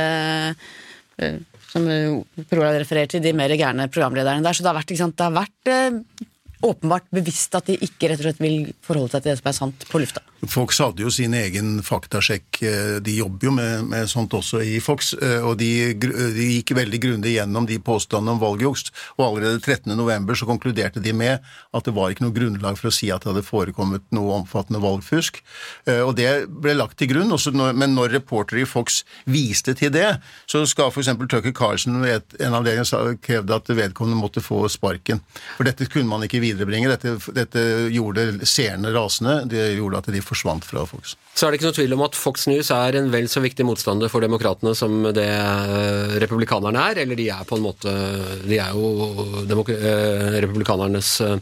som 1.73 1.89
Roald 1.89 2.83
refererer 2.83 3.11
til, 3.11 3.23
de 3.25 3.33
mer 3.37 3.55
gærne 3.57 3.89
programlederne 3.93 4.45
der. 4.45 4.57
Så 4.57 4.65
det 4.65 4.71
har 4.73 4.79
vært, 4.79 4.93
det 4.93 5.27
har 5.27 5.37
vært 5.37 5.73
eh, 5.73 6.29
åpenbart 6.63 7.09
bevisst 7.15 7.57
at 7.59 7.71
de 7.71 7.79
ikke 7.81 8.13
rett 8.13 8.23
og 8.23 8.29
slett 8.29 8.43
vil 8.43 8.69
forholde 8.85 9.15
seg 9.15 9.25
til 9.25 9.33
det 9.33 9.41
som 9.41 9.51
er 9.51 9.59
sant 9.59 9.89
på 9.91 10.03
lufta. 10.03 10.25
Fox 10.51 10.81
hadde 10.83 11.05
jo 11.05 11.11
sin 11.15 11.35
egen 11.39 11.77
faktasjekk. 11.87 12.63
eh, 12.67 12.97
De 13.01 13.13
jobber 13.15 13.47
jo 13.47 13.53
med, 13.55 13.85
med 13.87 14.09
sånt 14.11 14.33
også 14.35 14.59
i 14.67 14.81
Fox, 14.83 15.13
eh, 15.15 15.39
og 15.39 15.57
de, 15.61 15.95
de 15.95 16.47
gikk 16.57 16.73
veldig 16.75 16.99
grundig 16.99 17.37
gjennom 17.37 17.67
de 17.69 17.79
påstandene 17.79 18.35
om 18.35 18.41
valgjuks. 18.43 18.89
Og 19.19 19.27
allerede 19.29 19.61
13. 19.63 19.95
november 19.97 20.35
så 20.35 20.49
konkluderte 20.49 20.99
de 21.05 21.13
med 21.15 21.39
at 21.73 21.87
det 21.87 21.95
var 21.95 22.11
ikke 22.11 22.25
noe 22.27 22.35
grunnlag 22.35 22.81
for 22.81 22.91
å 22.91 22.95
si 22.95 23.13
at 23.15 23.23
det 23.23 23.31
hadde 23.31 23.45
forekommet 23.47 24.03
noe 24.11 24.35
omfattende 24.41 24.83
valgfusk. 24.83 25.39
Eh, 25.87 26.01
Og 26.03 26.17
det 26.19 26.49
ble 26.51 26.75
lagt 26.75 26.99
til 26.99 27.13
grunn, 27.13 27.31
når, 27.31 27.73
men 27.79 27.95
når 27.95 28.17
reportere 28.19 28.65
i 28.65 28.67
Fox 28.67 29.05
viste 29.31 29.77
til 29.79 29.95
det, 29.95 30.19
så 30.51 30.65
skal 30.67 30.91
f.eks. 30.91 31.13
Tucker 31.23 31.55
Carlsen 31.55 32.03
ved 32.03 32.35
en 32.43 32.59
avdeling 32.59 32.83
krevde 33.23 33.55
at 33.55 33.71
vedkommende 33.71 34.19
måtte 34.19 34.43
få 34.43 34.65
sparken. 34.69 35.23
For 35.57 35.71
dette 35.71 35.87
kunne 35.87 36.11
man 36.11 36.27
ikke 36.27 36.43
viderebringe. 36.43 36.91
Dette, 36.91 37.15
dette 37.33 37.65
gjorde 37.95 38.43
seerne 38.49 38.91
rasende. 38.91 39.39
Det 39.47 39.71
gjorde 39.79 40.03
at 40.03 40.11
de 40.13 40.23
forsvant 40.33 40.67
fra 40.67 40.87
Fox. 40.89 41.17
Så 41.33 41.47
er 41.47 41.53
det 41.53 41.61
ikke 41.61 41.71
noe 41.71 41.79
tvil 41.79 41.97
om 41.97 42.05
at 42.05 42.19
Fox 42.19 42.47
News 42.51 42.69
er 42.75 42.99
en 42.99 43.09
vel 43.13 43.29
så 43.31 43.41
viktig 43.45 43.65
motstander 43.65 44.13
for 44.13 44.25
demokratene 44.25 44.75
som 44.77 45.01
det 45.17 45.29
eh, 45.29 46.19
republikanerne 46.21 46.91
er, 46.93 47.03
eller 47.05 47.17
de 47.19 47.31
er 47.33 47.49
på 47.49 47.57
en 47.57 47.65
måte 47.65 47.97
De 48.45 48.59
er 48.61 48.77
jo 48.77 49.65
eh, 49.73 50.37
republikanernes 50.45 51.15
eh, 51.25 51.39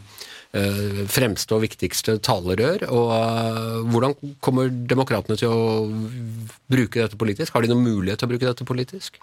fremste 1.11 1.55
og 1.55 1.65
viktigste 1.65 2.17
talerør. 2.23 2.85
Og 2.91 3.11
hvordan 3.91 4.15
kommer 4.43 4.71
demokratene 4.71 5.35
til 5.39 5.51
å 5.51 5.83
bruke 6.71 7.03
dette 7.03 7.19
politisk? 7.19 7.51
Har 7.55 7.63
de 7.63 7.71
noen 7.71 7.83
mulighet 7.83 8.23
til 8.23 8.27
å 8.27 8.31
bruke 8.31 8.47
dette 8.47 8.67
politisk? 8.67 9.19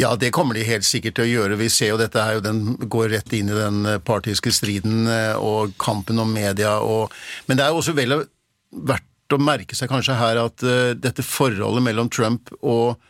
Ja, 0.00 0.12
det 0.16 0.32
kommer 0.36 0.56
de 0.56 0.64
helt 0.68 0.88
sikkert 0.88 1.16
til 1.16 1.26
å 1.26 1.30
gjøre. 1.32 1.60
Vi 1.60 1.72
ser 1.72 1.92
jo 1.94 2.00
dette 2.00 2.24
her, 2.24 2.44
den 2.44 2.76
går 2.84 3.12
rett 3.16 3.36
inn 3.36 3.52
i 3.52 3.58
den 3.58 3.88
partiske 4.04 4.52
striden 4.52 5.08
og 5.40 5.76
kampen 5.80 6.20
om 6.20 6.32
media. 6.32 6.78
Og, 6.84 7.12
men 7.48 7.60
det 7.60 7.66
er 7.66 7.72
jo 7.72 7.80
også 7.80 7.96
vel 7.96 8.22
verdt 8.72 9.36
å 9.36 9.40
merke 9.40 9.76
seg 9.76 9.90
kanskje 9.92 10.18
her 10.18 10.40
at 10.42 10.64
uh, 10.66 10.92
dette 10.98 11.24
forholdet 11.24 11.84
mellom 11.84 12.10
Trump 12.12 12.52
og 12.60 13.00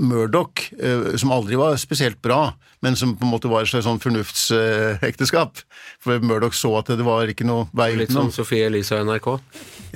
Murdoch, 0.00 0.68
uh, 0.80 1.12
som 1.20 1.32
aldri 1.34 1.58
var 1.60 1.76
spesielt 1.82 2.20
bra, 2.22 2.54
men 2.84 2.96
som 2.96 3.16
på 3.18 3.26
en 3.26 3.32
måte 3.34 3.50
var 3.50 3.66
et 3.66 3.70
slags 3.70 3.86
sånn 3.86 4.00
fornuftsekteskap. 4.02 5.62
For 6.02 6.22
Murdoch 6.24 6.56
så 6.56 6.72
at 6.80 6.92
det 6.94 7.06
var 7.06 7.30
ikke 7.30 7.46
noe 7.48 7.68
vei 7.76 7.92
Litt 7.98 8.10
utenom. 8.10 8.30
som 8.30 8.42
Sofie 8.42 8.70
Elise 8.70 8.96
og 8.98 9.10
NRK? 9.10 9.32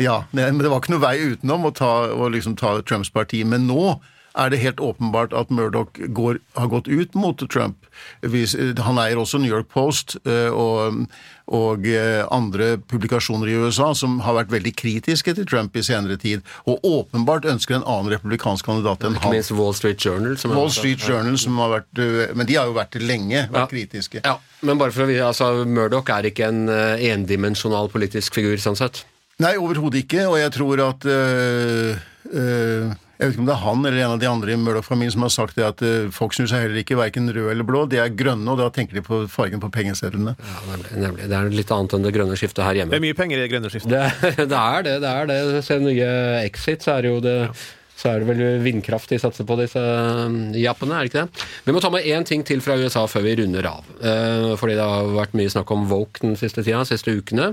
Ja, 0.03 0.25
men 0.35 0.61
det 0.61 0.71
var 0.71 0.83
ikke 0.83 0.97
noe 0.97 1.07
vei 1.07 1.17
utenom 1.35 1.71
å, 1.71 1.73
ta, 1.75 1.93
å 2.13 2.29
liksom 2.33 2.59
ta 2.61 2.77
Trumps 2.83 3.13
parti. 3.15 3.45
Men 3.49 3.69
nå 3.71 3.95
er 4.35 4.51
det 4.51 4.59
helt 4.63 4.81
åpenbart 4.83 5.35
at 5.37 5.51
Murdoch 5.55 5.95
går, 6.17 6.41
har 6.59 6.71
gått 6.73 6.89
ut 6.89 7.15
mot 7.15 7.39
Trump. 7.51 7.87
Han 8.25 8.99
eier 8.99 9.21
også 9.21 9.39
New 9.39 9.51
York 9.51 9.69
Post 9.71 10.17
eh, 10.27 10.51
og, 10.51 11.05
og 11.47 11.87
eh, 11.87 12.25
andre 12.35 12.75
publikasjoner 12.91 13.53
i 13.53 13.57
USA 13.63 13.93
som 13.95 14.19
har 14.27 14.35
vært 14.41 14.51
veldig 14.55 14.75
kritiske 14.81 15.37
til 15.39 15.47
Trump 15.47 15.77
i 15.79 15.85
senere 15.87 16.19
tid, 16.21 16.43
og 16.67 16.83
åpenbart 16.83 17.47
ønsker 17.51 17.79
en 17.79 17.87
annen 17.87 18.11
republikansk 18.17 18.67
kandidat 18.67 19.07
enn 19.07 19.15
han. 19.15 19.23
Ikke 19.23 19.37
minst 19.37 19.55
Wall 19.55 19.75
Street 19.79 20.03
Journal. 20.03 20.37
Som 20.41 20.57
Wall 20.59 20.73
Street 20.75 21.03
Journal, 21.07 21.39
som 21.39 21.63
har 21.63 21.77
vært 21.79 22.03
eh, 22.03 22.35
Men 22.35 22.51
de 22.51 22.59
har 22.59 22.71
jo 22.71 22.77
vært 22.77 22.99
lenge, 23.03 23.47
vært 23.49 23.65
Ja. 23.65 23.71
kritiske. 23.71 24.25
Ja, 24.27 24.39
men 24.67 24.83
bare 24.83 24.95
for 24.95 25.07
å 25.07 25.11
vite, 25.11 25.31
altså 25.31 25.65
Murdoch 25.65 26.11
er 26.11 26.27
ikke 26.31 26.51
en 26.51 26.67
endimensjonal 26.69 27.91
politisk 27.93 28.35
figur, 28.35 28.59
sånn 28.59 28.79
sett. 28.79 29.05
Nei, 29.43 29.57
overhodet 29.59 30.05
ikke, 30.05 30.29
og 30.31 30.37
jeg 30.39 30.53
tror 30.55 30.81
at 30.85 31.07
øh, 31.11 31.97
øh, 32.31 32.93
Jeg 33.15 33.29
vet 33.29 33.37
ikke 33.37 33.45
om 33.45 33.49
det 33.49 33.55
er 33.55 33.63
han 33.63 33.85
eller 33.85 34.01
en 34.03 34.15
av 34.17 34.23
de 34.23 34.29
andre 34.29 34.55
i 34.55 34.59
Murdoch-familien 34.59 35.15
som 35.15 35.27
har 35.27 35.33
sagt 35.35 35.59
det 35.59 35.67
at 35.69 35.85
folk 36.15 36.35
Fox 36.35 36.41
News 36.41 36.55
er 36.57 36.65
heller 36.65 36.81
ikke 36.81 36.97
verken 36.99 37.29
rød 37.31 37.51
eller 37.53 37.67
blå, 37.69 37.85
de 37.87 38.01
er 38.03 38.11
grønne, 38.17 38.49
og 38.51 38.59
da 38.59 38.71
tenker 38.75 38.97
de 38.99 39.03
på 39.05 39.21
fargen 39.31 39.61
på 39.63 39.69
pengesedlene. 39.71 40.33
Ja, 40.41 40.63
nemlig, 40.73 40.91
nemlig. 41.05 41.29
Det 41.31 41.39
er 41.39 41.53
litt 41.53 41.71
annet 41.77 41.95
enn 41.95 42.09
det 42.09 42.15
grønne 42.17 42.39
skiftet 42.41 42.65
her 42.65 42.81
hjemme. 42.81 42.95
Det 42.95 42.99
er 42.99 43.05
mye 43.05 43.19
penger 43.19 43.39
i 43.39 43.45
det 43.45 43.53
grønne 43.53 43.71
skiftet. 43.71 43.95
Det, 43.95 44.35
det 44.55 44.61
er 44.61 44.87
det. 44.89 44.99
det 45.05 45.13
er 45.13 45.31
det. 45.31 45.39
Se 45.69 45.79
nye 45.85 46.11
Exit, 46.43 46.83
så 46.87 46.97
er 46.97 47.07
det 47.07 47.15
jo 47.15 47.23
det 47.23 47.39
så 47.95 48.11
er 48.11 48.21
det 48.21 48.27
vel 48.27 48.63
vindkraft 48.65 49.13
de 49.13 49.21
satser 49.23 49.47
på, 49.47 49.55
disse 49.61 49.79
um, 49.79 50.51
jappene, 50.59 50.97
er 50.99 51.07
det 51.07 51.13
ikke 51.13 51.23
det? 51.23 51.45
Vi 51.69 51.75
må 51.77 51.83
ta 51.83 51.93
med 51.95 52.09
én 52.11 52.27
ting 52.27 52.43
til 52.47 52.63
fra 52.65 52.75
USA 52.75 53.05
før 53.07 53.23
vi 53.29 53.37
runder 53.39 53.69
av. 53.71 53.87
Eh, 54.03 54.51
fordi 54.59 54.75
det 54.75 54.89
har 54.91 55.13
vært 55.15 55.37
mye 55.39 55.53
snakk 55.53 55.71
om 55.71 55.87
woke 55.93 56.25
den 56.25 56.35
siste 56.41 56.65
tida, 56.65 56.83
de 56.83 56.91
siste 56.91 57.15
ukene. 57.15 57.53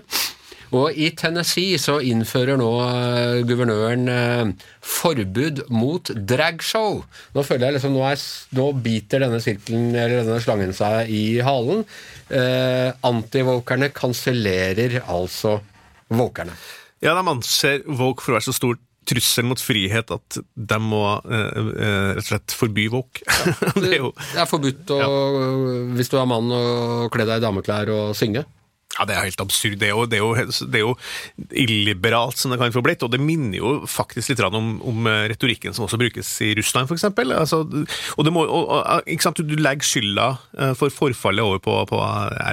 Og 0.77 0.95
i 0.95 1.09
Tennessee 1.19 1.79
så 1.81 1.97
innfører 2.05 2.59
nå 2.59 2.69
eh, 2.85 3.39
guvernøren 3.47 4.11
eh, 4.11 4.51
forbud 4.79 5.65
mot 5.73 6.11
dragshow. 6.15 7.01
Nå 7.35 7.43
føler 7.47 7.67
jeg 7.67 7.77
liksom, 7.77 7.97
nå, 7.97 8.05
er, 8.07 8.23
nå 8.55 8.67
biter 8.85 9.25
denne 9.25 9.41
sirkelen, 9.43 9.89
eller 9.91 10.21
denne 10.23 10.39
slangen 10.43 10.71
seg 10.75 11.11
i 11.11 11.25
halen. 11.43 11.83
Eh, 12.31 12.93
Antivokerne 13.07 13.91
kansellerer 13.95 15.01
altså 15.03 15.57
vokerne. 16.11 16.55
Ja, 17.03 17.17
de 17.17 17.25
anser 17.33 17.83
woke 17.89 18.23
for 18.23 18.33
å 18.33 18.39
være 18.39 18.47
så 18.47 18.55
stor 18.55 18.79
trussel 19.11 19.47
mot 19.49 19.59
frihet 19.59 20.11
at 20.13 20.37
de 20.55 20.77
må 20.83 21.01
eh, 21.25 21.57
eh, 21.57 22.11
rett 22.15 22.21
og 22.21 22.27
slett 22.29 22.55
forby 22.55 22.87
woke. 22.93 23.23
det 23.81 23.95
er 23.97 23.99
jo 24.05 24.13
Det 24.13 24.39
er 24.43 24.49
forbudt 24.49 24.95
å, 24.95 25.01
hvis 25.97 26.11
du 26.13 26.19
er 26.21 26.29
mann, 26.29 26.51
å 26.53 27.09
kle 27.11 27.27
deg 27.27 27.41
i 27.41 27.45
dameklær 27.49 27.91
og 27.91 28.15
synge. 28.15 28.45
Ja, 28.99 29.05
Det 29.07 29.15
er 29.15 29.23
helt 29.23 29.41
absurd. 29.41 29.77
Det 29.79 29.87
er, 29.87 29.93
jo, 29.95 30.05
det, 30.05 30.19
er 30.19 30.23
jo, 30.25 30.57
det 30.67 30.79
er 30.79 30.83
jo 30.83 30.95
illiberalt 31.63 32.37
som 32.37 32.51
det 32.51 32.59
kan 32.59 32.73
få 32.75 32.83
blitt. 32.83 33.03
Og 33.05 33.11
det 33.13 33.21
minner 33.23 33.57
jo 33.57 33.73
faktisk 33.89 34.33
litt 34.33 34.43
om, 34.43 34.73
om 34.87 35.07
retorikken 35.31 35.75
som 35.75 35.85
også 35.85 35.99
brukes 36.01 36.29
i 36.43 36.51
Russland, 36.57 36.91
f.eks. 36.91 37.07
Altså, 37.31 37.61
og 37.63 38.27
det 38.27 38.33
må, 38.35 38.43
og, 38.45 39.07
ikke 39.07 39.27
sant? 39.27 39.39
Du 39.41 39.55
legger 39.55 39.87
skylda 39.87 40.27
eh, 40.57 40.73
for 40.77 40.93
forfallet 40.93 41.45
over 41.45 41.61
på, 41.63 41.75
på 41.89 42.01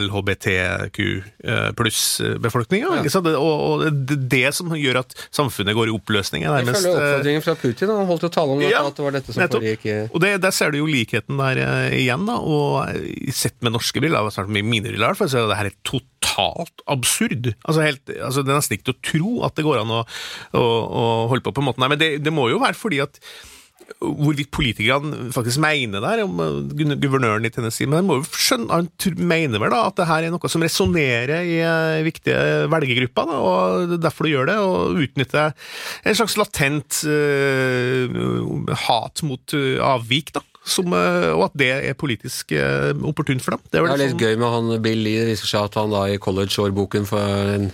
LHBTQ 0.06 1.00
eh, 1.02 1.68
pluss-befolkninga. 1.78 3.00
Ja. 3.02 3.22
Og, 3.34 3.56
og 3.58 3.86
det 3.88 4.16
er 4.16 4.28
det 4.36 4.54
som 4.56 4.70
gjør 4.76 5.02
at 5.02 5.16
samfunnet 5.34 5.76
går 5.76 5.90
i 5.90 5.96
oppløsning. 5.96 6.46
Jeg 6.46 6.54
nærmest, 6.54 6.86
følger 6.86 7.02
oppfordringen 7.02 7.46
fra 7.48 7.56
Putin. 7.58 7.94
Han 7.96 8.10
holdt 8.12 8.28
jo 8.28 8.32
tale 8.38 8.54
om 8.54 8.62
ja, 8.62 8.84
at 8.86 8.94
det 8.94 9.06
var 9.08 9.18
dette 9.18 9.34
som 9.34 9.42
foregikk 9.58 9.88
Og 10.14 10.22
det, 10.22 10.36
Der 10.44 10.54
ser 10.54 10.72
du 10.72 10.80
jo 10.80 10.88
likheten 10.88 11.40
der 11.40 11.64
igjen. 11.98 12.28
da, 12.28 12.38
og 12.38 13.34
Sett 13.34 13.58
med 13.64 13.74
norske 13.74 14.00
briller, 14.02 14.30
snart 14.32 14.50
i 14.54 14.62
mine 14.62 14.86
briller, 14.86 15.18
så 15.18 15.42
er 15.42 15.50
det 15.50 15.58
her 15.58 15.74
totalt 15.82 16.17
absurd. 16.38 17.52
Altså, 17.64 17.84
helt, 17.84 18.02
altså 18.16 18.44
Det 18.44 18.54
er 18.54 18.60
nesten 18.60 18.78
ikke 18.78 18.90
til 18.90 18.96
å 18.96 19.04
tro 19.12 19.36
at 19.48 19.58
det 19.58 19.66
går 19.66 19.82
an 19.82 19.94
å, 19.98 20.02
å, 20.56 20.64
å 20.64 21.04
holde 21.32 21.44
på 21.46 21.54
på 21.54 21.64
en 21.64 21.70
måte. 21.70 21.82
Nei, 21.82 21.92
men 21.94 22.00
det, 22.00 22.12
det 22.24 22.34
må 22.34 22.48
jo 22.52 22.62
være 22.62 22.78
fordi 22.78 23.02
at 23.04 23.20
hvorvidt 23.98 24.50
politikerne 24.52 25.30
faktisk 25.32 25.60
mener 25.62 26.02
det, 26.02 26.24
om 26.26 26.68
guvernøren 27.00 27.46
i 27.48 27.50
Tennessee, 27.52 27.88
men 27.88 28.02
han 28.02 28.08
må 28.08 28.18
jo 28.18 28.26
skjønne, 28.28 28.68
han 28.68 28.90
mener 29.16 29.62
vel 29.62 29.72
da 29.72 29.80
at 29.88 29.96
det 29.98 30.08
her 30.10 30.26
er 30.26 30.34
noe 30.34 30.50
som 30.52 30.64
resonnerer 30.64 31.48
i 31.48 31.56
eh, 31.64 32.02
viktige 32.06 32.68
velgergrupper, 32.72 33.32
da, 33.32 33.38
og 33.40 33.96
derfor 34.02 34.28
du 34.28 34.34
gjør 34.34 34.50
det, 34.50 34.58
og 34.60 35.02
utnytter 35.06 35.56
en 36.04 36.18
slags 36.20 36.36
latent 36.38 37.00
uh, 37.08 38.76
hat 38.86 39.24
mot 39.26 39.56
uh, 39.56 39.80
avvik. 39.94 40.34
da. 40.36 40.44
Som, 40.68 40.92
og 40.92 41.44
at 41.48 41.54
det 41.58 41.70
er 41.90 41.98
politisk 41.98 42.52
uh, 42.52 42.92
opportunt 43.08 43.44
for 43.44 43.56
dem. 43.56 43.64
Det 43.68 43.80
er, 43.80 43.86
det 43.88 43.94
er 43.96 44.02
litt 44.02 44.14
sånn... 44.14 44.24
gøy 44.26 44.40
med 44.40 44.54
han 44.54 44.82
Bill 44.84 45.04
Lee. 45.06 45.22
Det 45.24 45.32
viser 45.32 45.52
seg 45.52 45.68
at 45.70 45.78
han 45.80 45.94
da 45.94 46.06
i 46.12 46.18
college-årboken 46.22 47.08
for 47.08 47.68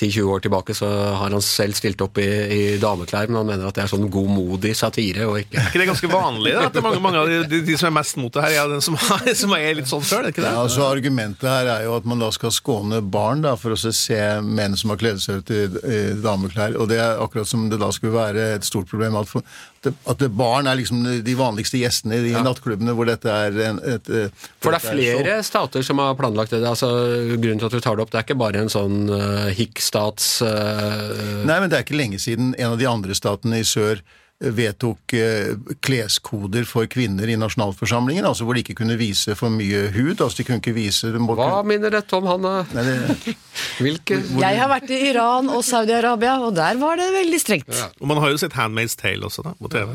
10-20 0.00 0.22
år 0.32 0.40
tilbake 0.40 0.74
så 0.74 0.88
har 0.88 1.30
han 1.34 1.42
selv 1.44 1.76
stilt 1.76 2.00
opp 2.00 2.18
i, 2.22 2.26
i, 2.26 2.60
dameklær, 2.80 3.28
men 3.28 3.40
han 3.40 3.48
mener 3.50 3.68
at 3.68 3.76
det 3.76 3.84
er 3.84 3.90
sånn 3.92 4.08
godmodig 4.12 4.72
satire 4.78 5.26
og 5.28 5.40
ikke 5.42 5.58
Er 5.60 5.68
ikke 5.68 5.82
det 5.82 5.88
ganske 5.90 6.10
vanlig 6.12 6.54
da, 6.56 6.66
at 6.68 6.76
det 6.76 6.80
er 6.80 6.86
mange, 6.86 7.02
mange 7.04 7.20
av 7.20 7.30
de, 7.30 7.40
de, 7.50 7.60
de, 7.66 7.76
som 7.80 7.90
er 7.90 7.96
mest 7.98 8.20
mot 8.20 8.32
det 8.32 8.44
her, 8.46 8.56
er 8.62 8.72
den 8.74 8.84
som, 8.84 8.96
som, 9.42 9.54
er 9.58 9.76
litt 9.76 9.90
sånn 9.90 10.06
sjøl? 10.06 10.30
Ja, 10.30 10.54
altså 10.62 10.86
Argumentet 10.88 11.48
her 11.48 11.68
er 11.74 11.84
jo 11.88 11.96
at 11.98 12.08
man 12.08 12.22
da 12.22 12.30
skal 12.34 12.54
skåne 12.54 13.02
barn 13.04 13.44
da, 13.44 13.56
for 13.60 13.76
å 13.76 13.80
se 13.80 14.20
menn 14.44 14.78
som 14.80 14.94
har 14.94 15.00
kledd 15.00 15.20
seg 15.22 15.42
ut 15.42 15.52
i, 15.52 15.64
i 15.68 16.00
dameklær. 16.22 16.78
Og 16.80 16.88
det 16.90 17.00
er 17.02 17.20
akkurat 17.20 17.48
som 17.48 17.68
det 17.70 17.80
da 17.80 17.90
skulle 17.94 18.16
være 18.16 18.54
et 18.56 18.66
stort 18.66 18.88
problem 18.90 19.18
at, 19.20 19.28
for, 19.28 19.44
at 19.88 20.22
barn 20.36 20.68
er 20.68 20.76
liksom 20.76 21.04
de 21.24 21.34
vanligste 21.38 21.78
gjestene 21.80 22.18
i 22.18 22.24
de 22.26 22.34
ja. 22.34 22.42
nattklubbene 22.44 22.92
hvor 22.96 23.08
dette 23.08 23.32
er 23.32 23.56
en, 23.70 23.78
et, 23.80 24.10
et 24.12 24.48
For 24.60 24.74
det 24.74 24.80
er 24.82 24.84
flere 24.84 25.36
er 25.38 25.46
stater 25.46 25.84
som 25.86 26.02
har 26.02 26.18
planlagt 26.18 26.52
det. 26.52 26.60
altså 26.68 26.90
Grunnen 27.32 27.62
til 27.62 27.70
at 27.70 27.76
du 27.76 27.80
tar 27.80 27.96
det 27.96 28.04
opp, 28.04 28.12
det 28.12 28.20
er 28.20 28.26
ikke 28.28 28.40
bare 28.42 28.60
en 28.60 28.72
sånn 28.72 29.08
uh, 29.08 29.48
hick-stats 29.56 30.28
uh... 30.44 31.46
Nei, 31.48 31.56
men 31.62 31.72
det 31.72 31.78
er 31.78 31.86
ikke 31.86 31.96
lenge 31.96 32.20
siden 32.20 32.52
en 32.58 32.74
av 32.74 32.80
de 32.80 32.90
andre 32.90 33.16
statene 33.16 33.62
i 33.62 33.66
sør 33.66 34.04
vedtok 34.40 35.12
eh, 35.12 35.52
kleskoder 35.84 36.64
for 36.68 36.88
kvinner 36.90 37.28
i 37.28 37.36
nasjonalforsamlingen, 37.40 38.24
altså 38.24 38.46
hvor 38.48 38.56
de 38.56 38.64
ikke 38.64 38.78
kunne 38.78 38.96
vise 39.00 39.36
for 39.36 39.52
mye 39.52 39.90
hud. 39.92 40.16
altså 40.16 40.40
de 40.40 40.46
kunne 40.48 40.62
ikke 40.62 40.76
vise... 40.76 41.10
Hva 41.12 41.60
minner 41.66 41.92
dette 41.92 42.16
om, 42.16 42.28
Hanne? 42.30 42.54
Nei, 42.72 42.86
det... 42.86 43.34
Hvilke? 43.84 44.22
Jeg 44.40 44.60
har 44.62 44.72
vært 44.72 44.92
i 44.96 45.02
Iran 45.10 45.52
og 45.52 45.60
Saudi-Arabia, 45.66 46.38
og 46.46 46.56
der 46.56 46.80
var 46.80 46.96
det 47.00 47.10
veldig 47.18 47.42
strengt. 47.42 47.74
Ja. 47.76 47.90
Og 48.00 48.08
man 48.08 48.22
har 48.24 48.32
jo 48.32 48.40
sett 48.40 48.56
Handmaid's 48.56 48.96
Tale 49.00 49.28
også, 49.28 49.44
da, 49.44 49.54
på 49.60 49.72
TV. 49.72 49.92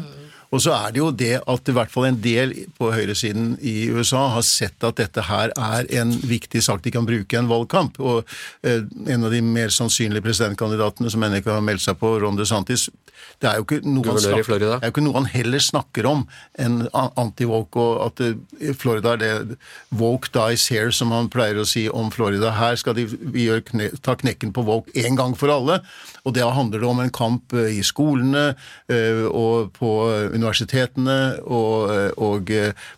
Og 0.53 0.61
så 0.63 0.75
er 0.75 0.93
det 0.93 1.01
jo 1.01 1.11
det 1.11 1.33
at 1.41 1.71
i 1.71 1.75
hvert 1.75 1.91
fall 1.91 2.09
en 2.09 2.19
del 2.21 2.53
på 2.77 2.91
høyresiden 2.93 3.55
i 3.65 3.89
USA 3.93 4.27
har 4.35 4.45
sett 4.47 4.83
at 4.85 4.99
dette 5.01 5.25
her 5.27 5.53
er 5.55 5.89
en 6.01 6.13
viktig 6.25 6.61
sak 6.63 6.83
de 6.85 6.93
kan 6.95 7.07
bruke 7.07 7.35
i 7.35 7.39
en 7.39 7.49
valgkamp. 7.49 7.99
Og 7.99 8.23
eh, 8.65 8.83
en 9.11 9.25
av 9.25 9.33
de 9.33 9.41
mer 9.45 9.73
sannsynlige 9.73 10.25
presidentkandidatene 10.25 11.11
som 11.11 11.25
ennå 11.25 11.41
ikke 11.41 11.57
har 11.57 11.65
meldt 11.65 11.85
seg 11.85 11.99
på, 12.01 12.15
Ron 12.21 12.39
DeSantis, 12.39 12.89
det 13.41 13.49
er 13.49 13.59
jo 13.59 13.65
ikke 13.65 13.81
noe, 13.83 14.05
han, 14.07 14.19
snakker, 14.21 14.59
det 14.61 14.69
er 14.69 14.83
jo 14.87 14.93
ikke 14.93 15.03
noe 15.03 15.17
han 15.17 15.29
heller 15.31 15.63
snakker 15.63 16.07
om 16.07 16.23
enn 16.61 16.85
anti-woke, 16.93 17.81
og 17.81 18.03
at 18.05 18.77
Florida 18.79 19.15
er 19.15 19.21
det 19.21 19.57
woke 19.95 20.31
dies 20.35 20.67
here, 20.71 20.93
som 20.95 21.11
han 21.15 21.29
pleier 21.33 21.59
å 21.59 21.67
si 21.67 21.85
om 21.91 22.11
Florida. 22.13 22.53
Her 22.55 22.79
skal 22.79 22.95
de, 22.97 23.07
vi 23.09 23.47
kne, 23.69 23.91
ta 24.05 24.15
knekken 24.19 24.53
på 24.55 24.65
woke 24.67 24.93
en 25.05 25.19
gang 25.19 25.35
for 25.37 25.51
alle. 25.51 25.81
Og 26.25 26.33
det 26.33 26.45
handler 26.45 26.81
det 26.81 26.89
om 26.89 27.01
en 27.03 27.13
kamp 27.13 27.53
eh, 27.53 27.77
i 27.77 27.83
skolene 27.85 28.47
eh, 28.89 29.23
og 29.29 29.71
på 29.75 29.91
universitetene 30.33 31.17
og, 31.45 31.91
og 32.21 32.51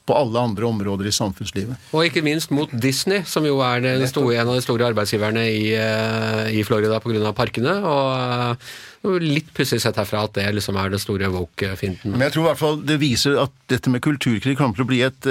på 0.08 0.18
alle 0.18 0.44
andre 0.50 0.68
områder 0.68 1.10
i 1.10 1.16
samfunnslivet. 1.16 1.92
Og 1.92 2.08
ikke 2.08 2.24
minst 2.26 2.54
mot 2.56 2.72
Disney, 2.72 3.24
som 3.28 3.46
jo 3.48 3.60
er 3.66 3.86
store, 4.08 4.38
en 4.40 4.52
av 4.52 4.58
de 4.58 4.64
store 4.66 4.90
arbeidsgiverne 4.92 5.48
i, 5.52 5.64
eh, 5.76 6.44
i 6.56 6.64
Florida 6.68 7.02
pga. 7.04 7.34
parkene. 7.36 7.78
og 7.84 9.18
Litt 9.24 9.54
pussig 9.56 9.80
sett 9.80 10.00
herfra 10.00 10.26
at 10.26 10.36
det 10.36 10.48
liksom 10.58 10.78
er 10.80 10.92
det 10.92 11.00
store 11.04 11.30
woke-finten. 11.32 12.12
Men 12.12 12.28
jeg 12.28 12.36
tror 12.36 12.48
i 12.48 12.50
hvert 12.52 12.64
fall 12.64 12.80
det 12.84 13.00
viser 13.00 13.38
at 13.44 13.54
dette 13.72 13.92
med 13.94 14.04
kulturkrig 14.04 14.58
kommer 14.58 14.76
til 14.76 14.88
å 14.88 14.90
bli 14.90 15.04
et 15.06 15.28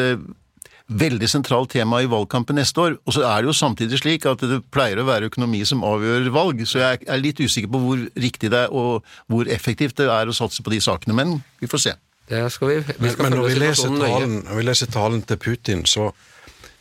veldig 0.87 1.29
sentralt 1.29 1.73
tema 1.75 1.99
i 2.03 2.09
valgkampen 2.11 2.59
neste 2.59 2.81
år. 2.83 2.97
Og 3.07 3.17
så 3.17 3.25
er 3.27 3.43
det 3.43 3.51
jo 3.51 3.57
samtidig 3.59 3.99
slik 4.01 4.27
at 4.31 4.43
det 4.47 4.61
pleier 4.75 5.01
å 5.03 5.07
være 5.09 5.31
økonomi 5.31 5.65
som 5.67 5.85
avgjør 5.87 6.31
valg, 6.35 6.63
så 6.69 6.83
jeg 6.83 7.07
er 7.07 7.23
litt 7.23 7.43
usikker 7.43 7.71
på 7.73 7.83
hvor 7.83 8.05
riktig 8.15 8.53
det 8.55 8.67
er 8.67 8.75
og 8.75 9.07
hvor 9.33 9.51
effektivt 9.51 9.99
det 9.99 10.11
er 10.13 10.31
å 10.31 10.37
satse 10.37 10.63
på 10.63 10.75
de 10.75 10.81
sakene. 10.83 11.17
Men 11.17 11.41
vi 11.63 11.71
får 11.71 11.85
se. 11.89 11.97
Det 12.27 12.43
skal 12.51 12.73
vi, 12.73 12.79
vi 12.99 13.11
skal 13.11 13.29
men, 13.29 13.37
men 13.37 13.39
når, 13.39 13.49
vi 13.49 13.59
leser 13.63 13.99
talen, 14.03 14.39
når 14.47 14.61
vi 14.61 14.67
leser 14.67 14.91
talen 14.91 15.27
til 15.27 15.43
Putin, 15.43 15.85
så 15.87 16.09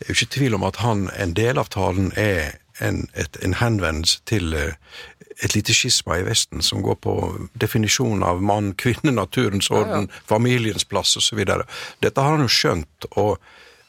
er 0.01 0.09
jo 0.09 0.17
ikke 0.17 0.33
tvil 0.37 0.57
om 0.57 0.65
at 0.65 0.79
han, 0.81 1.09
en 1.17 1.35
del 1.37 1.61
av 1.61 1.69
talen 1.73 2.09
er 2.17 2.57
en, 2.83 3.05
et, 3.13 3.37
en 3.45 3.53
henvendelse 3.55 4.23
til 4.27 4.53
eh, 4.57 4.73
et 5.43 5.53
lite 5.55 5.73
skisma 5.75 6.17
i 6.19 6.25
Vesten 6.25 6.63
som 6.63 6.81
går 6.83 6.97
på 7.03 7.13
definisjonen 7.59 8.23
av 8.23 8.41
mann, 8.43 8.73
kvinne, 8.79 9.13
naturens 9.15 9.69
orden, 9.71 10.07
ja, 10.07 10.15
ja. 10.15 10.25
familiens 10.27 10.87
plass 10.87 11.15
osv. 11.19 11.41
Dette 12.03 12.21
har 12.21 12.37
han 12.37 12.45
jo 12.45 12.51
skjønt. 12.51 13.09
og 13.15 13.37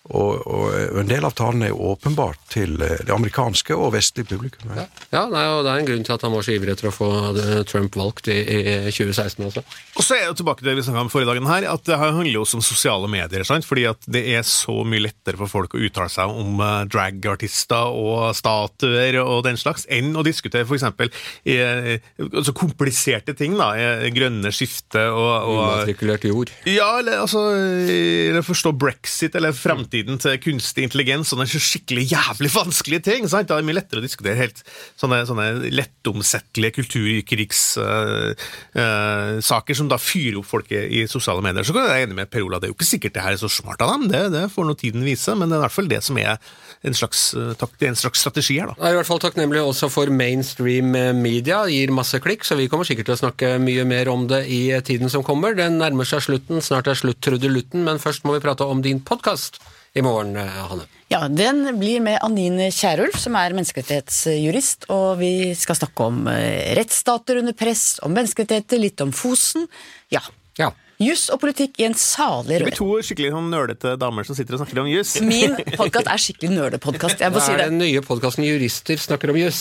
og, 0.07 0.47
og, 0.47 1.01
en 1.01 1.09
del 1.11 1.25
av 1.27 1.35
talen 1.37 1.65
er 1.67 1.73
jo 1.73 1.91
åpenbart 1.93 2.39
til 2.53 2.77
eh, 2.85 3.01
det 3.03 3.13
amerikanske 3.15 3.75
og 3.75 3.93
vestlige 3.97 4.31
publikum. 4.31 4.75
Ja, 4.77 4.87
ja 5.13 5.25
nei, 5.33 5.43
og 5.51 5.65
Det 5.67 5.73
er 5.73 5.83
en 5.83 5.89
grunn 5.89 6.05
til 6.07 6.15
at 6.15 6.27
han 6.27 6.35
var 6.37 6.47
så 6.47 6.55
ivrig 6.55 6.75
etter 6.77 6.91
å 6.91 6.95
få 6.95 7.11
Trump 7.67 7.99
valgt 7.99 8.31
i, 8.31 8.39
i 8.39 8.77
2016 8.95 9.49
også. 9.49 9.65
Og 9.97 10.07
så 10.07 10.19
er 10.19 10.29
det 10.29 10.39
tilbake 10.41 10.63
til 10.63 10.71
det 10.71 10.77
vi 10.79 10.87
snakka 10.87 11.07
om 11.07 11.13
forrige 11.13 11.33
dagen 11.33 11.51
her, 11.51 11.67
at 11.73 11.87
det 11.89 11.99
handler 11.99 12.43
også 12.43 12.61
om 12.61 12.65
sosiale 12.67 13.11
medier. 13.11 13.47
Sant? 13.49 13.67
Fordi 13.67 13.87
at 13.91 14.07
det 14.11 14.23
er 14.37 14.47
så 14.47 14.79
mye 14.87 15.07
lettere 15.09 15.41
for 15.41 15.51
folk 15.51 15.75
å 15.75 15.83
uttale 15.83 16.13
seg 16.13 16.31
om 16.31 16.63
dragartister 16.93 17.97
og 17.97 18.31
statuer 18.37 19.19
og 19.25 19.43
den 19.47 19.59
slags, 19.61 19.89
enn 19.93 20.15
å 20.15 20.25
diskutere 20.27 20.67
f.eks. 20.67 20.87
Altså 22.27 22.55
kompliserte 22.57 23.35
ting. 23.39 23.57
da, 23.59 23.73
Grønne 24.15 24.53
skifte 24.55 25.03
og, 25.11 25.33
og 25.51 25.61
Umatrikulert 25.67 26.27
jord. 26.29 26.53
Ja, 26.69 26.93
eller 27.01 27.25
altså 27.25 27.43
eller 27.57 28.45
forstå 28.47 28.73
brexit 28.77 29.37
eller 29.39 29.55
fremtiden 29.57 29.95
fremtiden 29.97 30.18
til 30.20 30.36
kunstig 30.42 30.84
intelligens, 30.86 31.30
sånne 31.30 31.47
skikkelig 31.49 32.05
jævlig 32.11 32.51
vanskelige 32.53 33.03
ting. 33.07 33.28
Sant? 33.28 33.49
Det 33.49 33.57
er 33.57 33.64
mye 33.66 33.78
lettere 33.78 34.01
å 34.01 34.05
diskutere 34.05 34.36
helt 34.38 34.62
sånne, 35.01 35.26
sånne 35.28 35.70
lettomsettelige 35.72 36.76
kulturkrigssaker 36.80 38.36
uh, 38.76 39.72
uh, 39.72 39.76
som 39.76 39.88
da 39.88 39.99
fyrer 40.01 40.38
opp 40.40 40.47
folket 40.49 40.90
i 40.90 41.07
sosiale 41.09 41.42
medier. 41.44 41.64
Så 41.64 41.72
kan 41.74 41.82
jeg 41.86 41.92
være 41.92 42.05
enig 42.07 42.16
med 42.20 42.30
Per 42.30 42.44
Ola, 42.44 42.61
det 42.61 42.66
er 42.68 42.72
jo 42.72 42.78
ikke 42.78 42.92
sikkert 42.92 43.14
det 43.16 43.24
her 43.24 43.34
er 43.36 43.40
så 43.40 43.51
smart 43.53 43.80
av 43.84 43.88
dem, 43.94 44.09
det, 44.12 44.22
det 44.34 44.53
får 44.53 44.64
nå 44.68 44.74
tiden 44.78 45.07
vise, 45.07 45.34
men 45.36 45.49
det 45.49 45.57
er 45.57 45.61
i 45.62 45.66
hvert 45.66 45.76
fall 45.76 45.90
det 45.90 46.03
som 46.05 46.14
er 46.20 46.36
en 46.86 46.94
slags, 46.94 47.20
det 47.34 47.86
er 47.86 47.88
en 47.90 47.99
slags 47.99 48.20
strategi 48.20 48.57
her. 48.61 48.66
da. 48.70 48.74
Jeg 48.78 48.88
er 48.90 48.94
i 48.94 48.99
hvert 49.01 49.09
fall 49.09 49.22
takknemlig 49.24 49.62
også 49.64 49.86
for 49.90 50.07
mainstream 50.12 50.88
media, 51.18 51.59
gir 51.70 51.90
masse 51.94 52.18
klikk, 52.22 52.42
så 52.47 52.55
vi 52.59 52.68
kommer 52.70 52.86
sikkert 52.88 53.07
til 53.11 53.16
å 53.16 53.22
snakke 53.24 53.47
mye 53.62 53.84
mer 53.88 54.07
om 54.12 54.22
det 54.30 54.42
i 54.53 54.61
tiden 54.86 55.09
som 55.12 55.24
kommer. 55.26 55.57
Den 55.57 55.78
nærmer 55.80 56.05
seg 56.09 56.20
slutten, 56.26 56.62
snart 56.64 56.86
er 56.90 56.99
slutt 56.99 57.20
trudelutten, 57.24 57.80
men 57.86 58.03
først 58.03 58.22
må 58.26 58.36
vi 58.36 58.44
prate 58.44 58.66
om 58.68 58.84
din 58.84 59.01
podkast 59.03 59.59
i 59.97 60.03
morgen, 60.05 60.36
eh, 60.36 60.47
Hanne? 60.70 60.86
Ja, 61.09 61.28
Den 61.28 61.78
blir 61.78 62.01
med 62.01 62.18
Anine 62.22 62.70
Kierulf, 62.74 63.16
som 63.18 63.36
er 63.38 63.55
menneskerettighetsjurist. 63.57 64.88
Og 64.92 65.20
vi 65.20 65.55
skal 65.57 65.78
snakke 65.78 66.09
om 66.11 66.26
eh, 66.28 66.74
rettsstater 66.76 67.40
under 67.40 67.57
press, 67.57 67.99
om 68.05 68.12
menneskerettigheter, 68.12 68.82
litt 68.82 69.01
om 69.01 69.14
Fosen. 69.14 69.68
Ja. 70.12 70.20
ja. 70.59 70.72
Juss 71.03 71.26
og 71.28 71.40
politikk 71.42 71.76
i 71.82 71.84
en 71.90 71.94
salig 71.99 72.57
røre. 72.57 72.64
Det 72.64 72.68
blir 72.70 72.78
to 72.78 72.88
skikkelig 73.05 73.32
sånn 73.34 73.51
nølete 73.53 73.90
damer 74.01 74.24
som 74.24 74.36
sitter 74.38 74.57
og 74.57 74.62
snakker 74.62 74.80
om 74.80 74.88
juss. 74.88 75.12
Min 75.20 75.57
podkast 75.80 76.09
er 76.09 76.22
skikkelig 76.22 76.53
nølepodkast. 76.55 77.20
Det 77.20 77.28
er 77.28 77.62
den 77.66 77.76
nye 77.82 78.01
podkasten 78.05 78.47
Jurister 78.47 79.01
snakker 79.03 79.34
om 79.34 79.38
juss. 79.40 79.61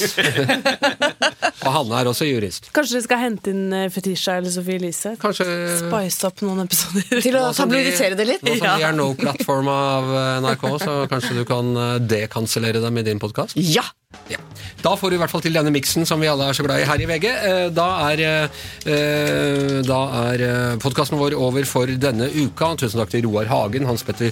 og 1.66 1.70
Hanne 1.76 2.00
er 2.00 2.12
også 2.12 2.30
jurist. 2.30 2.72
Kanskje 2.76 2.98
dere 2.98 3.08
skal 3.10 3.22
hente 3.26 3.52
inn 3.52 3.68
eh, 3.76 3.90
Fetisha 3.92 4.38
eller 4.40 4.54
Sophie 4.54 4.80
Elise? 4.80 5.16
Kanskje 5.20 5.50
Spice 5.82 6.30
opp 6.30 6.40
noen 6.46 6.64
episoder. 6.64 7.20
Til 7.26 7.40
å 7.42 7.50
tabloidisere 7.58 8.16
det 8.16 8.30
litt? 8.32 8.48
Nå 8.48 8.56
som 8.62 8.72
de 8.72 8.88
er 8.88 8.96
no-plattform 8.96 9.72
av 9.76 10.16
eh, 10.16 10.32
NRK, 10.46 10.66
så 10.86 10.98
kanskje 11.12 11.36
du 11.42 11.44
kan 11.52 11.76
eh, 11.76 11.94
dekansellere 12.16 12.84
dem 12.86 13.04
i 13.04 13.08
din 13.12 13.20
podkast? 13.20 13.60
Ja! 13.60 13.84
Ja. 14.30 14.38
Da 14.86 14.94
får 15.00 15.10
du 15.10 15.16
i 15.16 15.20
hvert 15.22 15.32
fall 15.34 15.42
til 15.42 15.56
denne 15.56 15.72
miksen 15.74 16.06
som 16.06 16.22
vi 16.22 16.28
alle 16.30 16.46
er 16.50 16.54
så 16.58 16.66
glad 16.66 16.84
i 16.84 16.86
her 16.86 17.02
i 17.02 17.08
VG. 17.10 17.26
Eh, 17.32 17.70
Da 17.74 17.88
er, 18.12 18.22
eh, 18.22 19.82
da 19.82 20.00
er 20.30 20.78
podkasten 20.78 21.18
vår 21.18 21.34
over 21.34 21.66
for 21.66 21.88
denne 21.88 22.30
uka. 22.30 22.76
Tusen 22.78 23.02
takk 23.02 23.10
til 23.10 23.26
Roar 23.26 23.50
Hagen, 23.50 23.86
Hans 23.86 24.04
Petter 24.04 24.32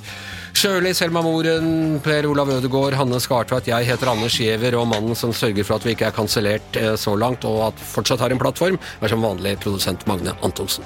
Sjøli, 0.54 0.94
Selma 0.94 1.22
Moren, 1.26 2.00
Per 2.06 2.28
Olav 2.30 2.50
Ødegaard, 2.54 2.94
Hanne 2.94 3.20
Skartveit. 3.20 3.66
Jeg 3.68 3.90
heter 3.90 4.12
Anders 4.12 4.38
Giæver, 4.38 4.78
og 4.80 4.88
mannen 4.88 5.16
som 5.16 5.34
sørger 5.34 5.66
for 5.66 5.76
at 5.76 5.84
vi 5.88 5.96
ikke 5.96 6.12
er 6.12 6.16
kansellert 6.16 6.78
eh, 6.78 6.94
så 6.96 7.18
langt, 7.18 7.46
og 7.46 7.72
at 7.74 7.88
fortsatt 7.94 8.22
har 8.22 8.32
en 8.32 8.40
plattform, 8.40 8.78
er 9.02 9.08
som 9.10 9.26
vanlig 9.26 9.58
produsent 9.60 10.06
Magne 10.08 10.38
Antonsen. 10.44 10.86